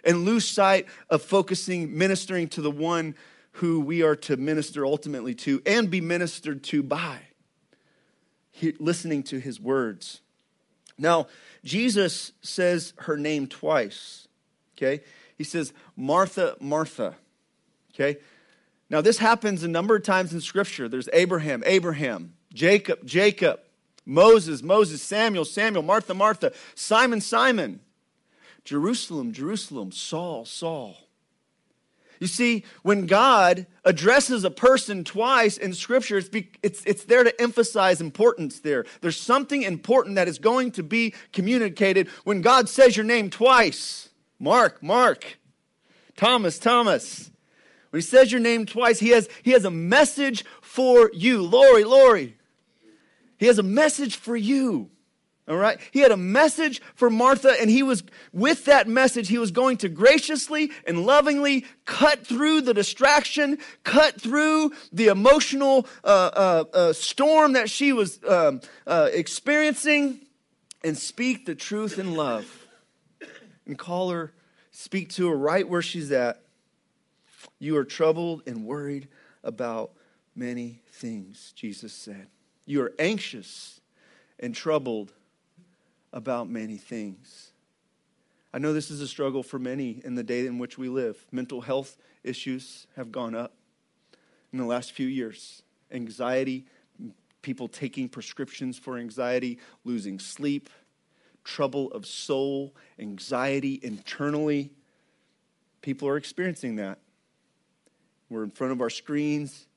and 0.03 0.23
lose 0.23 0.47
sight 0.47 0.87
of 1.09 1.21
focusing, 1.21 1.95
ministering 1.95 2.47
to 2.47 2.61
the 2.61 2.71
one 2.71 3.15
who 3.51 3.81
we 3.81 4.01
are 4.01 4.15
to 4.15 4.37
minister 4.37 4.85
ultimately 4.85 5.35
to 5.35 5.61
and 5.65 5.91
be 5.91 5.99
ministered 6.01 6.63
to 6.63 6.81
by, 6.81 7.19
he, 8.51 8.73
listening 8.79 9.23
to 9.23 9.39
his 9.39 9.59
words. 9.59 10.21
Now, 10.97 11.27
Jesus 11.65 12.31
says 12.41 12.93
her 12.99 13.17
name 13.17 13.45
twice, 13.45 14.27
okay? 14.77 15.03
He 15.37 15.43
says, 15.43 15.73
Martha, 15.97 16.55
Martha, 16.61 17.15
okay? 17.93 18.19
Now, 18.89 19.01
this 19.01 19.17
happens 19.17 19.63
a 19.63 19.67
number 19.67 19.97
of 19.97 20.03
times 20.03 20.33
in 20.33 20.39
Scripture. 20.39 20.87
There's 20.87 21.09
Abraham, 21.11 21.61
Abraham, 21.65 22.35
Jacob, 22.53 23.05
Jacob, 23.05 23.59
Moses, 24.05 24.61
Moses, 24.61 25.01
Samuel, 25.01 25.45
Samuel, 25.45 25.83
Martha, 25.83 26.13
Martha, 26.13 26.53
Simon, 26.75 27.21
Simon, 27.21 27.79
Jerusalem, 28.63 29.31
Jerusalem, 29.31 29.91
Saul, 29.91 30.45
Saul. 30.45 30.97
You 32.19 32.27
see, 32.27 32.63
when 32.81 33.07
God 33.07 33.67
addresses 33.83 34.43
a 34.43 34.51
person 34.51 35.03
twice 35.03 35.57
in 35.57 35.73
Scripture, 35.73 36.17
it's, 36.17 36.29
be, 36.29 36.49
it's, 36.63 36.83
it's 36.85 37.03
there 37.03 37.23
to 37.23 37.41
emphasize 37.41 37.99
importance 37.99 38.59
there. 38.61 38.85
There's 39.01 39.17
something 39.17 39.63
important 39.63 40.15
that 40.15 40.27
is 40.27 40.39
going 40.39 40.71
to 40.71 40.83
be 40.83 41.13
communicated 41.33 42.07
when 42.23 42.41
God 42.41 42.69
says 42.69 42.95
your 42.95 43.05
name 43.05 43.29
twice 43.29 44.09
Mark, 44.39 44.81
Mark, 44.81 45.37
Thomas, 46.15 46.59
Thomas. 46.59 47.31
When 47.89 48.01
he 48.01 48.05
says 48.05 48.31
your 48.31 48.41
name 48.41 48.65
twice, 48.65 48.99
he 48.99 49.09
has, 49.09 49.29
he 49.43 49.51
has 49.51 49.65
a 49.65 49.71
message 49.71 50.43
for 50.61 51.11
you. 51.13 51.41
Lori, 51.41 51.83
Lori. 51.83 52.35
He 53.37 53.47
has 53.47 53.59
a 53.59 53.63
message 53.63 54.15
for 54.15 54.35
you. 54.35 54.89
All 55.47 55.57
right? 55.57 55.79
He 55.91 55.99
had 55.99 56.11
a 56.11 56.17
message 56.17 56.81
for 56.95 57.09
Martha, 57.09 57.55
and 57.61 57.69
he 57.69 57.83
was, 57.83 58.03
with 58.33 58.65
that 58.65 58.87
message, 58.87 59.27
he 59.27 59.37
was 59.37 59.51
going 59.51 59.77
to 59.77 59.89
graciously 59.89 60.71
and 60.87 61.05
lovingly 61.05 61.65
cut 61.85 62.25
through 62.25 62.61
the 62.61 62.73
distraction, 62.73 63.59
cut 63.83 64.19
through 64.19 64.71
the 64.91 65.07
emotional 65.07 65.85
uh, 66.03 66.07
uh, 66.07 66.63
uh, 66.73 66.93
storm 66.93 67.53
that 67.53 67.69
she 67.69 67.93
was 67.93 68.19
um, 68.27 68.59
uh, 68.87 69.09
experiencing, 69.13 70.19
and 70.83 70.97
speak 70.97 71.45
the 71.45 71.55
truth 71.55 71.99
in 71.99 72.15
love. 72.15 72.67
And 73.67 73.77
call 73.77 74.09
her, 74.09 74.33
speak 74.71 75.09
to 75.11 75.29
her 75.29 75.35
right 75.35 75.67
where 75.67 75.81
she's 75.81 76.11
at. 76.11 76.41
You 77.59 77.77
are 77.77 77.85
troubled 77.85 78.43
and 78.47 78.65
worried 78.65 79.07
about 79.43 79.91
many 80.35 80.81
things, 80.91 81.53
Jesus 81.55 81.93
said. 81.93 82.27
You 82.65 82.81
are 82.81 82.93
anxious 82.97 83.79
and 84.39 84.55
troubled 84.55 85.13
about 86.11 86.49
many 86.49 86.77
things. 86.77 87.51
I 88.53 88.57
know 88.57 88.73
this 88.73 88.89
is 88.89 89.01
a 89.01 89.07
struggle 89.07 89.43
for 89.43 89.59
many 89.59 90.01
in 90.03 90.15
the 90.15 90.23
day 90.23 90.47
in 90.47 90.57
which 90.57 90.77
we 90.77 90.89
live. 90.89 91.25
Mental 91.31 91.61
health 91.61 91.97
issues 92.23 92.87
have 92.95 93.11
gone 93.11 93.35
up 93.35 93.53
in 94.51 94.57
the 94.57 94.65
last 94.65 94.93
few 94.93 95.07
years. 95.07 95.61
Anxiety, 95.91 96.65
people 97.41 97.67
taking 97.67 98.09
prescriptions 98.09 98.79
for 98.79 98.97
anxiety, 98.97 99.59
losing 99.83 100.17
sleep, 100.17 100.69
trouble 101.43 101.91
of 101.91 102.05
soul, 102.07 102.73
anxiety 102.97 103.79
internally. 103.83 104.71
People 105.81 106.07
are 106.07 106.17
experiencing 106.17 106.77
that. 106.77 106.97
We're 108.29 108.43
in 108.43 108.49
front 108.49 108.73
of 108.73 108.81
our 108.81 108.89
screens, 108.89 109.67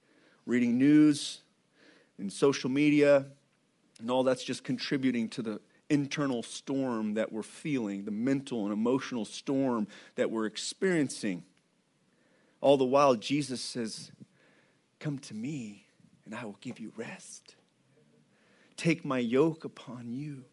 reading 0.46 0.78
news 0.78 1.40
and 2.18 2.32
social 2.32 2.70
media, 2.70 3.26
and 4.00 4.10
all 4.10 4.22
that's 4.22 4.44
just 4.44 4.64
contributing 4.64 5.28
to 5.30 5.42
the 5.42 5.60
internal 5.90 6.42
storm 6.42 7.14
that 7.14 7.32
we're 7.32 7.42
feeling, 7.42 8.04
the 8.04 8.10
mental 8.10 8.64
and 8.64 8.72
emotional 8.72 9.24
storm 9.24 9.86
that 10.16 10.30
we're 10.30 10.46
experiencing. 10.46 11.44
All 12.60 12.76
the 12.76 12.84
while, 12.84 13.14
Jesus 13.14 13.60
says, 13.60 14.10
Come 14.98 15.18
to 15.20 15.34
me, 15.34 15.86
and 16.26 16.34
I 16.34 16.44
will 16.44 16.58
give 16.60 16.80
you 16.80 16.92
rest. 16.96 17.54
Take 18.76 19.04
my 19.04 19.18
yoke 19.18 19.64
upon 19.64 20.12
you, 20.12 20.44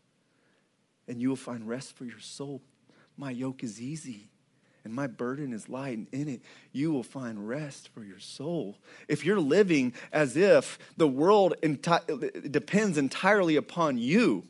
and 1.07 1.21
you 1.21 1.29
will 1.29 1.35
find 1.35 1.67
rest 1.67 1.95
for 1.95 2.05
your 2.05 2.19
soul. 2.19 2.61
My 3.17 3.31
yoke 3.31 3.63
is 3.63 3.81
easy 3.81 4.29
and 4.85 4.93
my 4.93 5.07
burden 5.07 5.51
is 5.51 5.67
light, 5.67 5.97
and 5.97 6.07
in 6.11 6.29
it 6.29 6.41
you 6.71 6.91
will 6.91 7.03
find 7.03 7.47
rest 7.47 7.89
for 7.89 8.03
your 8.03 8.19
soul. 8.19 8.77
If 9.07 9.25
you're 9.25 9.39
living 9.39 9.93
as 10.13 10.37
if 10.37 10.77
the 10.95 11.07
world 11.07 11.55
enti- 11.61 12.51
depends 12.51 12.97
entirely 12.97 13.55
upon 13.55 13.97
you, 13.97 14.43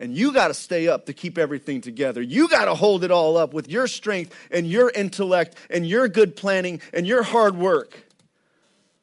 and 0.00 0.16
you 0.16 0.32
got 0.32 0.48
to 0.48 0.54
stay 0.54 0.88
up 0.88 1.06
to 1.06 1.12
keep 1.12 1.38
everything 1.38 1.80
together. 1.80 2.20
You 2.22 2.48
got 2.48 2.66
to 2.66 2.74
hold 2.74 3.02
it 3.02 3.10
all 3.10 3.36
up 3.36 3.54
with 3.54 3.68
your 3.68 3.86
strength 3.88 4.34
and 4.50 4.66
your 4.66 4.90
intellect 4.90 5.56
and 5.70 5.86
your 5.86 6.06
good 6.08 6.36
planning 6.36 6.80
and 6.92 7.06
your 7.06 7.22
hard 7.22 7.56
work. 7.56 8.04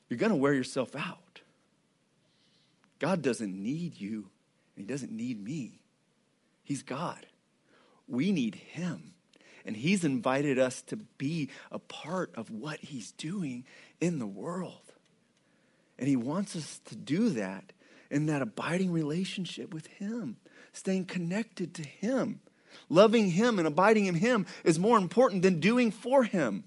You're 0.09 0.19
going 0.19 0.31
to 0.31 0.37
wear 0.37 0.53
yourself 0.53 0.95
out. 0.95 1.41
God 2.99 3.21
doesn't 3.21 3.53
need 3.53 3.99
you, 3.99 4.29
and 4.75 4.85
He 4.85 4.93
doesn't 4.93 5.11
need 5.11 5.43
me. 5.43 5.79
He's 6.63 6.83
God. 6.83 7.25
We 8.07 8.31
need 8.31 8.55
Him. 8.55 9.14
And 9.65 9.75
He's 9.75 10.03
invited 10.03 10.59
us 10.59 10.81
to 10.83 10.97
be 10.97 11.49
a 11.71 11.79
part 11.79 12.31
of 12.35 12.51
what 12.51 12.79
He's 12.79 13.11
doing 13.13 13.65
in 13.99 14.19
the 14.19 14.27
world. 14.27 14.93
And 15.97 16.07
He 16.07 16.15
wants 16.15 16.55
us 16.55 16.79
to 16.85 16.95
do 16.95 17.29
that 17.29 17.73
in 18.11 18.27
that 18.27 18.41
abiding 18.41 18.91
relationship 18.91 19.73
with 19.73 19.87
Him 19.87 20.37
staying 20.75 21.05
connected 21.05 21.73
to 21.75 21.83
Him. 21.83 22.39
Loving 22.89 23.31
Him 23.31 23.57
and 23.57 23.67
abiding 23.67 24.05
in 24.05 24.15
Him 24.15 24.45
is 24.63 24.77
more 24.77 24.97
important 24.97 25.41
than 25.41 25.59
doing 25.59 25.91
for 25.91 26.23
Him. 26.23 26.65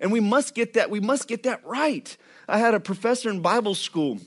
And 0.00 0.12
we 0.12 0.20
must 0.20 0.54
get 0.54 0.74
that, 0.74 0.90
we 0.90 1.00
must 1.00 1.26
get 1.26 1.42
that 1.44 1.64
right. 1.64 2.16
I 2.48 2.58
had 2.58 2.74
a 2.74 2.80
professor 2.80 3.30
in 3.30 3.40
Bible 3.40 3.74
school 3.74 4.18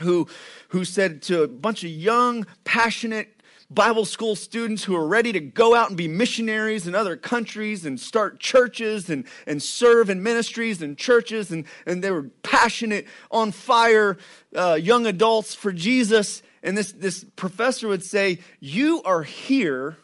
who, 0.00 0.26
who 0.68 0.84
said 0.84 1.22
to 1.22 1.44
a 1.44 1.48
bunch 1.48 1.84
of 1.84 1.90
young, 1.90 2.46
passionate 2.64 3.35
Bible 3.68 4.04
school 4.04 4.36
students 4.36 4.84
who 4.84 4.94
are 4.94 5.06
ready 5.06 5.32
to 5.32 5.40
go 5.40 5.74
out 5.74 5.88
and 5.88 5.96
be 5.96 6.06
missionaries 6.06 6.86
in 6.86 6.94
other 6.94 7.16
countries 7.16 7.84
and 7.84 7.98
start 7.98 8.38
churches 8.38 9.10
and, 9.10 9.24
and 9.46 9.60
serve 9.60 10.08
in 10.08 10.22
ministries 10.22 10.82
and 10.82 10.96
churches. 10.96 11.50
And, 11.50 11.64
and 11.84 12.02
they 12.02 12.12
were 12.12 12.30
passionate, 12.42 13.06
on 13.30 13.50
fire 13.50 14.18
uh, 14.54 14.78
young 14.80 15.06
adults 15.06 15.54
for 15.54 15.72
Jesus. 15.72 16.42
And 16.62 16.78
this, 16.78 16.92
this 16.92 17.24
professor 17.34 17.88
would 17.88 18.04
say, 18.04 18.38
You 18.60 19.02
are 19.04 19.24
here 19.24 19.96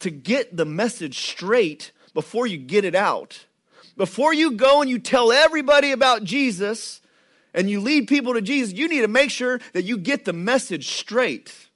to 0.00 0.10
get 0.10 0.56
the 0.56 0.64
message 0.64 1.18
straight 1.18 1.92
before 2.14 2.46
you 2.46 2.58
get 2.58 2.84
it 2.84 2.94
out. 2.96 3.46
Before 3.96 4.34
you 4.34 4.52
go 4.52 4.80
and 4.80 4.90
you 4.90 4.98
tell 4.98 5.30
everybody 5.32 5.92
about 5.92 6.24
Jesus 6.24 7.00
and 7.54 7.70
you 7.70 7.80
lead 7.80 8.08
people 8.08 8.34
to 8.34 8.42
Jesus, 8.42 8.74
you 8.74 8.88
need 8.88 9.02
to 9.02 9.08
make 9.08 9.30
sure 9.30 9.60
that 9.72 9.84
you 9.84 9.98
get 9.98 10.24
the 10.24 10.32
message 10.32 10.88
straight. 10.88 11.67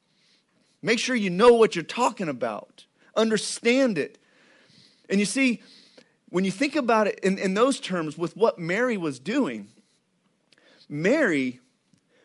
Make 0.83 0.99
sure 0.99 1.14
you 1.14 1.31
know 1.31 1.55
what 1.55 1.77
you're 1.77 1.85
talking 1.85 2.29
about, 2.29 2.87
understand 3.16 3.99
it. 3.99 4.18
And 5.09 5.21
you 5.21 5.27
see, 5.27 5.62
when 6.29 6.45
you 6.45 6.51
think 6.51 6.75
about 6.75 7.07
it 7.07 7.21
in, 7.21 7.38
in 7.38 7.55
those 7.55 7.79
terms 7.79 8.18
with 8.18 8.37
what 8.37 8.59
Mary 8.59 8.97
was 8.97 9.21
doing, 9.21 9.68
Mary 10.88 11.61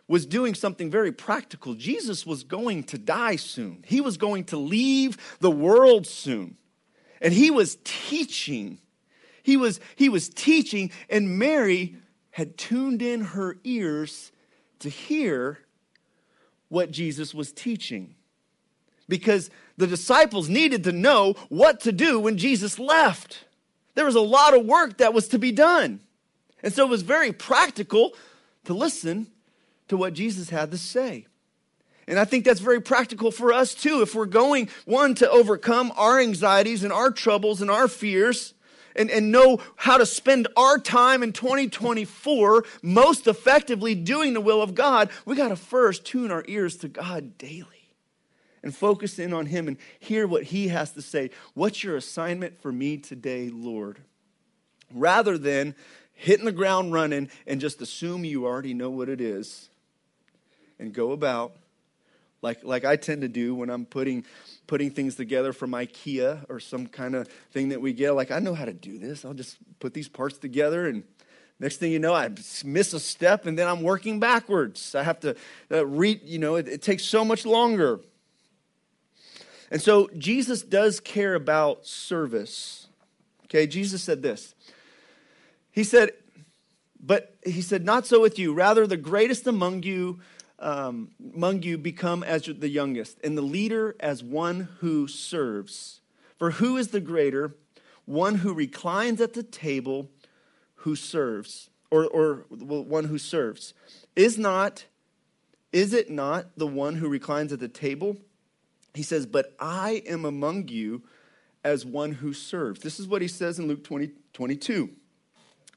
was 0.08 0.26
doing 0.26 0.56
something 0.56 0.90
very 0.90 1.12
practical. 1.12 1.76
Jesus 1.76 2.26
was 2.26 2.44
going 2.44 2.84
to 2.86 2.98
die 2.98 3.36
soon, 3.36 3.84
he 3.86 4.02
was 4.02 4.18
going 4.18 4.46
to 4.46 4.58
leave 4.58 5.18
the 5.40 5.52
world 5.52 6.08
soon. 6.08 6.58
And 7.20 7.34
he 7.34 7.50
was 7.50 7.78
teaching. 7.84 8.80
He 9.42 9.58
was, 9.58 9.80
he 9.96 10.10
was 10.10 10.30
teaching, 10.30 10.92
and 11.10 11.40
Mary 11.40 11.96
had 12.32 12.58
tuned 12.58 13.02
in 13.02 13.22
her 13.22 13.58
ears 13.64 14.32
to 14.80 14.90
hear 14.90 15.60
what 16.68 16.92
Jesus 16.92 17.34
was 17.34 17.54
teaching. 17.54 18.14
Because 19.08 19.50
the 19.78 19.88
disciples 19.88 20.50
needed 20.50 20.84
to 20.86 20.92
know 20.92 21.34
what 21.50 21.80
to 21.82 21.92
do 21.92 22.20
when 22.20 22.38
Jesus 22.38 22.80
left. 22.80 23.46
there 23.96 24.06
was 24.06 24.16
a 24.16 24.22
lot 24.22 24.56
of 24.56 24.66
work 24.66 24.98
that 24.98 25.14
was 25.14 25.28
to 25.30 25.40
be 25.40 25.52
done. 25.52 26.00
And 26.62 26.74
so 26.74 26.86
it 26.86 26.90
was 26.90 27.02
very 27.02 27.32
practical 27.32 28.14
to 28.66 28.74
listen 28.74 29.28
to 29.88 29.98
what 29.98 30.14
Jesus 30.14 30.50
had 30.50 30.72
to 30.72 30.78
say. 30.78 31.26
And 32.08 32.20
I 32.20 32.26
think 32.26 32.46
that's 32.46 32.60
very 32.60 32.80
practical 32.80 33.32
for 33.32 33.52
us 33.52 33.74
too. 33.74 34.02
If 34.02 34.16
we're 34.16 34.26
going, 34.26 34.70
one, 34.86 35.16
to 35.16 35.30
overcome 35.30 35.92
our 35.98 36.20
anxieties 36.20 36.84
and 36.84 36.94
our 36.94 37.12
troubles 37.12 37.62
and 37.62 37.72
our 37.72 37.88
fears, 37.88 38.54
and, 38.98 39.12
and 39.12 39.32
know 39.32 39.60
how 39.76 39.98
to 39.98 40.06
spend 40.06 40.48
our 40.58 40.80
time 40.80 41.22
in 41.22 41.32
2024 41.32 42.66
most 42.82 43.28
effectively 43.28 43.94
doing 43.96 44.34
the 44.34 44.42
will 44.42 44.62
of 44.62 44.74
God, 44.74 45.10
we 45.24 45.36
got 45.36 45.50
to 45.50 45.56
first 45.56 46.04
tune 46.04 46.32
our 46.32 46.44
ears 46.48 46.78
to 46.78 46.88
God 46.88 47.38
daily 47.38 47.77
and 48.64 48.76
focus 48.76 49.20
in 49.20 49.34
on 49.34 49.46
Him 49.46 49.68
and 49.68 49.78
hear 50.00 50.28
what 50.28 50.44
He 50.44 50.70
has 50.70 50.92
to 50.92 51.02
say. 51.02 51.32
What's 51.54 51.84
your 51.84 51.96
assignment 51.96 52.62
for 52.62 52.72
me 52.72 52.98
today, 52.98 53.50
Lord? 53.50 54.00
Rather 54.94 55.38
than 55.38 55.76
hitting 56.14 56.46
the 56.46 56.52
ground 56.52 56.94
running 56.94 57.30
and 57.46 57.62
just 57.62 57.82
assume 57.82 58.26
you 58.26 58.46
already 58.46 58.74
know 58.74 58.90
what 58.90 59.10
it 59.10 59.22
is 59.22 59.70
and 60.80 60.94
go 60.94 61.12
about 61.12 61.54
like, 62.42 62.64
like 62.64 62.86
I 62.86 62.96
tend 62.96 63.22
to 63.22 63.28
do 63.28 63.56
when 63.56 63.70
I'm 63.70 63.86
putting, 63.86 64.26
putting 64.68 64.92
things 64.92 65.16
together 65.16 65.54
from 65.54 65.72
IKEA 65.72 66.46
or 66.50 66.60
some 66.60 66.88
kind 66.88 67.16
of 67.16 67.28
thing 67.52 67.70
that 67.70 67.82
we 67.82 67.94
get. 67.94 68.12
Like, 68.12 68.32
I 68.32 68.40
know 68.40 68.54
how 68.54 68.66
to 68.66 68.74
do 68.74 68.98
this. 68.98 69.26
I'll 69.26 69.34
just 69.34 69.58
put 69.80 69.94
these 69.94 70.08
parts 70.08 70.38
together, 70.38 70.88
and 70.88 71.04
next 71.60 71.78
thing 71.78 71.92
you 71.92 72.00
know, 72.00 72.14
I 72.14 72.30
miss 72.64 72.94
a 72.94 73.00
step, 73.00 73.46
and 73.48 73.58
then 73.58 73.68
I'm 73.68 73.82
working 73.82 74.20
backwards. 74.20 74.94
I 74.94 75.04
have 75.04 75.20
to 75.22 75.36
uh, 75.72 75.86
read, 75.86 76.22
you 76.24 76.38
know, 76.38 76.56
it, 76.56 76.68
it 76.68 76.82
takes 76.82 77.04
so 77.04 77.26
much 77.26 77.46
longer. 77.46 78.00
And 79.70 79.82
so 79.82 80.10
Jesus 80.18 80.62
does 80.62 81.00
care 81.00 81.36
about 81.36 81.86
service. 81.86 82.88
Okay, 83.46 83.68
Jesus 83.68 84.04
said 84.04 84.22
this. 84.22 84.56
He 85.72 85.84
said, 85.84 86.12
but 87.00 87.36
he 87.46 87.62
said, 87.62 87.86
not 87.86 88.06
so 88.06 88.22
with 88.22 88.40
you. 88.40 88.54
Rather, 88.54 88.88
the 88.88 88.98
greatest 88.98 89.48
among 89.48 89.84
you 89.84 90.20
um, 90.60 91.12
among 91.36 91.64
you 91.64 91.78
become 91.78 92.24
as 92.24 92.44
the 92.44 92.70
youngest, 92.70 93.20
and 93.24 93.38
the 93.38 93.44
leader 93.44 93.96
as 94.00 94.24
one 94.24 94.70
who 94.80 95.08
serves. 95.08 96.02
For 96.38 96.52
who 96.52 96.78
is 96.78 96.90
the 96.90 97.00
greater? 97.00 97.56
One 98.06 98.36
who 98.36 98.54
reclines 98.54 99.22
at 99.22 99.34
the 99.34 99.44
table, 99.44 100.10
who 100.76 100.96
serves, 100.96 101.70
or, 101.92 102.06
or 102.08 102.46
one 102.50 103.06
who 103.06 103.18
serves. 103.18 103.74
Is 104.16 104.38
not, 104.38 104.86
is 105.72 105.94
it 105.94 106.10
not 106.10 106.48
the 106.58 106.68
one 106.68 106.96
who 106.96 107.10
reclines 107.10 107.52
at 107.54 107.60
the 107.60 107.68
table? 107.68 108.18
He 108.98 109.04
says, 109.04 109.28
But 109.28 109.56
I 109.60 110.02
am 110.08 110.26
among 110.26 110.70
you 110.70 111.04
as 111.64 111.86
one 111.86 112.14
who 112.14 112.34
serves. 112.34 112.82
This 112.82 113.00
is 113.00 113.08
what 113.08 113.22
he 113.22 113.28
says 113.28 113.60
in 113.60 113.68
Luke 113.68 113.84
20, 113.84 114.10
22. 114.34 114.90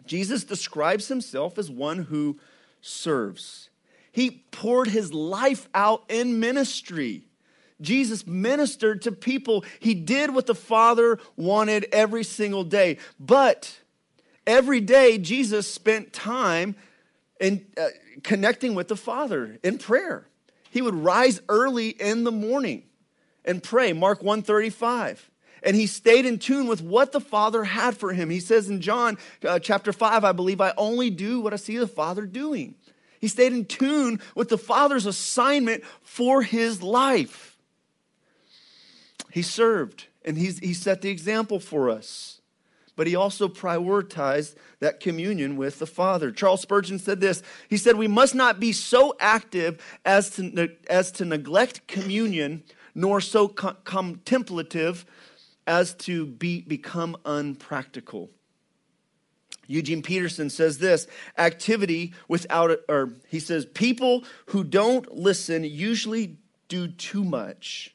Jesus 0.06 0.42
describes 0.42 1.08
himself 1.08 1.58
as 1.58 1.70
one 1.70 2.04
who 2.04 2.40
serves. 2.80 3.68
He 4.10 4.42
poured 4.50 4.88
his 4.88 5.12
life 5.12 5.68
out 5.74 6.04
in 6.08 6.40
ministry. 6.40 7.24
Jesus 7.82 8.26
ministered 8.26 9.02
to 9.02 9.12
people. 9.12 9.64
He 9.78 9.94
did 9.94 10.34
what 10.34 10.46
the 10.46 10.54
Father 10.54 11.18
wanted 11.36 11.86
every 11.92 12.24
single 12.24 12.64
day. 12.64 12.96
But 13.18 13.78
every 14.46 14.80
day, 14.80 15.18
Jesus 15.18 15.70
spent 15.70 16.14
time 16.14 16.74
in 17.38 17.66
uh, 17.76 17.88
connecting 18.22 18.74
with 18.74 18.88
the 18.88 18.96
Father 18.96 19.58
in 19.62 19.76
prayer. 19.76 20.26
He 20.70 20.80
would 20.80 20.94
rise 20.94 21.42
early 21.48 21.90
in 21.90 22.24
the 22.24 22.32
morning 22.32 22.84
and 23.44 23.62
pray, 23.62 23.92
Mark 23.92 24.22
135. 24.22 25.30
And 25.62 25.76
he 25.76 25.86
stayed 25.86 26.24
in 26.24 26.38
tune 26.38 26.66
with 26.66 26.82
what 26.82 27.12
the 27.12 27.20
Father 27.20 27.64
had 27.64 27.96
for 27.96 28.12
him. 28.12 28.30
He 28.30 28.40
says 28.40 28.68
in 28.68 28.80
John 28.80 29.18
uh, 29.46 29.58
chapter 29.58 29.92
5, 29.92 30.24
I 30.24 30.32
believe, 30.32 30.60
I 30.60 30.72
only 30.76 31.10
do 31.10 31.40
what 31.40 31.52
I 31.52 31.56
see 31.56 31.76
the 31.76 31.86
Father 31.86 32.24
doing. 32.24 32.74
He 33.20 33.28
stayed 33.28 33.52
in 33.52 33.66
tune 33.66 34.20
with 34.34 34.48
the 34.48 34.58
Father's 34.58 35.04
assignment 35.04 35.84
for 36.02 36.42
his 36.42 36.82
life. 36.82 37.58
He 39.30 39.42
served 39.42 40.06
and 40.24 40.36
he's, 40.36 40.58
he 40.58 40.74
set 40.74 41.02
the 41.02 41.10
example 41.10 41.60
for 41.60 41.90
us. 41.90 42.40
But 42.96 43.06
he 43.06 43.14
also 43.14 43.48
prioritized 43.48 44.56
that 44.80 45.00
communion 45.00 45.56
with 45.56 45.78
the 45.78 45.86
Father. 45.86 46.30
Charles 46.30 46.60
Spurgeon 46.60 46.98
said 46.98 47.20
this 47.20 47.42
He 47.68 47.78
said, 47.78 47.96
We 47.96 48.08
must 48.08 48.34
not 48.34 48.60
be 48.60 48.72
so 48.72 49.16
active 49.18 49.82
as 50.04 50.30
to, 50.36 50.70
as 50.88 51.10
to 51.12 51.24
neglect 51.24 51.86
communion, 51.86 52.62
nor 52.94 53.20
so 53.20 53.48
contemplative 53.48 55.04
as 55.66 55.94
to 55.94 56.26
be, 56.26 56.62
become 56.62 57.16
unpractical. 57.24 58.30
Eugene 59.66 60.02
Peterson 60.02 60.50
says 60.50 60.78
this 60.78 61.06
activity 61.38 62.12
without, 62.26 62.76
or 62.88 63.12
he 63.28 63.38
says, 63.38 63.64
people 63.66 64.24
who 64.46 64.64
don't 64.64 65.16
listen 65.16 65.62
usually 65.62 66.38
do 66.66 66.88
too 66.88 67.22
much, 67.22 67.94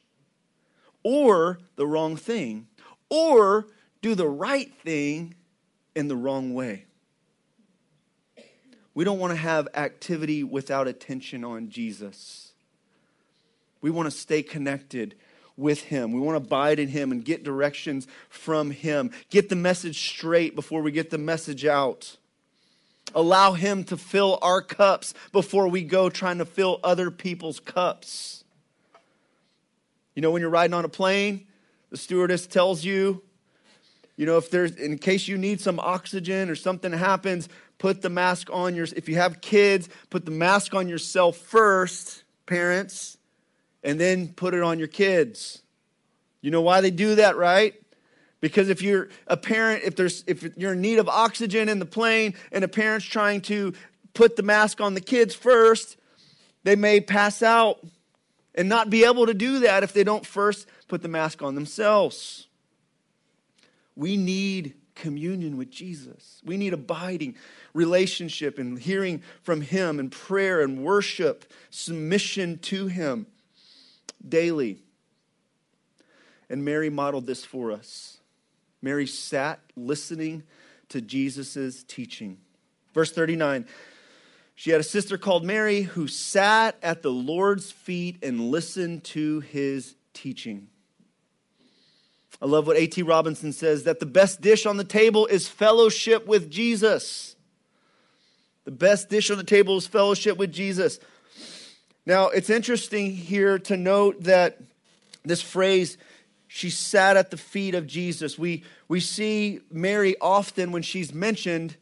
or 1.02 1.58
the 1.76 1.86
wrong 1.86 2.16
thing, 2.16 2.66
or 3.10 3.66
do 4.00 4.14
the 4.14 4.28
right 4.28 4.72
thing 4.82 5.34
in 5.94 6.08
the 6.08 6.16
wrong 6.16 6.54
way. 6.54 6.86
We 8.94 9.04
don't 9.04 9.18
want 9.18 9.32
to 9.32 9.36
have 9.36 9.68
activity 9.74 10.42
without 10.42 10.88
attention 10.88 11.44
on 11.44 11.68
Jesus. 11.68 12.45
We 13.86 13.92
want 13.92 14.10
to 14.10 14.18
stay 14.18 14.42
connected 14.42 15.14
with 15.56 15.80
Him. 15.80 16.10
We 16.10 16.18
want 16.18 16.32
to 16.32 16.44
abide 16.44 16.80
in 16.80 16.88
Him 16.88 17.12
and 17.12 17.24
get 17.24 17.44
directions 17.44 18.08
from 18.28 18.72
Him. 18.72 19.12
Get 19.30 19.48
the 19.48 19.54
message 19.54 20.10
straight 20.10 20.56
before 20.56 20.82
we 20.82 20.90
get 20.90 21.10
the 21.10 21.18
message 21.18 21.64
out. 21.64 22.16
Allow 23.14 23.52
Him 23.52 23.84
to 23.84 23.96
fill 23.96 24.40
our 24.42 24.60
cups 24.60 25.14
before 25.30 25.68
we 25.68 25.84
go 25.84 26.10
trying 26.10 26.38
to 26.38 26.44
fill 26.44 26.80
other 26.82 27.12
people's 27.12 27.60
cups. 27.60 28.42
You 30.16 30.22
know, 30.22 30.32
when 30.32 30.40
you're 30.40 30.50
riding 30.50 30.74
on 30.74 30.84
a 30.84 30.88
plane, 30.88 31.46
the 31.90 31.96
stewardess 31.96 32.48
tells 32.48 32.84
you, 32.84 33.22
you 34.16 34.26
know, 34.26 34.36
if 34.36 34.50
there's, 34.50 34.74
in 34.74 34.98
case 34.98 35.28
you 35.28 35.38
need 35.38 35.60
some 35.60 35.78
oxygen 35.78 36.50
or 36.50 36.56
something 36.56 36.90
happens, 36.90 37.48
put 37.78 38.02
the 38.02 38.10
mask 38.10 38.48
on 38.52 38.74
your, 38.74 38.88
if 38.96 39.08
you 39.08 39.14
have 39.14 39.40
kids, 39.40 39.88
put 40.10 40.24
the 40.24 40.32
mask 40.32 40.74
on 40.74 40.88
yourself 40.88 41.36
first, 41.36 42.24
parents 42.46 43.15
and 43.82 44.00
then 44.00 44.28
put 44.28 44.54
it 44.54 44.62
on 44.62 44.78
your 44.78 44.88
kids. 44.88 45.62
You 46.40 46.50
know 46.50 46.62
why 46.62 46.80
they 46.80 46.90
do 46.90 47.16
that, 47.16 47.36
right? 47.36 47.74
Because 48.40 48.68
if 48.68 48.82
you're 48.82 49.08
a 49.26 49.36
parent, 49.36 49.82
if 49.84 49.96
there's 49.96 50.22
if 50.26 50.56
you're 50.56 50.74
in 50.74 50.80
need 50.80 50.98
of 50.98 51.08
oxygen 51.08 51.68
in 51.68 51.78
the 51.78 51.86
plane 51.86 52.34
and 52.52 52.62
a 52.62 52.68
parent's 52.68 53.06
trying 53.06 53.40
to 53.42 53.72
put 54.14 54.36
the 54.36 54.42
mask 54.42 54.80
on 54.80 54.94
the 54.94 55.00
kids 55.00 55.34
first, 55.34 55.96
they 56.62 56.76
may 56.76 57.00
pass 57.00 57.42
out 57.42 57.84
and 58.54 58.68
not 58.68 58.90
be 58.90 59.04
able 59.04 59.26
to 59.26 59.34
do 59.34 59.60
that 59.60 59.82
if 59.82 59.92
they 59.92 60.04
don't 60.04 60.24
first 60.26 60.66
put 60.88 61.02
the 61.02 61.08
mask 61.08 61.42
on 61.42 61.54
themselves. 61.54 62.46
We 63.94 64.16
need 64.16 64.74
communion 64.94 65.56
with 65.56 65.70
Jesus. 65.70 66.40
We 66.44 66.56
need 66.56 66.72
abiding 66.72 67.36
relationship 67.74 68.58
and 68.58 68.78
hearing 68.78 69.22
from 69.42 69.60
Him 69.60 69.98
and 69.98 70.10
prayer 70.10 70.60
and 70.60 70.82
worship, 70.82 71.52
submission 71.70 72.58
to 72.60 72.86
Him 72.86 73.26
daily. 74.28 74.78
And 76.48 76.64
Mary 76.64 76.90
modeled 76.90 77.26
this 77.26 77.44
for 77.44 77.72
us. 77.72 78.18
Mary 78.82 79.06
sat 79.06 79.60
listening 79.76 80.42
to 80.90 81.00
Jesus' 81.00 81.82
teaching. 81.82 82.38
Verse 82.94 83.10
39 83.12 83.66
She 84.54 84.70
had 84.70 84.80
a 84.80 84.84
sister 84.84 85.18
called 85.18 85.44
Mary 85.44 85.82
who 85.82 86.06
sat 86.06 86.76
at 86.82 87.02
the 87.02 87.10
Lord's 87.10 87.72
feet 87.72 88.18
and 88.22 88.50
listened 88.50 89.04
to 89.04 89.40
his 89.40 89.96
teaching. 90.14 90.68
I 92.40 92.46
love 92.46 92.66
what 92.66 92.76
A.T. 92.76 93.02
Robertson 93.02 93.52
says 93.52 93.84
that 93.84 93.98
the 93.98 94.06
best 94.06 94.40
dish 94.40 94.66
on 94.66 94.76
the 94.76 94.84
table 94.84 95.26
is 95.26 95.48
fellowship 95.48 96.26
with 96.26 96.50
Jesus. 96.50 97.34
The 98.64 98.72
best 98.72 99.08
dish 99.08 99.30
on 99.30 99.38
the 99.38 99.44
table 99.44 99.76
is 99.76 99.86
fellowship 99.86 100.36
with 100.36 100.52
Jesus. 100.52 100.98
Now, 102.06 102.28
it's 102.28 102.50
interesting 102.50 103.10
here 103.12 103.58
to 103.58 103.76
note 103.76 104.22
that 104.22 104.60
this 105.24 105.42
phrase, 105.42 105.98
she 106.46 106.70
sat 106.70 107.16
at 107.16 107.32
the 107.32 107.36
feet 107.36 107.74
of 107.74 107.88
Jesus. 107.88 108.38
We, 108.38 108.62
we 108.86 109.00
see 109.00 109.58
Mary 109.72 110.14
often 110.20 110.70
when 110.70 110.82
she's 110.82 111.12
mentioned, 111.12 111.76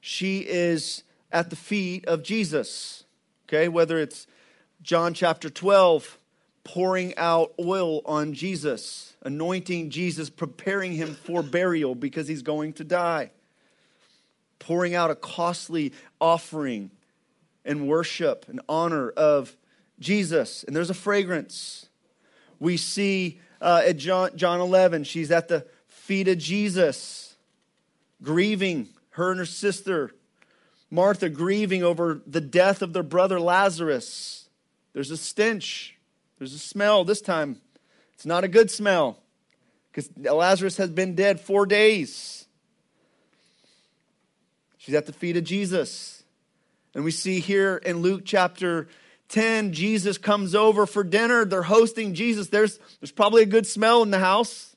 she 0.00 0.38
is 0.38 1.02
at 1.30 1.50
the 1.50 1.56
feet 1.56 2.06
of 2.06 2.22
Jesus. 2.22 3.04
Okay, 3.46 3.68
whether 3.68 3.98
it's 3.98 4.26
John 4.80 5.12
chapter 5.12 5.50
12, 5.50 6.16
pouring 6.64 7.14
out 7.18 7.52
oil 7.60 8.00
on 8.06 8.32
Jesus, 8.32 9.16
anointing 9.22 9.90
Jesus, 9.90 10.30
preparing 10.30 10.92
him 10.92 11.14
for 11.14 11.42
burial 11.42 11.94
because 11.94 12.26
he's 12.26 12.42
going 12.42 12.72
to 12.74 12.84
die, 12.84 13.32
pouring 14.58 14.94
out 14.94 15.10
a 15.10 15.14
costly 15.14 15.92
offering 16.20 16.90
and 17.68 17.86
worship 17.86 18.46
and 18.48 18.60
honor 18.68 19.10
of 19.10 19.54
Jesus. 20.00 20.64
And 20.64 20.74
there's 20.74 20.90
a 20.90 20.94
fragrance. 20.94 21.88
We 22.58 22.76
see 22.76 23.40
uh, 23.60 23.82
at 23.86 23.98
John, 23.98 24.36
John 24.36 24.60
11, 24.60 25.04
she's 25.04 25.30
at 25.30 25.46
the 25.46 25.66
feet 25.86 26.26
of 26.26 26.38
Jesus. 26.38 27.36
grieving, 28.22 28.88
her 29.10 29.30
and 29.30 29.38
her 29.38 29.46
sister. 29.46 30.12
Martha 30.90 31.28
grieving 31.28 31.84
over 31.84 32.22
the 32.26 32.40
death 32.40 32.80
of 32.80 32.92
their 32.92 33.02
brother 33.02 33.38
Lazarus. 33.38 34.48
There's 34.94 35.10
a 35.10 35.16
stench, 35.16 35.96
there's 36.38 36.54
a 36.54 36.58
smell 36.58 37.04
this 37.04 37.20
time. 37.20 37.60
It's 38.14 38.26
not 38.26 38.42
a 38.42 38.48
good 38.48 38.70
smell 38.70 39.18
because 39.92 40.10
Lazarus 40.16 40.78
has 40.78 40.90
been 40.90 41.14
dead 41.14 41.40
four 41.40 41.66
days. 41.66 42.46
She's 44.78 44.94
at 44.94 45.06
the 45.06 45.12
feet 45.12 45.36
of 45.36 45.44
Jesus. 45.44 46.17
And 46.94 47.04
we 47.04 47.10
see 47.10 47.40
here 47.40 47.76
in 47.76 47.98
Luke 47.98 48.22
chapter 48.24 48.88
10, 49.28 49.72
Jesus 49.72 50.18
comes 50.18 50.54
over 50.54 50.86
for 50.86 51.04
dinner. 51.04 51.44
They're 51.44 51.62
hosting 51.62 52.14
Jesus. 52.14 52.48
There's, 52.48 52.78
there's 53.00 53.12
probably 53.12 53.42
a 53.42 53.46
good 53.46 53.66
smell 53.66 54.02
in 54.02 54.10
the 54.10 54.18
house. 54.18 54.74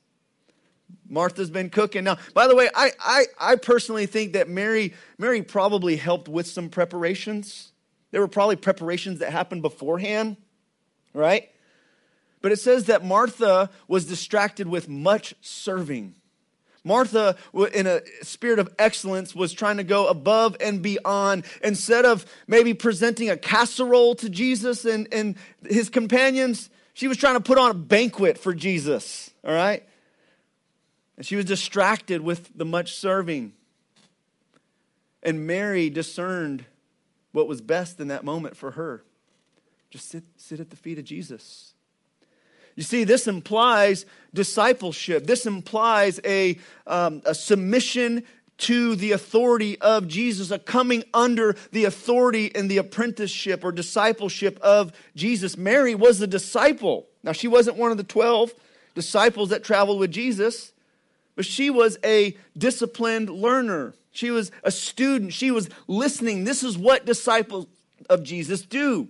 Martha's 1.08 1.50
been 1.50 1.70
cooking. 1.70 2.04
Now, 2.04 2.16
by 2.34 2.46
the 2.46 2.56
way, 2.56 2.70
I, 2.74 2.90
I, 3.00 3.24
I 3.38 3.56
personally 3.56 4.06
think 4.06 4.32
that 4.32 4.48
Mary, 4.48 4.94
Mary 5.18 5.42
probably 5.42 5.96
helped 5.96 6.28
with 6.28 6.46
some 6.46 6.68
preparations. 6.68 7.72
There 8.10 8.20
were 8.20 8.28
probably 8.28 8.56
preparations 8.56 9.18
that 9.18 9.30
happened 9.32 9.62
beforehand, 9.62 10.36
right? 11.12 11.50
But 12.40 12.52
it 12.52 12.58
says 12.58 12.86
that 12.86 13.04
Martha 13.04 13.70
was 13.88 14.06
distracted 14.06 14.68
with 14.68 14.88
much 14.88 15.34
serving. 15.40 16.14
Martha, 16.84 17.36
in 17.74 17.86
a 17.86 18.02
spirit 18.22 18.58
of 18.58 18.74
excellence, 18.78 19.34
was 19.34 19.52
trying 19.52 19.76
to 19.76 19.84
go 19.84 20.08
above 20.08 20.56
and 20.60 20.82
beyond. 20.82 21.44
Instead 21.62 22.04
of 22.04 22.26
maybe 22.46 22.74
presenting 22.74 23.30
a 23.30 23.36
casserole 23.36 24.14
to 24.16 24.28
Jesus 24.28 24.84
and, 24.84 25.06
and 25.12 25.36
his 25.64 25.88
companions, 25.88 26.70
she 26.92 27.06
was 27.06 27.16
trying 27.16 27.34
to 27.34 27.40
put 27.40 27.58
on 27.58 27.70
a 27.70 27.74
banquet 27.74 28.36
for 28.36 28.52
Jesus, 28.52 29.30
all 29.44 29.54
right? 29.54 29.86
And 31.16 31.24
she 31.24 31.36
was 31.36 31.44
distracted 31.44 32.20
with 32.20 32.50
the 32.56 32.64
much 32.64 32.96
serving. 32.96 33.52
And 35.22 35.46
Mary 35.46 35.88
discerned 35.88 36.64
what 37.30 37.46
was 37.46 37.60
best 37.60 38.00
in 38.00 38.08
that 38.08 38.24
moment 38.24 38.56
for 38.56 38.72
her. 38.72 39.04
Just 39.90 40.08
sit, 40.08 40.24
sit 40.36 40.58
at 40.58 40.70
the 40.70 40.76
feet 40.76 40.98
of 40.98 41.04
Jesus. 41.04 41.71
You 42.74 42.82
see, 42.82 43.04
this 43.04 43.26
implies 43.26 44.06
discipleship. 44.32 45.26
This 45.26 45.46
implies 45.46 46.20
a, 46.24 46.58
um, 46.86 47.22
a 47.24 47.34
submission 47.34 48.24
to 48.58 48.94
the 48.94 49.12
authority 49.12 49.78
of 49.80 50.06
Jesus, 50.06 50.50
a 50.50 50.58
coming 50.58 51.04
under 51.12 51.56
the 51.72 51.84
authority 51.84 52.54
and 52.54 52.70
the 52.70 52.78
apprenticeship 52.78 53.64
or 53.64 53.72
discipleship 53.72 54.58
of 54.62 54.92
Jesus. 55.16 55.56
Mary 55.56 55.94
was 55.94 56.20
a 56.20 56.26
disciple. 56.26 57.08
Now, 57.22 57.32
she 57.32 57.48
wasn't 57.48 57.76
one 57.76 57.90
of 57.90 57.96
the 57.96 58.04
12 58.04 58.54
disciples 58.94 59.48
that 59.50 59.64
traveled 59.64 59.98
with 59.98 60.12
Jesus, 60.12 60.72
but 61.34 61.44
she 61.44 61.70
was 61.70 61.98
a 62.04 62.36
disciplined 62.56 63.30
learner. 63.30 63.94
She 64.12 64.30
was 64.30 64.52
a 64.62 64.70
student. 64.70 65.32
She 65.32 65.50
was 65.50 65.68
listening. 65.88 66.44
This 66.44 66.62
is 66.62 66.78
what 66.78 67.06
disciples 67.06 67.66
of 68.08 68.22
Jesus 68.22 68.62
do 68.62 69.08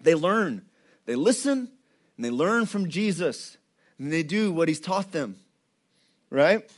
they 0.00 0.14
learn, 0.14 0.62
they 1.06 1.16
listen, 1.16 1.68
and 2.18 2.24
they 2.24 2.30
learn 2.30 2.66
from 2.66 2.90
Jesus 2.90 3.56
and 3.98 4.12
they 4.12 4.24
do 4.24 4.50
what 4.50 4.66
he's 4.66 4.80
taught 4.80 5.12
them, 5.12 5.36
right? 6.30 6.68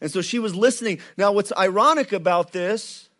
And 0.00 0.10
so 0.10 0.22
she 0.22 0.38
was 0.38 0.56
listening. 0.56 1.00
Now, 1.18 1.32
what's 1.32 1.52
ironic 1.56 2.12
about 2.12 2.52
this, 2.52 3.10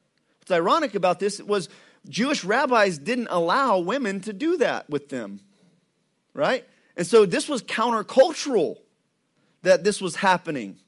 what's 0.41 0.51
ironic 0.51 0.95
about 0.95 1.21
this 1.21 1.41
was 1.41 1.69
Jewish 2.09 2.45
rabbis 2.45 2.97
didn't 2.97 3.29
allow 3.31 3.79
women 3.79 4.21
to 4.23 4.33
do 4.33 4.57
that 4.57 4.89
with 4.89 5.11
them, 5.11 5.41
right? 6.33 6.65
And 6.97 7.07
so 7.07 7.27
this 7.27 7.47
was 7.47 7.63
countercultural 7.63 8.79
that 9.63 9.85
this 9.85 10.01
was 10.01 10.17
happening. 10.17 10.79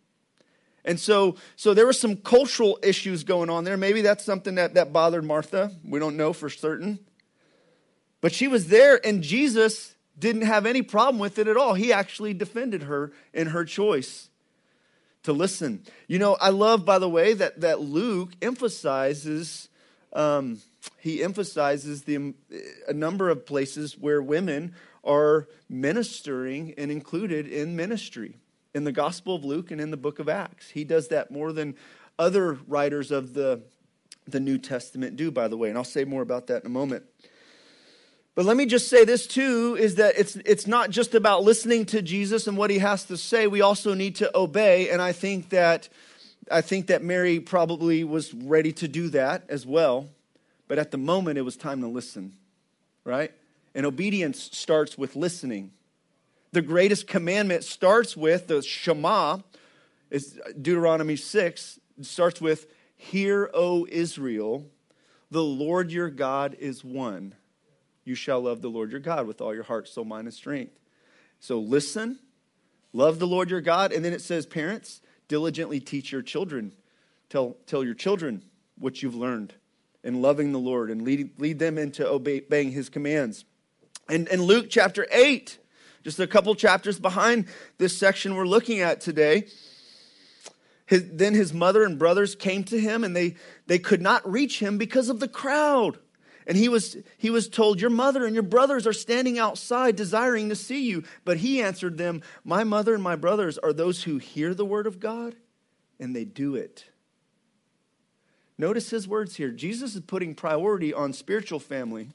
And 0.86 0.98
so, 0.98 1.36
so 1.56 1.74
there 1.74 1.84
were 1.84 1.92
some 1.92 2.16
cultural 2.16 2.78
issues 2.82 3.24
going 3.24 3.50
on 3.50 3.64
there. 3.64 3.76
Maybe 3.76 4.00
that's 4.00 4.24
something 4.24 4.54
that, 4.54 4.72
that 4.74 4.90
bothered 4.90 5.24
Martha. 5.24 5.72
We 5.84 5.98
don't 5.98 6.16
know 6.16 6.32
for 6.32 6.48
certain. 6.48 7.00
But 8.22 8.32
she 8.32 8.48
was 8.48 8.68
there, 8.68 9.04
and 9.04 9.22
Jesus 9.22 9.95
didn't 10.18 10.42
have 10.42 10.66
any 10.66 10.82
problem 10.82 11.18
with 11.18 11.38
it 11.38 11.48
at 11.48 11.56
all. 11.56 11.74
He 11.74 11.92
actually 11.92 12.34
defended 12.34 12.84
her 12.84 13.12
in 13.32 13.48
her 13.48 13.64
choice 13.64 14.30
to 15.22 15.32
listen. 15.32 15.82
You 16.06 16.18
know, 16.18 16.36
I 16.40 16.50
love, 16.50 16.84
by 16.84 16.98
the 16.98 17.08
way, 17.08 17.34
that, 17.34 17.60
that 17.60 17.80
Luke 17.80 18.32
emphasizes, 18.40 19.68
um, 20.12 20.60
he 20.98 21.22
emphasizes 21.22 22.02
the, 22.04 22.34
a 22.88 22.92
number 22.92 23.28
of 23.28 23.44
places 23.44 23.98
where 23.98 24.22
women 24.22 24.74
are 25.04 25.48
ministering 25.68 26.74
and 26.78 26.90
included 26.90 27.46
in 27.46 27.76
ministry 27.76 28.36
in 28.74 28.84
the 28.84 28.92
Gospel 28.92 29.34
of 29.34 29.44
Luke 29.44 29.70
and 29.70 29.80
in 29.80 29.90
the 29.90 29.96
book 29.96 30.18
of 30.18 30.28
Acts. 30.28 30.70
He 30.70 30.84
does 30.84 31.08
that 31.08 31.30
more 31.30 31.52
than 31.52 31.74
other 32.18 32.58
writers 32.66 33.10
of 33.10 33.34
the, 33.34 33.62
the 34.26 34.40
New 34.40 34.58
Testament 34.58 35.16
do, 35.16 35.30
by 35.30 35.48
the 35.48 35.56
way, 35.56 35.68
and 35.68 35.78
I'll 35.78 35.84
say 35.84 36.04
more 36.04 36.22
about 36.22 36.46
that 36.48 36.62
in 36.62 36.66
a 36.66 36.70
moment. 36.70 37.04
But 38.36 38.44
let 38.44 38.58
me 38.58 38.66
just 38.66 38.88
say 38.88 39.06
this 39.06 39.26
too 39.26 39.78
is 39.80 39.94
that 39.94 40.18
it's 40.18 40.36
it's 40.36 40.66
not 40.66 40.90
just 40.90 41.14
about 41.14 41.42
listening 41.42 41.86
to 41.86 42.02
Jesus 42.02 42.46
and 42.46 42.56
what 42.56 42.68
he 42.68 42.78
has 42.78 43.04
to 43.04 43.16
say. 43.16 43.46
We 43.46 43.62
also 43.62 43.94
need 43.94 44.16
to 44.16 44.30
obey 44.36 44.90
and 44.90 45.00
I 45.00 45.12
think 45.12 45.48
that 45.48 45.88
I 46.50 46.60
think 46.60 46.88
that 46.88 47.02
Mary 47.02 47.40
probably 47.40 48.04
was 48.04 48.34
ready 48.34 48.72
to 48.74 48.86
do 48.86 49.08
that 49.08 49.44
as 49.48 49.64
well. 49.64 50.10
But 50.68 50.78
at 50.78 50.90
the 50.90 50.98
moment 50.98 51.38
it 51.38 51.42
was 51.42 51.56
time 51.56 51.80
to 51.80 51.88
listen. 51.88 52.34
Right? 53.04 53.32
And 53.74 53.86
obedience 53.86 54.50
starts 54.52 54.98
with 54.98 55.16
listening. 55.16 55.70
The 56.52 56.62
greatest 56.62 57.06
commandment 57.06 57.64
starts 57.64 58.18
with 58.18 58.48
the 58.48 58.60
Shema 58.60 59.38
is 60.10 60.38
Deuteronomy 60.60 61.16
6 61.16 61.80
starts 62.02 62.42
with 62.42 62.66
hear 62.96 63.50
O 63.54 63.86
Israel 63.90 64.66
the 65.30 65.42
Lord 65.42 65.90
your 65.90 66.10
God 66.10 66.54
is 66.60 66.84
one 66.84 67.34
you 68.06 68.14
shall 68.14 68.40
love 68.40 68.62
the 68.62 68.70
Lord 68.70 68.90
your 68.92 69.00
God 69.00 69.26
with 69.26 69.40
all 69.40 69.54
your 69.54 69.64
heart, 69.64 69.88
soul, 69.88 70.04
mind, 70.04 70.28
and 70.28 70.34
strength. 70.34 70.78
So 71.40 71.58
listen, 71.58 72.18
love 72.92 73.18
the 73.18 73.26
Lord 73.26 73.50
your 73.50 73.60
God. 73.60 73.92
And 73.92 74.04
then 74.04 74.12
it 74.12 74.22
says, 74.22 74.46
parents, 74.46 75.02
diligently 75.28 75.80
teach 75.80 76.12
your 76.12 76.22
children. 76.22 76.72
Tell, 77.28 77.56
tell 77.66 77.82
your 77.82 77.94
children 77.94 78.42
what 78.78 79.02
you've 79.02 79.16
learned 79.16 79.54
in 80.04 80.22
loving 80.22 80.52
the 80.52 80.58
Lord 80.58 80.88
and 80.88 81.02
lead, 81.02 81.40
lead 81.40 81.58
them 81.58 81.78
into 81.78 82.06
obeying 82.08 82.70
his 82.70 82.88
commands. 82.88 83.44
And 84.08 84.28
in 84.28 84.42
Luke 84.42 84.66
chapter 84.70 85.06
8, 85.10 85.58
just 86.04 86.20
a 86.20 86.28
couple 86.28 86.54
chapters 86.54 87.00
behind 87.00 87.46
this 87.78 87.98
section 87.98 88.36
we're 88.36 88.46
looking 88.46 88.78
at 88.78 89.00
today, 89.00 89.48
his, 90.86 91.10
then 91.10 91.34
his 91.34 91.52
mother 91.52 91.82
and 91.82 91.98
brothers 91.98 92.36
came 92.36 92.62
to 92.64 92.78
him 92.78 93.02
and 93.02 93.16
they, 93.16 93.34
they 93.66 93.80
could 93.80 94.00
not 94.00 94.30
reach 94.30 94.60
him 94.60 94.78
because 94.78 95.08
of 95.08 95.18
the 95.18 95.26
crowd. 95.26 95.98
And 96.46 96.56
he 96.56 96.68
was, 96.68 96.96
he 97.18 97.30
was 97.30 97.48
told, 97.48 97.80
Your 97.80 97.90
mother 97.90 98.24
and 98.24 98.34
your 98.34 98.42
brothers 98.42 98.86
are 98.86 98.92
standing 98.92 99.38
outside 99.38 99.96
desiring 99.96 100.48
to 100.48 100.56
see 100.56 100.88
you. 100.88 101.02
But 101.24 101.38
he 101.38 101.60
answered 101.60 101.98
them, 101.98 102.22
My 102.44 102.62
mother 102.62 102.94
and 102.94 103.02
my 103.02 103.16
brothers 103.16 103.58
are 103.58 103.72
those 103.72 104.04
who 104.04 104.18
hear 104.18 104.54
the 104.54 104.64
word 104.64 104.86
of 104.86 105.00
God 105.00 105.34
and 105.98 106.14
they 106.14 106.24
do 106.24 106.54
it. 106.54 106.84
Notice 108.58 108.90
his 108.90 109.06
words 109.06 109.36
here. 109.36 109.50
Jesus 109.50 109.94
is 109.94 110.00
putting 110.02 110.34
priority 110.34 110.94
on 110.94 111.12
spiritual 111.12 111.60
family. 111.60 112.10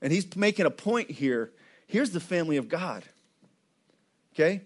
And 0.00 0.12
he's 0.12 0.36
making 0.36 0.66
a 0.66 0.70
point 0.70 1.10
here. 1.10 1.52
Here's 1.86 2.10
the 2.10 2.20
family 2.20 2.56
of 2.56 2.68
God. 2.68 3.04
Okay? 4.34 4.62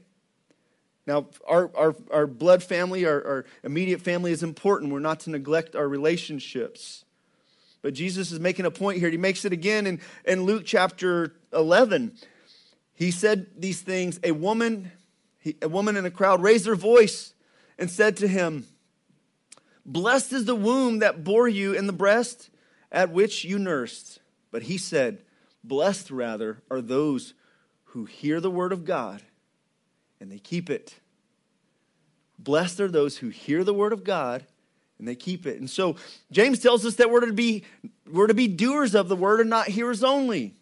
Now, 1.07 1.27
our, 1.47 1.71
our, 1.77 1.95
our 2.11 2.27
blood 2.27 2.65
family, 2.65 3.05
our, 3.05 3.25
our 3.25 3.45
immediate 3.63 4.01
family 4.01 4.33
is 4.33 4.43
important. 4.43 4.93
We're 4.93 4.99
not 4.99 5.21
to 5.21 5.31
neglect 5.31 5.77
our 5.77 5.89
relationships. 5.89 7.05
But 7.87 7.95
Jesus 7.95 8.33
is 8.33 8.41
making 8.41 8.67
a 8.67 8.71
point 8.73 8.99
here. 8.99 9.11
He 9.11 9.17
makes 9.17 9.45
it 9.45 9.53
again 9.53 9.87
in, 9.87 10.01
in 10.25 10.43
Luke 10.43 10.65
chapter 10.67 11.37
11. 11.53 12.17
He 12.95 13.13
said 13.13 13.47
these 13.57 13.81
things. 13.81 14.19
A 14.25 14.33
woman, 14.33 14.91
he, 15.39 15.57
a 15.63 15.69
woman 15.69 15.97
in 15.97 16.05
a 16.05 16.11
crowd 16.11 16.43
raised 16.43 16.67
her 16.67 16.75
voice 16.75 17.33
and 17.79 17.89
said 17.89 18.17
to 18.17 18.27
him, 18.27 18.67
Blessed 19.85 20.33
is 20.33 20.47
the 20.47 20.57
womb 20.57 20.99
that 20.99 21.23
bore 21.23 21.47
you 21.47 21.79
and 21.79 21.89
the 21.89 21.93
breast 21.93 22.51
at 22.91 23.13
which 23.13 23.45
you 23.45 23.57
nursed. 23.57 24.19
But 24.51 24.65
he 24.65 24.79
said, 24.79 25.23
Blessed 25.63 26.11
rather 26.11 26.65
are 26.69 26.81
those 26.81 27.35
who 27.85 28.07
hear 28.07 28.41
the 28.41 28.51
word 28.51 28.73
of 28.73 28.85
God 28.85 29.23
and 30.19 30.33
they 30.33 30.41
keep 30.41 30.69
it. 30.69 30.97
Blessed 32.37 32.81
are 32.81 32.91
those 32.91 33.19
who 33.19 33.29
hear 33.29 33.63
the 33.63 33.73
word 33.73 33.93
of 33.93 34.03
God 34.03 34.45
and 34.99 35.07
they 35.07 35.15
keep 35.15 35.47
it. 35.47 35.59
And 35.59 35.69
so 35.69 35.97
James 36.31 36.61
tells 36.61 36.85
us 36.87 36.97
that 36.97 37.11
we're 37.11 37.27
to 37.27 37.33
be 37.33 37.65
we're 38.11 38.27
to 38.29 38.35
be 38.35 38.49
doers 38.49 38.95
of 38.95 39.09
the 39.09 39.17
word 39.17 39.41
and 39.41 39.51
not 39.51 39.69
hearers 39.69 40.05
only. 40.05 40.55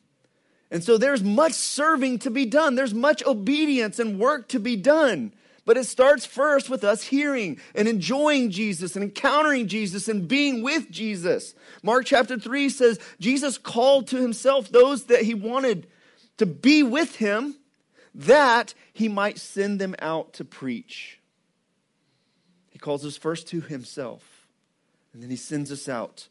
And 0.71 0.83
so 0.83 0.99
there's 0.99 1.23
much 1.23 1.53
serving 1.53 2.21
to 2.21 2.31
be 2.31 2.47
done. 2.47 2.75
There's 2.75 2.95
much 2.95 3.25
obedience 3.25 3.99
and 3.99 4.19
work 4.19 4.49
to 4.49 4.59
be 4.59 4.77
done. 4.77 5.33
But 5.67 5.77
it 5.77 5.85
starts 5.85 6.27
first 6.27 6.69
with 6.69 6.85
us 6.85 7.05
hearing 7.05 7.59
and 7.75 7.89
enjoying 7.89 8.51
Jesus 8.51 8.97
and 8.97 9.05
encountering 9.05 9.67
Jesus 9.67 10.09
and 10.09 10.29
being 10.29 10.63
with 10.63 10.91
Jesus. 10.91 11.55
Mark 11.83 12.07
chapter 12.07 12.39
3 12.39 12.69
says 12.69 12.99
Jesus 13.19 13.57
called 13.57 14.09
to 14.09 14.21
himself 14.21 14.69
those 14.69 15.05
that 15.05 15.23
he 15.23 15.33
wanted 15.33 15.87
to 16.39 16.47
be 16.47 16.83
with 16.83 17.17
him 17.17 17.57
that 18.15 18.75
he 18.93 19.09
might 19.09 19.39
send 19.39 19.81
them 19.81 19.95
out 20.01 20.35
to 20.35 20.45
preach 20.45 21.19
calls 22.85 23.07
us 23.07 23.17
first 23.17 23.49
to 23.49 23.63
himself, 23.63 24.47
and 25.15 25.23
then 25.23 25.31
he 25.31 25.37
sends 25.37 25.73
us 25.73 25.89
out 25.89 26.29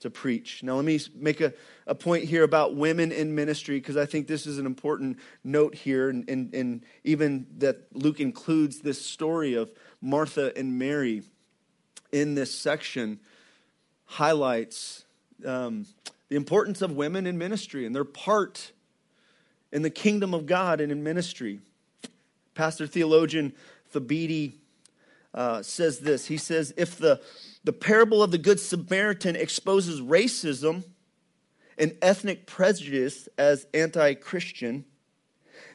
to 0.00 0.08
preach. 0.08 0.62
Now, 0.62 0.76
let 0.76 0.86
me 0.86 0.98
make 1.14 1.42
a, 1.42 1.52
a 1.86 1.94
point 1.94 2.24
here 2.24 2.42
about 2.42 2.74
women 2.74 3.12
in 3.12 3.34
ministry 3.34 3.78
because 3.78 3.98
I 3.98 4.06
think 4.06 4.28
this 4.28 4.46
is 4.46 4.58
an 4.58 4.64
important 4.64 5.18
note 5.44 5.74
here, 5.74 6.08
and, 6.08 6.26
and, 6.30 6.54
and 6.54 6.82
even 7.04 7.46
that 7.58 7.82
Luke 7.92 8.18
includes 8.18 8.80
this 8.80 9.04
story 9.04 9.52
of 9.52 9.70
Martha 10.00 10.56
and 10.56 10.78
Mary 10.78 11.22
in 12.12 12.34
this 12.34 12.54
section 12.54 13.20
highlights 14.06 15.04
um, 15.44 15.84
the 16.30 16.36
importance 16.36 16.80
of 16.80 16.92
women 16.92 17.26
in 17.26 17.36
ministry 17.36 17.84
and 17.84 17.94
their 17.94 18.04
part 18.04 18.72
in 19.70 19.82
the 19.82 19.90
kingdom 19.90 20.32
of 20.32 20.46
God 20.46 20.80
and 20.80 20.90
in 20.90 21.02
ministry. 21.02 21.60
Pastor 22.54 22.86
theologian 22.86 23.52
Thabiti 23.92 24.54
uh, 25.36 25.62
says 25.62 26.00
this. 26.00 26.26
He 26.26 26.38
says, 26.38 26.72
if 26.76 26.96
the, 26.96 27.20
the 27.62 27.72
parable 27.72 28.22
of 28.22 28.30
the 28.30 28.38
Good 28.38 28.58
Samaritan 28.58 29.36
exposes 29.36 30.00
racism 30.00 30.84
and 31.78 31.96
ethnic 32.00 32.46
prejudice 32.46 33.28
as 33.36 33.66
anti 33.74 34.14
Christian, 34.14 34.86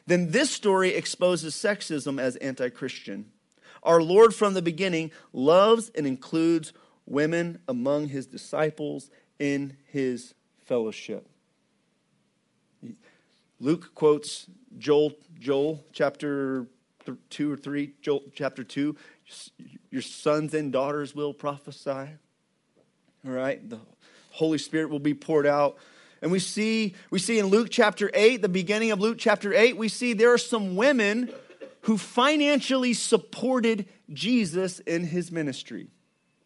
then 0.06 0.32
this 0.32 0.50
story 0.50 0.90
exposes 0.90 1.54
sexism 1.54 2.20
as 2.20 2.36
anti 2.36 2.68
Christian. 2.68 3.26
Our 3.84 4.02
Lord 4.02 4.34
from 4.34 4.54
the 4.54 4.62
beginning 4.62 5.12
loves 5.32 5.90
and 5.94 6.06
includes 6.06 6.72
women 7.06 7.60
among 7.68 8.08
his 8.08 8.26
disciples 8.26 9.10
in 9.38 9.76
his 9.86 10.34
fellowship. 10.64 11.28
Luke 13.60 13.94
quotes 13.94 14.46
Joel, 14.78 15.12
Joel 15.38 15.84
chapter 15.92 16.66
2 17.30 17.52
or 17.52 17.56
3, 17.56 17.92
Joel 18.00 18.22
chapter 18.34 18.64
2. 18.64 18.96
Your 19.90 20.02
sons 20.02 20.54
and 20.54 20.72
daughters 20.72 21.14
will 21.14 21.34
prophesy. 21.34 21.90
All 21.90 23.32
right? 23.32 23.68
The 23.68 23.78
Holy 24.30 24.58
Spirit 24.58 24.90
will 24.90 24.98
be 24.98 25.14
poured 25.14 25.46
out. 25.46 25.76
And 26.22 26.30
we 26.30 26.38
see, 26.38 26.94
we 27.10 27.18
see 27.18 27.38
in 27.38 27.46
Luke 27.46 27.68
chapter 27.70 28.10
8, 28.14 28.42
the 28.42 28.48
beginning 28.48 28.92
of 28.92 29.00
Luke 29.00 29.16
chapter 29.18 29.52
8, 29.52 29.76
we 29.76 29.88
see 29.88 30.12
there 30.12 30.32
are 30.32 30.38
some 30.38 30.76
women 30.76 31.32
who 31.82 31.98
financially 31.98 32.94
supported 32.94 33.86
Jesus 34.12 34.78
in 34.80 35.04
his 35.04 35.32
ministry. 35.32 35.88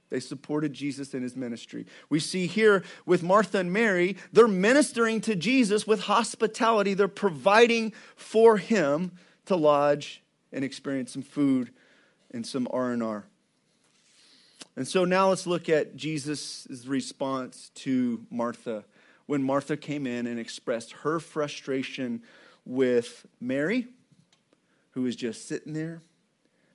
They 0.08 0.20
supported 0.20 0.72
Jesus 0.72 1.14
in 1.14 1.22
his 1.22 1.36
ministry. 1.36 1.84
We 2.08 2.20
see 2.20 2.46
here 2.46 2.84
with 3.04 3.22
Martha 3.22 3.58
and 3.58 3.72
Mary, 3.72 4.16
they're 4.32 4.48
ministering 4.48 5.20
to 5.22 5.34
Jesus 5.34 5.86
with 5.86 6.02
hospitality. 6.02 6.94
They're 6.94 7.08
providing 7.08 7.92
for 8.14 8.56
him 8.56 9.12
to 9.46 9.56
lodge 9.56 10.22
and 10.52 10.64
experience 10.64 11.12
some 11.12 11.22
food 11.22 11.70
and 12.36 12.46
some 12.46 12.68
R&R. 12.70 13.24
And 14.76 14.86
so 14.86 15.04
now 15.04 15.30
let's 15.30 15.46
look 15.46 15.68
at 15.68 15.96
Jesus' 15.96 16.66
response 16.86 17.70
to 17.76 18.24
Martha 18.30 18.84
when 19.24 19.42
Martha 19.42 19.76
came 19.76 20.06
in 20.06 20.26
and 20.26 20.38
expressed 20.38 20.92
her 20.92 21.18
frustration 21.18 22.22
with 22.64 23.26
Mary, 23.40 23.88
who 24.92 25.02
was 25.02 25.16
just 25.16 25.48
sitting 25.48 25.72
there. 25.72 26.02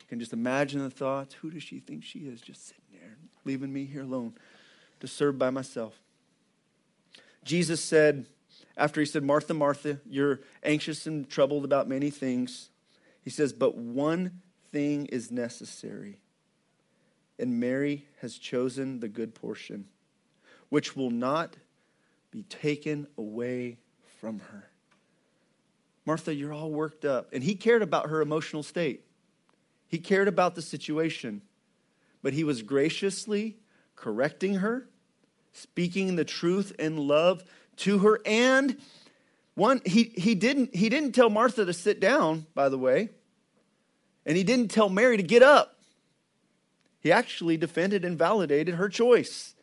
I 0.01 0.03
can 0.09 0.20
just 0.20 0.34
imagine 0.34 0.82
the 0.82 0.89
thoughts. 0.89 1.36
Who 1.36 1.51
does 1.51 1.64
she 1.64 1.80
think 1.80 2.03
she 2.03 2.20
is 2.20 2.41
just 2.41 2.68
sitting 2.68 2.84
there, 2.91 3.16
leaving 3.45 3.72
me 3.72 3.86
here 3.86 4.01
alone 4.01 4.34
to 4.99 5.07
serve 5.07 5.38
by 5.38 5.49
myself. 5.49 5.93
Jesus 7.43 7.84
said, 7.84 8.26
after 8.78 8.99
he 8.99 9.05
said, 9.05 9.24
Martha, 9.24 9.53
Martha, 9.53 9.99
you're 10.09 10.41
anxious 10.64 11.07
and 11.07 11.30
troubled 11.30 11.66
about 11.66 11.88
many 11.88 12.09
things, 12.09 12.70
he 13.24 13.30
says, 13.30 13.53
but 13.53 13.78
one 13.78 14.41
thing 14.72 15.05
is 15.07 15.32
necessary. 15.32 16.19
And 17.39 17.59
Mary 17.59 18.05
has 18.22 18.38
chosen 18.38 18.99
the 18.99 19.07
good 19.07 19.34
portion, 19.34 19.86
which 20.69 20.95
will 20.95 21.11
not 21.11 21.55
be 22.30 22.43
taken 22.43 23.07
away 23.17 23.78
from 24.19 24.39
her. 24.39 24.69
Martha, 26.05 26.34
you're 26.34 26.53
all 26.53 26.72
worked 26.72 27.05
up. 27.05 27.30
And 27.34 27.43
he 27.43 27.55
cared 27.55 27.82
about 27.82 28.09
her 28.09 28.22
emotional 28.22 28.63
state, 28.63 29.03
he 29.88 29.97
cared 29.97 30.28
about 30.28 30.55
the 30.55 30.61
situation 30.61 31.41
but 32.22 32.34
he 32.34 32.43
was 32.43 32.61
graciously 32.61 33.57
correcting 33.95 34.55
her, 34.55 34.88
speaking 35.53 36.15
the 36.15 36.26
truth 36.26 36.74
in 36.80 36.97
love 36.97 37.43
to 37.78 37.99
her. 37.99 38.19
And 38.26 38.78
one, 39.55 39.82
he, 39.86 40.03
he, 40.03 40.36
didn't, 40.36 40.76
he 40.76 40.89
didn't 40.89 41.13
tell 41.13 41.30
Martha 41.30 41.65
to 41.65 41.74
sit 41.74 41.99
down, 41.99 42.45
by 42.53 42.69
the 42.69 42.78
way, 42.78 43.09
and 44.26 44.38
he 44.38 44.43
didn't 44.43 44.69
tell 44.69 44.89
Mary 44.89 45.17
to 45.17 45.24
get 45.24 45.43
up. 45.43 45.80
He 46.99 47.11
actually 47.11 47.57
defended 47.57 48.05
and 48.05 48.17
validated 48.17 48.76
her 48.76 48.89
choice. 48.89 49.55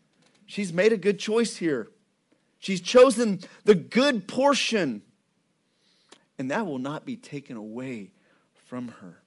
She's 0.47 0.73
made 0.73 0.93
a 0.93 0.97
good 0.97 1.19
choice 1.19 1.57
here. 1.57 1.89
She's 2.59 2.81
chosen 2.81 3.41
the 3.65 3.77
good 3.77 4.27
portion, 4.27 5.03
and 6.39 6.51
that 6.51 6.67
will 6.67 6.79
not 6.79 7.07
be 7.07 7.17
taken 7.17 7.57
away 7.57 8.11
from 8.67 8.89
her. 9.01 9.23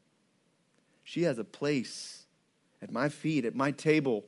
She 1.03 1.23
has 1.23 1.37
a 1.37 1.43
place 1.43 2.25
at 2.81 2.91
my 2.91 3.07
feet, 3.09 3.45
at 3.45 3.55
my 3.55 3.71
table, 3.71 4.25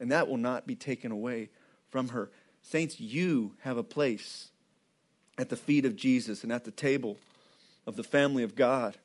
and 0.00 0.10
that 0.10 0.28
will 0.28 0.36
not 0.36 0.66
be 0.66 0.74
taken 0.74 1.12
away 1.12 1.50
from 1.90 2.08
her. 2.08 2.30
Saints, 2.62 3.00
you 3.00 3.54
have 3.60 3.76
a 3.76 3.82
place 3.84 4.50
at 5.38 5.48
the 5.48 5.56
feet 5.56 5.84
of 5.84 5.96
Jesus 5.96 6.42
and 6.42 6.52
at 6.52 6.64
the 6.64 6.70
table 6.70 7.18
of 7.86 7.96
the 7.96 8.04
family 8.04 8.42
of 8.42 8.54
God. 8.54 8.96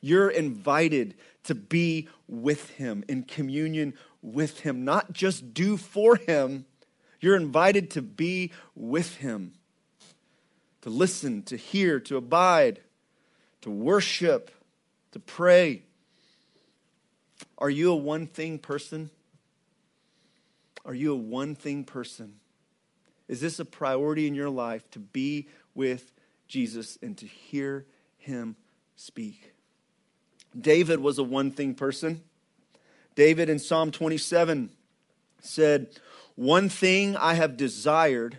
You're 0.00 0.30
invited 0.30 1.14
to 1.44 1.54
be 1.54 2.08
with 2.26 2.70
him, 2.70 3.04
in 3.08 3.22
communion 3.22 3.94
with 4.22 4.60
him, 4.60 4.84
not 4.84 5.12
just 5.12 5.54
do 5.54 5.76
for 5.76 6.16
him. 6.16 6.66
You're 7.20 7.36
invited 7.36 7.90
to 7.92 8.02
be 8.02 8.52
with 8.74 9.16
him, 9.16 9.54
to 10.82 10.90
listen, 10.90 11.42
to 11.44 11.56
hear, 11.56 11.98
to 12.00 12.16
abide, 12.16 12.80
to 13.62 13.70
worship, 13.70 14.50
to 15.12 15.18
pray. 15.18 15.82
Are 17.56 17.70
you 17.70 17.92
a 17.92 17.96
one 17.96 18.26
thing 18.26 18.58
person? 18.58 19.10
Are 20.84 20.94
you 20.94 21.12
a 21.12 21.16
one 21.16 21.54
thing 21.54 21.84
person? 21.84 22.34
Is 23.26 23.40
this 23.40 23.58
a 23.58 23.64
priority 23.64 24.26
in 24.26 24.34
your 24.34 24.48
life 24.48 24.90
to 24.92 24.98
be 24.98 25.48
with 25.74 26.12
Jesus 26.46 26.98
and 27.02 27.16
to 27.18 27.26
hear 27.26 27.84
him 28.16 28.56
speak? 28.96 29.52
David 30.60 31.00
was 31.00 31.18
a 31.18 31.22
one 31.22 31.50
thing 31.50 31.74
person. 31.74 32.22
David 33.14 33.48
in 33.48 33.58
Psalm 33.58 33.90
27 33.90 34.70
said, 35.40 35.88
One 36.34 36.68
thing 36.68 37.16
I 37.16 37.34
have 37.34 37.56
desired, 37.56 38.38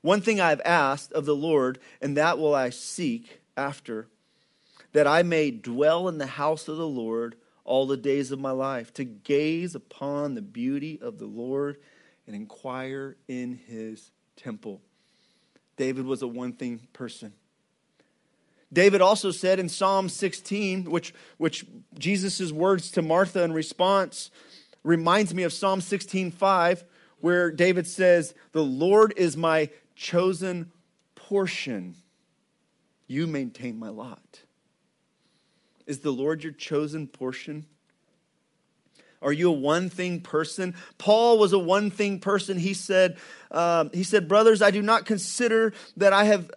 one 0.00 0.20
thing 0.20 0.40
I 0.40 0.50
have 0.50 0.60
asked 0.64 1.12
of 1.12 1.24
the 1.24 1.36
Lord, 1.36 1.78
and 2.00 2.16
that 2.16 2.38
will 2.38 2.54
I 2.54 2.70
seek 2.70 3.40
after, 3.56 4.08
that 4.92 5.06
I 5.06 5.22
may 5.22 5.50
dwell 5.50 6.08
in 6.08 6.18
the 6.18 6.26
house 6.26 6.68
of 6.68 6.76
the 6.76 6.86
Lord 6.86 7.36
all 7.64 7.86
the 7.86 7.96
days 7.96 8.30
of 8.30 8.38
my 8.38 8.50
life, 8.50 8.92
to 8.94 9.04
gaze 9.04 9.74
upon 9.74 10.34
the 10.34 10.42
beauty 10.42 10.98
of 11.00 11.18
the 11.18 11.26
Lord 11.26 11.78
and 12.26 12.36
inquire 12.36 13.16
in 13.28 13.58
his 13.66 14.10
temple. 14.36 14.82
David 15.76 16.04
was 16.04 16.22
a 16.22 16.28
one 16.28 16.52
thing 16.52 16.80
person. 16.92 17.32
David 18.74 19.00
also 19.00 19.30
said 19.30 19.58
in 19.58 19.68
Psalm 19.68 20.08
16, 20.08 20.90
which, 20.90 21.14
which 21.38 21.64
Jesus' 21.98 22.52
words 22.52 22.90
to 22.92 23.02
Martha 23.02 23.42
in 23.42 23.52
response 23.52 24.30
reminds 24.82 25.32
me 25.34 25.44
of 25.44 25.52
Psalm 25.52 25.80
16 25.80 26.30
5, 26.30 26.84
where 27.20 27.50
David 27.50 27.86
says, 27.86 28.34
The 28.52 28.64
Lord 28.64 29.14
is 29.16 29.36
my 29.36 29.70
chosen 29.94 30.72
portion. 31.14 31.96
You 33.06 33.26
maintain 33.26 33.78
my 33.78 33.88
lot. 33.88 34.42
Is 35.86 36.00
the 36.00 36.10
Lord 36.10 36.42
your 36.42 36.52
chosen 36.52 37.06
portion? 37.06 37.66
Are 39.22 39.32
you 39.32 39.48
a 39.48 39.52
one 39.52 39.88
thing 39.88 40.20
person? 40.20 40.74
Paul 40.98 41.38
was 41.38 41.52
a 41.52 41.58
one 41.58 41.90
thing 41.90 42.20
person. 42.20 42.58
He 42.58 42.74
said, 42.74 43.16
um, 43.50 43.90
he 43.94 44.02
said, 44.02 44.28
brothers, 44.28 44.60
I 44.60 44.70
do 44.70 44.82
not 44.82 45.06
consider 45.06 45.72
that 45.96 46.12
I 46.12 46.24
have, 46.24 46.50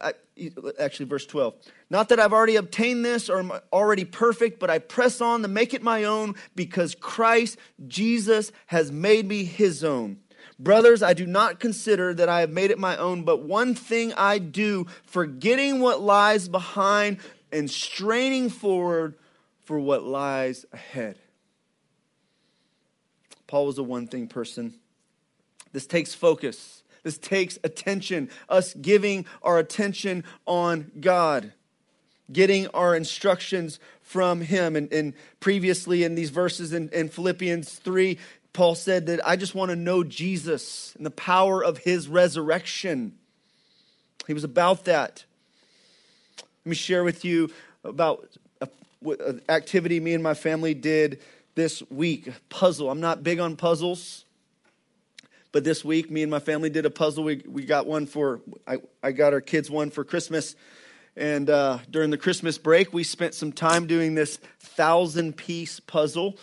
actually, 0.80 1.06
verse 1.06 1.26
12, 1.26 1.56
not 1.90 2.10
that 2.10 2.20
I've 2.20 2.34
already 2.34 2.56
obtained 2.56 3.04
this 3.04 3.30
or 3.30 3.40
am 3.40 3.52
already 3.72 4.06
perfect, 4.06 4.60
but 4.60 4.70
I 4.70 4.80
press 4.80 5.22
on 5.22 5.42
to 5.42 5.48
make 5.48 5.74
it 5.74 5.84
my 5.84 6.04
own 6.04 6.36
because 6.56 6.96
Christ 6.96 7.58
Jesus 7.88 8.52
has 8.68 8.92
made 8.92 9.28
me 9.28 9.44
his 9.44 9.84
own. 9.84 10.20
Brothers, 10.60 11.04
I 11.04 11.14
do 11.14 11.28
not 11.28 11.60
consider 11.60 12.14
that 12.16 12.30
I 12.30 12.40
have 12.40 12.50
made 12.50 12.72
it 12.72 12.80
my 12.80 12.98
own, 12.98 13.24
but 13.24 13.44
one 13.44 13.76
thing 13.76 14.14
I 14.14 14.40
do, 14.40 14.88
forgetting 15.04 15.80
what 15.80 16.02
lies 16.02 16.48
behind 16.48 17.20
and 17.52 17.70
straining 17.70 18.50
forward 18.50 19.16
for 19.64 19.80
what 19.80 20.04
lies 20.04 20.66
ahead. 20.74 21.20
Paul 23.46 23.68
was 23.68 23.78
a 23.78 23.84
one 23.84 24.08
thing 24.08 24.28
person. 24.28 24.74
This 25.72 25.86
takes 25.86 26.14
focus. 26.14 26.84
This 27.04 27.18
takes 27.18 27.58
attention, 27.64 28.30
us 28.50 28.74
giving 28.74 29.26
our 29.42 29.60
attention 29.60 30.24
on 30.46 30.92
God. 31.00 31.54
getting 32.32 32.68
our 32.68 32.96
instructions 32.96 33.80
from 34.02 34.42
him. 34.42 34.76
And, 34.76 34.92
and 34.92 35.14
previously 35.40 36.04
in 36.04 36.16
these 36.16 36.30
verses 36.30 36.74
in, 36.74 36.90
in 36.90 37.10
Philippians 37.10 37.74
3, 37.74 38.18
Paul 38.54 38.76
said 38.76 39.06
that 39.08 39.26
I 39.28 39.36
just 39.36 39.56
want 39.56 39.70
to 39.70 39.76
know 39.76 40.04
Jesus 40.04 40.94
and 40.98 41.06
the 41.06 41.12
power 41.12 41.64
of 41.64 41.78
his 41.80 42.08
resurrection. 42.08 43.18
He 44.26 44.34
was 44.34 44.44
about 44.44 44.86
that. 44.86 45.24
Let 46.66 46.70
me 46.70 46.76
share 46.76 47.04
with 47.04 47.24
you 47.24 47.50
about 47.84 48.28
an 49.02 49.42
activity 49.48 50.00
me 50.00 50.14
and 50.14 50.24
my 50.24 50.34
family 50.34 50.74
did 50.74 51.22
this 51.56 51.82
week. 51.90 52.30
Puzzle. 52.50 52.90
I'm 52.90 53.00
not 53.00 53.24
big 53.24 53.40
on 53.40 53.56
puzzles. 53.56 54.26
But 55.58 55.64
this 55.64 55.84
week, 55.84 56.12
me 56.12 56.22
and 56.22 56.30
my 56.30 56.38
family 56.38 56.70
did 56.70 56.86
a 56.86 56.92
puzzle. 56.92 57.24
We, 57.24 57.42
we 57.48 57.66
got 57.66 57.88
one 57.88 58.06
for, 58.06 58.42
I, 58.68 58.78
I 59.02 59.12
got 59.12 59.34
our 59.34 59.42
kids 59.42 59.72
one 59.72 59.90
for 59.90 60.04
Christmas. 60.04 60.56
And 61.16 61.50
uh, 61.50 61.80
during 61.90 62.12
the 62.12 62.18
Christmas 62.20 62.60
break, 62.60 62.94
we 62.94 63.04
spent 63.04 63.34
some 63.34 63.52
time 63.52 63.88
doing 63.88 64.14
this 64.14 64.38
thousand 64.60 65.36
piece 65.36 65.80
puzzle, 65.80 66.38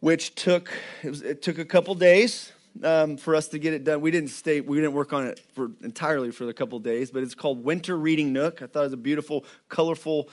which 0.00 0.34
took, 0.34 0.72
it, 1.04 1.10
was, 1.10 1.22
it 1.22 1.40
took 1.40 1.58
a 1.58 1.64
couple 1.64 1.94
days 1.94 2.50
um, 2.82 3.16
for 3.16 3.36
us 3.36 3.46
to 3.46 3.60
get 3.60 3.74
it 3.74 3.84
done. 3.84 4.00
We 4.00 4.10
didn't 4.10 4.30
stay, 4.30 4.60
we 4.60 4.78
didn't 4.78 4.94
work 4.94 5.12
on 5.12 5.28
it 5.28 5.38
for 5.54 5.70
entirely 5.84 6.32
for 6.32 6.48
a 6.48 6.52
couple 6.52 6.80
days, 6.80 7.12
but 7.12 7.22
it's 7.22 7.36
called 7.36 7.62
Winter 7.62 7.96
Reading 7.96 8.32
Nook. 8.32 8.60
I 8.60 8.66
thought 8.66 8.80
it 8.80 8.86
was 8.86 8.92
a 8.94 8.96
beautiful, 8.96 9.44
colorful 9.68 10.28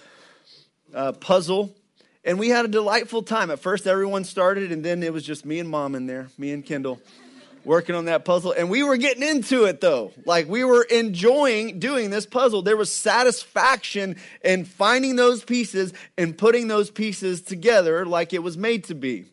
uh, 0.96 1.12
puzzle. 1.12 1.76
And 2.26 2.40
we 2.40 2.50
had 2.50 2.66
a 2.66 2.70
delightful 2.70 3.22
time. 3.22 3.52
At 3.52 3.60
first, 3.60 3.86
everyone 3.86 4.24
started, 4.24 4.72
and 4.72 4.84
then 4.84 5.04
it 5.04 5.14
was 5.14 5.24
just 5.24 5.46
me 5.46 5.60
and 5.60 5.70
mom 5.70 5.94
in 5.94 6.08
there, 6.08 6.30
me 6.40 6.54
and 6.54 6.66
Kendall 6.66 7.00
working 7.68 7.96
on 7.96 8.06
that 8.06 8.24
puzzle. 8.24 8.54
And 8.54 8.70
we 8.70 8.82
were 8.82 8.98
getting 8.98 9.22
into 9.22 9.66
it 9.66 9.82
though. 9.82 10.14
Like 10.26 10.48
we 10.48 10.64
were 10.64 10.84
enjoying 10.84 11.80
doing 11.80 12.10
this 12.10 12.26
puzzle. 12.26 12.62
There 12.62 12.78
was 12.78 12.92
satisfaction 12.92 14.16
in 14.44 14.64
finding 14.64 15.18
those 15.18 15.44
pieces 15.44 15.94
and 16.18 16.36
putting 16.36 16.70
those 16.70 16.90
pieces 16.90 17.42
together 17.42 18.06
like 18.06 18.34
it 18.34 18.42
was 18.42 18.58
made 18.58 18.86
to 18.86 18.96
be. 18.96 19.26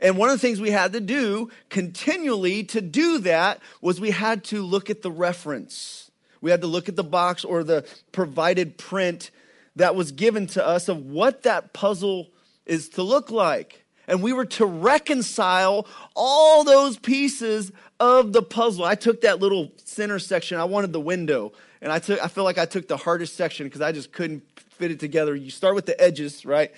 And 0.00 0.18
one 0.18 0.30
of 0.30 0.34
the 0.34 0.40
things 0.40 0.60
we 0.60 0.72
had 0.72 0.92
to 0.94 1.00
do 1.00 1.48
continually 1.70 2.64
to 2.64 2.80
do 2.80 3.18
that 3.18 3.60
was 3.80 4.00
we 4.00 4.10
had 4.10 4.42
to 4.44 4.60
look 4.60 4.90
at 4.90 5.02
the 5.02 5.12
reference. 5.12 6.10
We 6.40 6.50
had 6.50 6.60
to 6.62 6.66
look 6.66 6.88
at 6.88 6.96
the 6.96 7.04
box 7.04 7.44
or 7.44 7.62
the 7.62 7.86
provided 8.10 8.76
print 8.76 9.30
that 9.76 9.94
was 9.94 10.10
given 10.10 10.48
to 10.48 10.66
us 10.66 10.88
of 10.88 11.06
what 11.06 11.44
that 11.44 11.72
puzzle 11.72 12.30
is 12.66 12.88
to 12.90 13.04
look 13.04 13.30
like 13.30 13.81
and 14.12 14.22
we 14.22 14.34
were 14.34 14.44
to 14.44 14.66
reconcile 14.66 15.86
all 16.14 16.64
those 16.64 16.98
pieces 16.98 17.72
of 17.98 18.34
the 18.34 18.42
puzzle. 18.42 18.84
I 18.84 18.94
took 18.94 19.22
that 19.22 19.40
little 19.40 19.72
center 19.86 20.18
section. 20.18 20.58
I 20.58 20.64
wanted 20.64 20.92
the 20.92 21.00
window, 21.00 21.52
and 21.80 21.90
I 21.90 21.98
took. 21.98 22.22
I 22.22 22.28
feel 22.28 22.44
like 22.44 22.58
I 22.58 22.66
took 22.66 22.88
the 22.88 22.98
hardest 22.98 23.36
section 23.36 23.66
because 23.66 23.80
I 23.80 23.90
just 23.90 24.12
couldn't 24.12 24.42
fit 24.72 24.90
it 24.90 25.00
together. 25.00 25.34
You 25.34 25.50
start 25.50 25.74
with 25.74 25.86
the 25.86 25.98
edges, 25.98 26.44
right? 26.44 26.72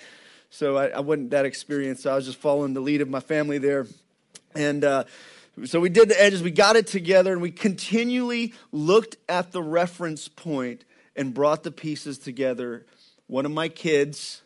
So 0.49 0.77
I, 0.77 0.87
I 0.87 0.99
wasn't 1.01 1.31
that 1.31 1.43
experienced. 1.45 2.03
So 2.03 2.13
I 2.13 2.15
was 2.15 2.25
just 2.25 2.37
following 2.37 2.73
the 2.73 2.79
lead 2.79 3.01
of 3.01 3.09
my 3.09 3.19
family 3.19 3.57
there, 3.59 3.85
and. 4.55 4.83
Uh, 4.83 5.03
so 5.63 5.79
we 5.79 5.87
did 5.87 6.09
the 6.09 6.21
edges, 6.21 6.43
we 6.43 6.51
got 6.51 6.75
it 6.75 6.85
together, 6.85 7.31
and 7.31 7.41
we 7.41 7.49
continually 7.49 8.53
looked 8.73 9.15
at 9.29 9.53
the 9.53 9.63
reference 9.63 10.27
point 10.27 10.83
and 11.15 11.33
brought 11.33 11.63
the 11.63 11.71
pieces 11.71 12.17
together. 12.17 12.85
One 13.27 13.45
of 13.45 13.53
my 13.53 13.69
kids, 13.69 14.41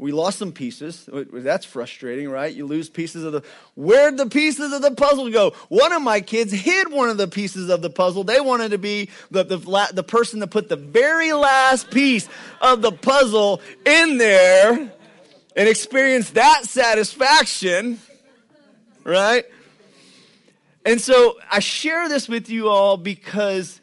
we 0.00 0.12
lost 0.12 0.38
some 0.38 0.52
pieces. 0.52 1.06
That's 1.12 1.66
frustrating, 1.66 2.30
right? 2.30 2.54
You 2.54 2.66
lose 2.66 2.88
pieces 2.88 3.22
of 3.22 3.32
the. 3.32 3.42
Where'd 3.74 4.16
the 4.16 4.30
pieces 4.30 4.72
of 4.72 4.80
the 4.80 4.92
puzzle 4.92 5.28
go? 5.30 5.50
One 5.68 5.92
of 5.92 6.00
my 6.00 6.22
kids 6.22 6.52
hid 6.52 6.90
one 6.90 7.10
of 7.10 7.18
the 7.18 7.28
pieces 7.28 7.68
of 7.68 7.82
the 7.82 7.90
puzzle. 7.90 8.24
They 8.24 8.40
wanted 8.40 8.70
to 8.70 8.78
be 8.78 9.10
the, 9.30 9.44
the, 9.44 9.58
the 9.92 10.02
person 10.02 10.40
to 10.40 10.46
put 10.46 10.70
the 10.70 10.76
very 10.76 11.34
last 11.34 11.90
piece 11.90 12.30
of 12.62 12.80
the 12.80 12.92
puzzle 12.92 13.60
in 13.84 14.16
there 14.16 14.90
and 15.54 15.68
experience 15.68 16.30
that 16.30 16.64
satisfaction, 16.64 17.98
right? 19.04 19.44
And 20.86 20.98
so 20.98 21.36
I 21.52 21.60
share 21.60 22.08
this 22.08 22.26
with 22.26 22.48
you 22.48 22.70
all 22.70 22.96
because 22.96 23.82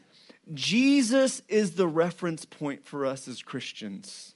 Jesus 0.52 1.44
is 1.48 1.74
the 1.74 1.88
reference 1.88 2.44
point 2.44 2.86
for 2.86 3.06
us 3.06 3.28
as 3.28 3.44
Christians. 3.44 4.34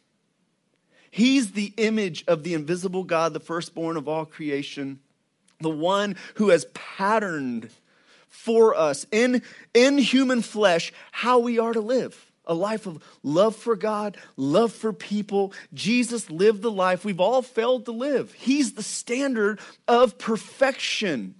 He's 1.11 1.51
the 1.51 1.73
image 1.77 2.23
of 2.27 2.43
the 2.43 2.53
invisible 2.53 3.03
God, 3.03 3.33
the 3.33 3.39
firstborn 3.39 3.97
of 3.97 4.07
all 4.07 4.25
creation, 4.25 4.99
the 5.59 5.69
one 5.69 6.15
who 6.35 6.49
has 6.49 6.65
patterned 6.73 7.69
for 8.29 8.73
us 8.73 9.05
in, 9.11 9.43
in 9.73 9.97
human 9.97 10.41
flesh 10.41 10.93
how 11.11 11.39
we 11.39 11.59
are 11.59 11.73
to 11.73 11.81
live 11.81 12.31
a 12.45 12.53
life 12.55 12.87
of 12.87 13.01
love 13.23 13.55
for 13.55 13.75
God, 13.75 14.17
love 14.35 14.73
for 14.73 14.91
people. 14.91 15.53
Jesus 15.73 16.29
lived 16.29 16.61
the 16.61 16.71
life 16.71 17.05
we've 17.05 17.19
all 17.19 17.41
failed 17.41 17.85
to 17.85 17.91
live. 17.91 18.33
He's 18.33 18.73
the 18.73 18.83
standard 18.83 19.59
of 19.87 20.17
perfection 20.17 21.35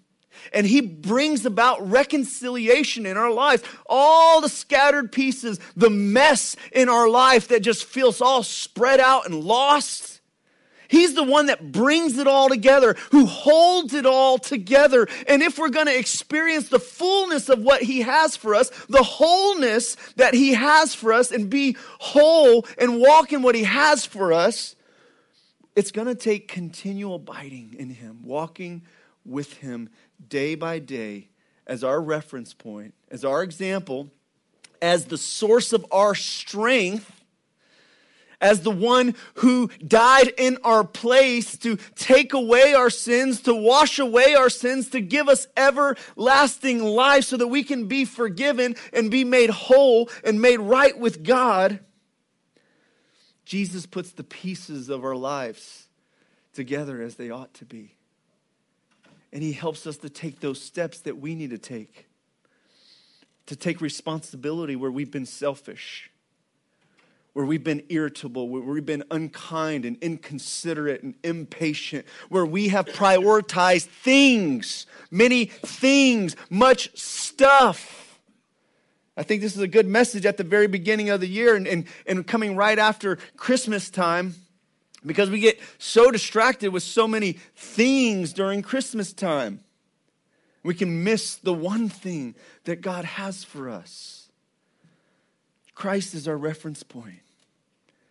and 0.53 0.65
he 0.65 0.81
brings 0.81 1.45
about 1.45 1.89
reconciliation 1.89 3.05
in 3.05 3.17
our 3.17 3.31
lives. 3.31 3.63
All 3.87 4.41
the 4.41 4.49
scattered 4.49 5.11
pieces, 5.11 5.59
the 5.75 5.89
mess 5.89 6.55
in 6.71 6.89
our 6.89 7.09
life 7.09 7.47
that 7.49 7.61
just 7.61 7.85
feels 7.85 8.21
all 8.21 8.43
spread 8.43 8.99
out 8.99 9.25
and 9.25 9.43
lost. 9.43 10.21
He's 10.91 11.13
the 11.13 11.23
one 11.23 11.45
that 11.45 11.71
brings 11.71 12.17
it 12.17 12.27
all 12.27 12.49
together, 12.49 12.97
who 13.11 13.25
holds 13.25 13.93
it 13.93 14.05
all 14.05 14.37
together. 14.37 15.07
And 15.25 15.41
if 15.41 15.57
we're 15.57 15.69
going 15.69 15.85
to 15.85 15.97
experience 15.97 16.67
the 16.67 16.81
fullness 16.81 17.47
of 17.47 17.59
what 17.59 17.81
He 17.81 18.01
has 18.01 18.35
for 18.35 18.53
us, 18.53 18.69
the 18.89 19.01
wholeness 19.01 19.95
that 20.17 20.33
He 20.33 20.53
has 20.53 20.93
for 20.93 21.13
us, 21.13 21.31
and 21.31 21.49
be 21.49 21.77
whole 21.99 22.65
and 22.77 22.99
walk 22.99 23.31
in 23.31 23.41
what 23.41 23.55
He 23.55 23.63
has 23.63 24.05
for 24.05 24.33
us, 24.33 24.75
it's 25.77 25.91
going 25.91 26.07
to 26.07 26.15
take 26.15 26.49
continual 26.49 27.15
abiding 27.15 27.73
in 27.79 27.91
Him, 27.91 28.19
walking 28.23 28.81
with 29.23 29.53
Him 29.53 29.89
day 30.27 30.55
by 30.55 30.79
day 30.79 31.29
as 31.67 31.83
our 31.83 32.01
reference 32.01 32.53
point, 32.53 32.93
as 33.09 33.23
our 33.23 33.43
example, 33.43 34.09
as 34.81 35.05
the 35.05 35.17
source 35.17 35.73
of 35.73 35.85
our 35.91 36.15
strength, 36.15 37.21
as 38.41 38.61
the 38.61 38.71
one 38.71 39.15
who 39.35 39.69
died 39.87 40.33
in 40.37 40.57
our 40.63 40.83
place 40.83 41.57
to 41.59 41.77
take 41.95 42.33
away 42.33 42.73
our 42.73 42.89
sins, 42.89 43.41
to 43.41 43.53
wash 43.53 43.99
away 43.99 44.33
our 44.33 44.49
sins, 44.49 44.89
to 44.89 44.99
give 44.99 45.29
us 45.29 45.47
everlasting 45.55 46.83
life 46.83 47.25
so 47.25 47.37
that 47.37 47.47
we 47.47 47.63
can 47.63 47.87
be 47.87 48.03
forgiven 48.03 48.75
and 48.91 49.11
be 49.11 49.23
made 49.23 49.51
whole 49.51 50.09
and 50.23 50.41
made 50.41 50.59
right 50.59 50.97
with 50.97 51.23
God. 51.23 51.79
Jesus 53.45 53.85
puts 53.85 54.11
the 54.11 54.23
pieces 54.23 54.89
of 54.89 55.03
our 55.03 55.15
lives 55.15 55.87
together 56.53 57.01
as 57.01 57.15
they 57.15 57.29
ought 57.29 57.53
to 57.55 57.65
be. 57.65 57.95
And 59.33 59.41
He 59.41 59.53
helps 59.53 59.87
us 59.87 59.97
to 59.97 60.09
take 60.09 60.39
those 60.39 60.61
steps 60.61 60.99
that 61.01 61.17
we 61.17 61.35
need 61.35 61.51
to 61.51 61.57
take, 61.57 62.07
to 63.45 63.55
take 63.55 63.81
responsibility 63.81 64.75
where 64.75 64.91
we've 64.91 65.11
been 65.11 65.25
selfish, 65.25 66.09
where 67.33 67.45
we've 67.45 67.63
been 67.63 67.83
irritable, 67.89 68.49
where 68.49 68.61
we've 68.61 68.85
been 68.85 69.05
unkind 69.09 69.85
and 69.85 69.97
inconsiderate 70.01 71.01
and 71.01 71.15
impatient, 71.23 72.05
where 72.29 72.45
we 72.45 72.67
have 72.69 72.85
prioritized 72.87 73.85
things, 73.85 74.85
many 75.09 75.45
things, 75.45 76.35
much 76.49 76.95
stuff. 76.97 78.19
I 79.15 79.23
think 79.23 79.41
this 79.41 79.55
is 79.55 79.61
a 79.61 79.67
good 79.67 79.87
message 79.87 80.25
at 80.25 80.37
the 80.37 80.43
very 80.43 80.67
beginning 80.67 81.09
of 81.09 81.19
the 81.21 81.27
year 81.27 81.55
and, 81.55 81.67
and, 81.67 81.85
and 82.05 82.25
coming 82.25 82.55
right 82.55 82.79
after 82.79 83.17
Christmas 83.37 83.89
time 83.89 84.35
because 85.05 85.29
we 85.29 85.39
get 85.39 85.59
so 85.77 86.11
distracted 86.11 86.71
with 86.71 86.83
so 86.83 87.07
many 87.07 87.33
things 87.55 88.33
during 88.33 88.61
Christmas 88.61 89.13
time. 89.13 89.61
We 90.63 90.75
can 90.75 91.03
miss 91.03 91.35
the 91.35 91.53
one 91.53 91.89
thing 91.89 92.35
that 92.65 92.81
God 92.81 93.05
has 93.05 93.43
for 93.43 93.69
us. 93.69 94.29
Christ 95.73 96.13
is 96.13 96.27
our 96.27 96.37
reference 96.37 96.83
point. 96.83 97.21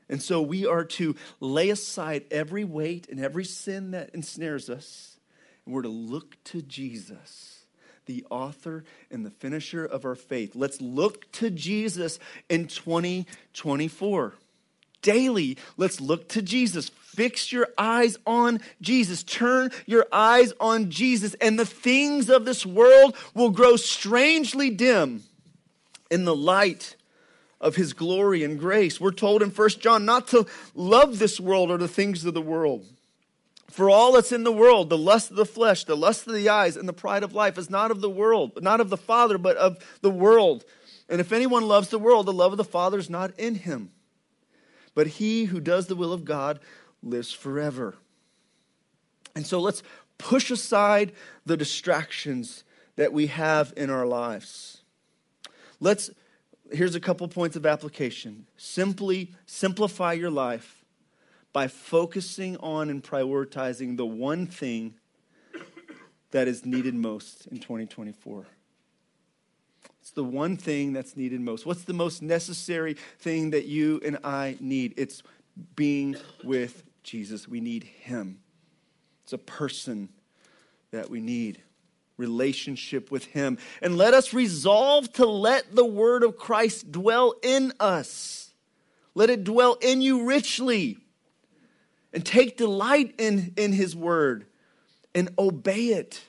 And 0.09 0.21
so 0.21 0.43
we 0.43 0.67
are 0.67 0.85
to 0.85 1.15
lay 1.39 1.71
aside 1.71 2.25
every 2.33 2.65
weight 2.65 3.09
and 3.09 3.21
every 3.21 3.45
sin 3.45 3.93
that 3.93 4.11
ensnares 4.13 4.69
us. 4.69 5.17
And 5.65 5.73
we're 5.73 5.83
to 5.83 5.89
look 5.89 6.43
to 6.45 6.63
Jesus, 6.63 7.65
the 8.07 8.27
author 8.29 8.83
and 9.13 9.25
the 9.25 9.31
finisher 9.31 9.85
of 9.85 10.05
our 10.05 10.17
faith. 10.17 10.57
Let's 10.57 10.81
look 10.81 11.31
to 11.33 11.51
Jesus 11.51 12.19
in 12.49 12.67
2024 12.67 14.35
daily. 15.03 15.57
Let's 15.77 16.01
look 16.01 16.29
to 16.31 16.43
Jesus. 16.43 16.89
Fix 16.89 17.53
your 17.53 17.69
eyes 17.77 18.17
on 18.27 18.61
Jesus. 18.81 19.23
Turn 19.23 19.71
your 19.87 20.07
eyes 20.13 20.53
on 20.61 20.91
Jesus, 20.91 21.35
and 21.35 21.59
the 21.59 21.67
things 21.67 22.31
of 22.31 22.45
this 22.45 22.65
world 22.65 23.17
will 23.35 23.51
grow 23.51 23.77
strangely 23.77 24.71
dim 24.71 25.23
in 26.11 26.25
the 26.25 26.37
light 26.37 26.97
of 27.61 27.77
his 27.77 27.93
glory 27.93 28.43
and 28.43 28.59
grace. 28.59 29.01
We're 29.01 29.11
told 29.11 29.43
in 29.43 29.51
1 29.51 29.69
John 29.81 30.05
not 30.05 30.29
to 30.29 30.47
love 30.75 31.19
this 31.19 31.39
world 31.39 31.71
or 31.71 31.79
the 31.79 31.89
things 31.89 32.25
of 32.25 32.35
the 32.35 32.41
world. 32.41 32.87
For 33.71 33.89
all 33.89 34.13
that's 34.13 34.33
in 34.33 34.43
the 34.43 34.53
world, 34.53 34.89
the 34.89 34.99
lust 34.99 35.31
of 35.31 35.37
the 35.37 35.47
flesh, 35.47 35.85
the 35.85 35.97
lust 35.97 36.27
of 36.27 36.33
the 36.33 36.49
eyes, 36.49 36.77
and 36.77 36.89
the 36.89 36.93
pride 36.93 37.23
of 37.23 37.35
life 37.35 37.57
is 37.57 37.71
not 37.71 37.91
of 37.91 38.01
the 38.01 38.11
world, 38.11 38.61
not 38.63 38.81
of 38.81 38.91
the 38.91 38.97
Father, 38.97 39.39
but 39.39 39.57
of 39.57 39.79
the 40.01 40.11
world. 40.11 40.65
And 41.09 41.21
if 41.21 41.33
anyone 41.33 41.69
loves 41.69 41.89
the 41.89 41.99
world, 41.99 42.27
the 42.27 42.33
love 42.33 42.53
of 42.53 42.59
the 42.59 42.65
Father 42.65 42.99
is 42.99 43.11
not 43.11 43.39
in 43.39 43.55
him. 43.55 43.91
But 44.95 45.07
he 45.07 45.45
who 45.45 45.61
does 45.61 45.87
the 45.87 45.97
will 45.97 46.13
of 46.13 46.25
God 46.25 46.61
lives 47.03 47.33
forever. 47.33 47.97
And 49.35 49.47
so 49.47 49.61
let's 49.61 49.83
push 50.19 50.51
aside 50.51 51.13
the 51.47 51.57
distractions 51.57 52.65
that 52.97 53.13
we 53.13 53.29
have 53.29 53.73
in 53.77 53.91
our 53.91 54.07
lives. 54.07 54.83
Let's 55.81 56.11
here's 56.73 56.95
a 56.95 57.01
couple 57.01 57.27
points 57.29 57.57
of 57.57 57.67
application. 57.67 58.47
Simply 58.57 59.33
simplify 59.47 60.13
your 60.13 60.31
life 60.31 60.85
by 61.53 61.67
focusing 61.67 62.57
on 62.59 62.91
and 62.91 63.03
prioritizing 63.03 63.97
the 63.97 64.07
one 64.07 64.47
thing 64.47 64.95
that 66.31 66.47
is 66.47 66.65
needed 66.65 66.95
most 66.95 67.47
in 67.47 67.59
2024. 67.59 68.47
It's 70.01 70.13
the 70.13 70.25
one 70.25 70.57
thing 70.57 70.93
that's 70.93 71.17
needed 71.17 71.41
most. 71.41 71.67
What's 71.67 71.85
the 71.85 71.93
most 71.93 72.23
necessary 72.23 72.97
thing 73.19 73.51
that 73.51 73.67
you 73.67 74.01
and 74.05 74.19
I 74.25 74.57
need? 74.61 74.95
It's 74.97 75.23
being 75.77 76.17
with 76.43 76.83
Jesus. 77.03 77.47
We 77.47 77.61
need 77.61 77.85
Him. 77.85 78.39
It's 79.25 79.33
a 79.33 79.39
person 79.39 80.09
that 80.91 81.11
we 81.11 81.21
need 81.21 81.63
relationship 82.17 83.11
with 83.11 83.25
Him. 83.27 83.59
And 83.83 83.97
let 83.97 84.15
us 84.15 84.33
resolve 84.33 85.13
to 85.15 85.27
let 85.27 85.75
the 85.75 85.85
word 85.85 86.23
of 86.23 86.37
Christ 86.37 86.91
dwell 86.91 87.35
in 87.43 87.73
us. 87.79 88.53
Let 89.15 89.31
it 89.31 89.45
dwell 89.45 89.75
in 89.81 90.03
you 90.03 90.27
richly. 90.27 90.99
And 92.13 92.25
take 92.25 92.57
delight 92.57 93.15
in, 93.19 93.53
in 93.57 93.73
His 93.73 93.95
word 93.95 94.47
and 95.15 95.29
obey 95.39 95.89
it 95.89 96.21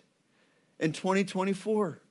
in 0.79 0.91
2024. 0.91 2.01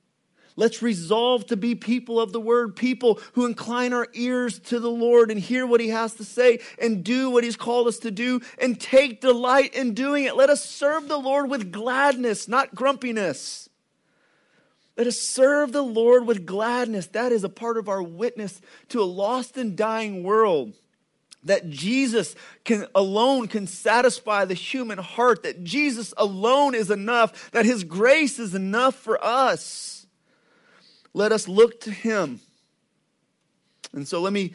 Let's 0.55 0.81
resolve 0.81 1.45
to 1.47 1.57
be 1.57 1.75
people 1.75 2.19
of 2.19 2.33
the 2.33 2.41
word, 2.41 2.75
people 2.75 3.19
who 3.33 3.45
incline 3.45 3.93
our 3.93 4.07
ears 4.13 4.59
to 4.59 4.79
the 4.79 4.91
Lord 4.91 5.31
and 5.31 5.39
hear 5.39 5.65
what 5.65 5.79
he 5.79 5.89
has 5.89 6.13
to 6.15 6.25
say 6.25 6.59
and 6.79 7.03
do 7.03 7.29
what 7.29 7.43
he's 7.43 7.55
called 7.55 7.87
us 7.87 7.99
to 7.99 8.11
do 8.11 8.41
and 8.59 8.79
take 8.79 9.21
delight 9.21 9.73
in 9.73 9.93
doing 9.93 10.25
it. 10.25 10.35
Let 10.35 10.49
us 10.49 10.63
serve 10.63 11.07
the 11.07 11.17
Lord 11.17 11.49
with 11.49 11.71
gladness, 11.71 12.47
not 12.47 12.75
grumpiness. 12.75 13.69
Let 14.97 15.07
us 15.07 15.17
serve 15.17 15.71
the 15.71 15.81
Lord 15.81 16.27
with 16.27 16.45
gladness. 16.45 17.07
That 17.07 17.31
is 17.31 17.43
a 17.43 17.49
part 17.49 17.77
of 17.77 17.87
our 17.87 18.03
witness 18.03 18.61
to 18.89 19.01
a 19.01 19.05
lost 19.05 19.57
and 19.57 19.75
dying 19.75 20.23
world. 20.23 20.73
That 21.43 21.69
Jesus 21.69 22.35
can 22.65 22.85
alone 22.93 23.47
can 23.47 23.65
satisfy 23.65 24.45
the 24.45 24.53
human 24.53 24.99
heart, 24.99 25.41
that 25.41 25.63
Jesus 25.63 26.13
alone 26.17 26.75
is 26.75 26.91
enough, 26.91 27.49
that 27.51 27.65
his 27.65 27.83
grace 27.83 28.37
is 28.37 28.53
enough 28.53 28.93
for 28.93 29.23
us. 29.23 30.00
Let 31.13 31.31
us 31.31 31.47
look 31.47 31.81
to 31.81 31.91
him. 31.91 32.39
And 33.93 34.07
so 34.07 34.21
let 34.21 34.33
me 34.33 34.53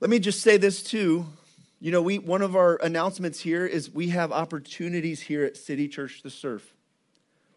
let 0.00 0.10
me 0.10 0.18
just 0.18 0.42
say 0.42 0.56
this 0.56 0.82
too. 0.82 1.26
You 1.80 1.92
know, 1.92 2.02
we 2.02 2.18
one 2.18 2.42
of 2.42 2.56
our 2.56 2.76
announcements 2.82 3.40
here 3.40 3.64
is 3.64 3.90
we 3.90 4.08
have 4.08 4.32
opportunities 4.32 5.20
here 5.20 5.44
at 5.44 5.56
City 5.56 5.88
Church 5.88 6.22
to 6.22 6.30
serve. 6.30 6.64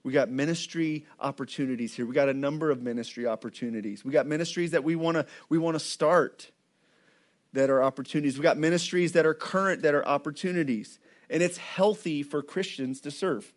We 0.04 0.14
got 0.14 0.30
ministry 0.30 1.06
opportunities 1.20 1.94
here. 1.94 2.06
We 2.06 2.16
got 2.16 2.30
a 2.30 2.34
number 2.34 2.72
of 2.72 2.82
ministry 2.82 3.28
opportunities. 3.28 4.04
We 4.04 4.12
got 4.12 4.26
ministries 4.26 4.72
that 4.72 4.84
we 4.84 4.96
want 4.96 5.16
to 5.16 5.26
we 5.50 5.58
want 5.58 5.76
to 5.76 5.80
start 5.80 6.52
that 7.54 7.70
are 7.70 7.84
opportunities. 7.84 8.38
We 8.38 8.44
got 8.44 8.58
ministries 8.58 9.12
that 9.14 9.26
are 9.26 9.34
current 9.34 9.82
that 9.82 9.94
are 9.94 10.06
opportunities. 10.06 11.00
And 11.30 11.42
it's 11.42 11.58
healthy 11.58 12.24
for 12.24 12.42
Christians 12.42 13.02
to 13.02 13.12
serve. 13.12 13.54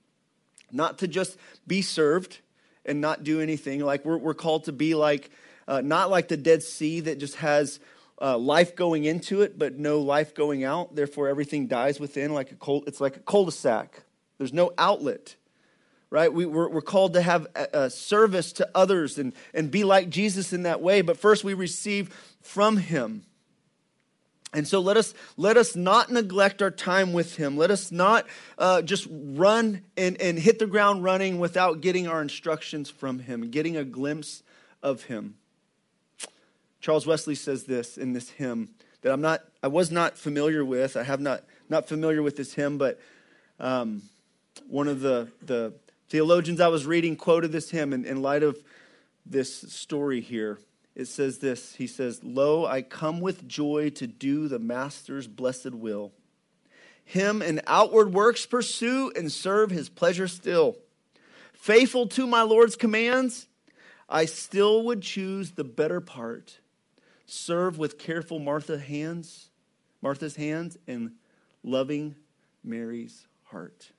Not 0.73 0.99
to 0.99 1.09
just 1.09 1.37
be 1.67 1.83
served 1.83 2.41
and 2.85 3.01
not 3.01 3.25
do 3.25 3.41
anything. 3.41 3.81
Like 3.81 4.05
we're, 4.05 4.19
we're 4.19 4.35
called 4.35 4.65
to 4.65 4.73
be 4.73 4.95
like, 4.95 5.31
uh, 5.67 5.81
not 5.81 6.11
like 6.11 6.29
the 6.29 6.37
Dead 6.37 6.63
Sea 6.63 7.01
that 7.01 7.19
just 7.19 7.37
has 7.37 7.81
uh, 8.21 8.37
life 8.39 8.77
going 8.77 9.05
into 9.05 9.43
it, 9.43 9.59
but 9.59 9.79
no 9.79 10.01
life 10.01 10.35
going 10.35 10.65
out. 10.65 10.95
Therefore, 10.95 11.29
everything 11.29 11.67
dies 11.67 11.99
within. 11.99 12.33
Like 12.33 12.53
a 12.53 12.57
cul- 12.57 12.85
it's 12.87 13.01
like 13.01 13.17
a 13.17 13.21
cul-de-sac. 13.21 14.03
There's 14.39 14.53
no 14.53 14.73
outlet 14.79 15.37
right? 16.15 16.33
We, 16.33 16.47
we're, 16.47 16.69
we're 16.69 16.81
called 16.81 17.15
to 17.15 17.23
have 17.23 17.49
a, 17.57 17.69
a 17.73 17.91
service 17.91 18.53
to 18.53 18.71
others 18.73 19.19
and, 19.19 19.33
and 19.53 19.69
be 19.69 19.83
like 19.83 20.11
Jesus 20.11 20.53
in 20.53 20.63
that 20.63 20.81
way. 20.81 21.03
But 21.03 21.19
first, 21.19 21.43
we 21.43 21.55
receive 21.55 22.15
from 22.41 22.77
him. 22.77 23.25
And 24.55 24.69
so 24.69 24.81
let 24.81 24.97
us 24.97 25.13
let 25.37 25.57
us 25.57 25.75
not 25.75 26.11
neglect 26.11 26.63
our 26.63 26.71
time 26.71 27.13
with 27.13 27.37
Him. 27.37 27.57
Let 27.57 27.71
us 27.73 27.91
not 27.91 28.27
uh, 28.57 28.83
just 28.83 29.09
run 29.11 29.83
and, 29.97 30.19
and 30.21 30.39
hit 30.39 30.61
the 30.61 30.67
ground 30.67 31.03
running 31.03 31.41
without 31.41 31.81
getting 31.81 32.07
our 32.07 32.23
instructions 32.23 32.89
from 32.89 33.19
Him, 33.19 33.51
getting 33.51 33.77
a 33.77 33.85
glimpse 33.85 34.45
of 34.83 35.05
Him. 35.05 35.35
Charles 36.81 37.07
Wesley 37.07 37.35
says 37.35 37.65
this 37.65 37.99
in 37.99 38.13
this 38.13 38.31
hymn 38.31 38.69
that 39.03 39.13
I'm 39.13 39.21
not 39.21 39.41
I 39.63 39.69
was 39.69 39.91
not 39.91 40.17
familiar 40.17 40.65
with. 40.65 40.97
I 40.97 41.03
have 41.03 41.21
not 41.21 41.43
not 41.69 41.89
familiar 41.89 42.23
with 42.23 42.37
this 42.37 42.55
hymn, 42.55 42.79
but 42.79 43.01
um, 43.59 44.03
one 44.69 44.87
of 44.87 45.01
the 45.01 45.29
the 45.43 45.75
Theologians 46.09 46.61
I 46.61 46.69
was 46.69 46.87
reading 46.87 47.17
quoted 47.17 47.51
this 47.51 47.71
hymn 47.71 47.93
in, 47.93 48.05
in 48.05 48.23
light 48.23 48.43
of 48.45 48.59
this 49.27 49.53
story 49.53 50.21
here. 50.21 50.61
It 50.95 51.07
says 51.07 51.39
this 51.39 51.75
He 51.75 51.87
says, 51.87 52.23
Lo, 52.23 52.65
I 52.67 52.83
come 52.83 53.21
with 53.21 53.49
joy 53.49 53.91
to 53.91 54.07
do 54.07 54.49
the 54.49 54.59
Master's 54.59 55.27
blessed 55.27 55.73
will. 55.73 56.13
Him 57.05 57.43
in 57.43 57.61
outward 57.67 58.13
works 58.13 58.47
pursue 58.47 59.13
and 59.15 59.31
serve 59.31 59.71
his 59.71 59.89
pleasure 59.89 60.29
still. 60.29 60.77
Faithful 61.53 62.07
to 62.09 62.27
my 62.27 62.43
Lord's 62.43 62.77
commands, 62.77 63.47
I 64.09 64.25
still 64.25 64.85
would 64.85 65.03
choose 65.03 65.53
the 65.53 65.65
better 65.65 66.01
part. 66.01 66.59
Serve 67.27 67.79
with 67.79 67.99
careful 67.99 68.39
Martha 68.39 68.79
hands, 68.79 69.49
Martha's 70.03 70.37
hands, 70.37 70.77
and 70.87 71.13
loving 71.63 72.15
Mary's 72.63 73.27
heart. 73.45 73.93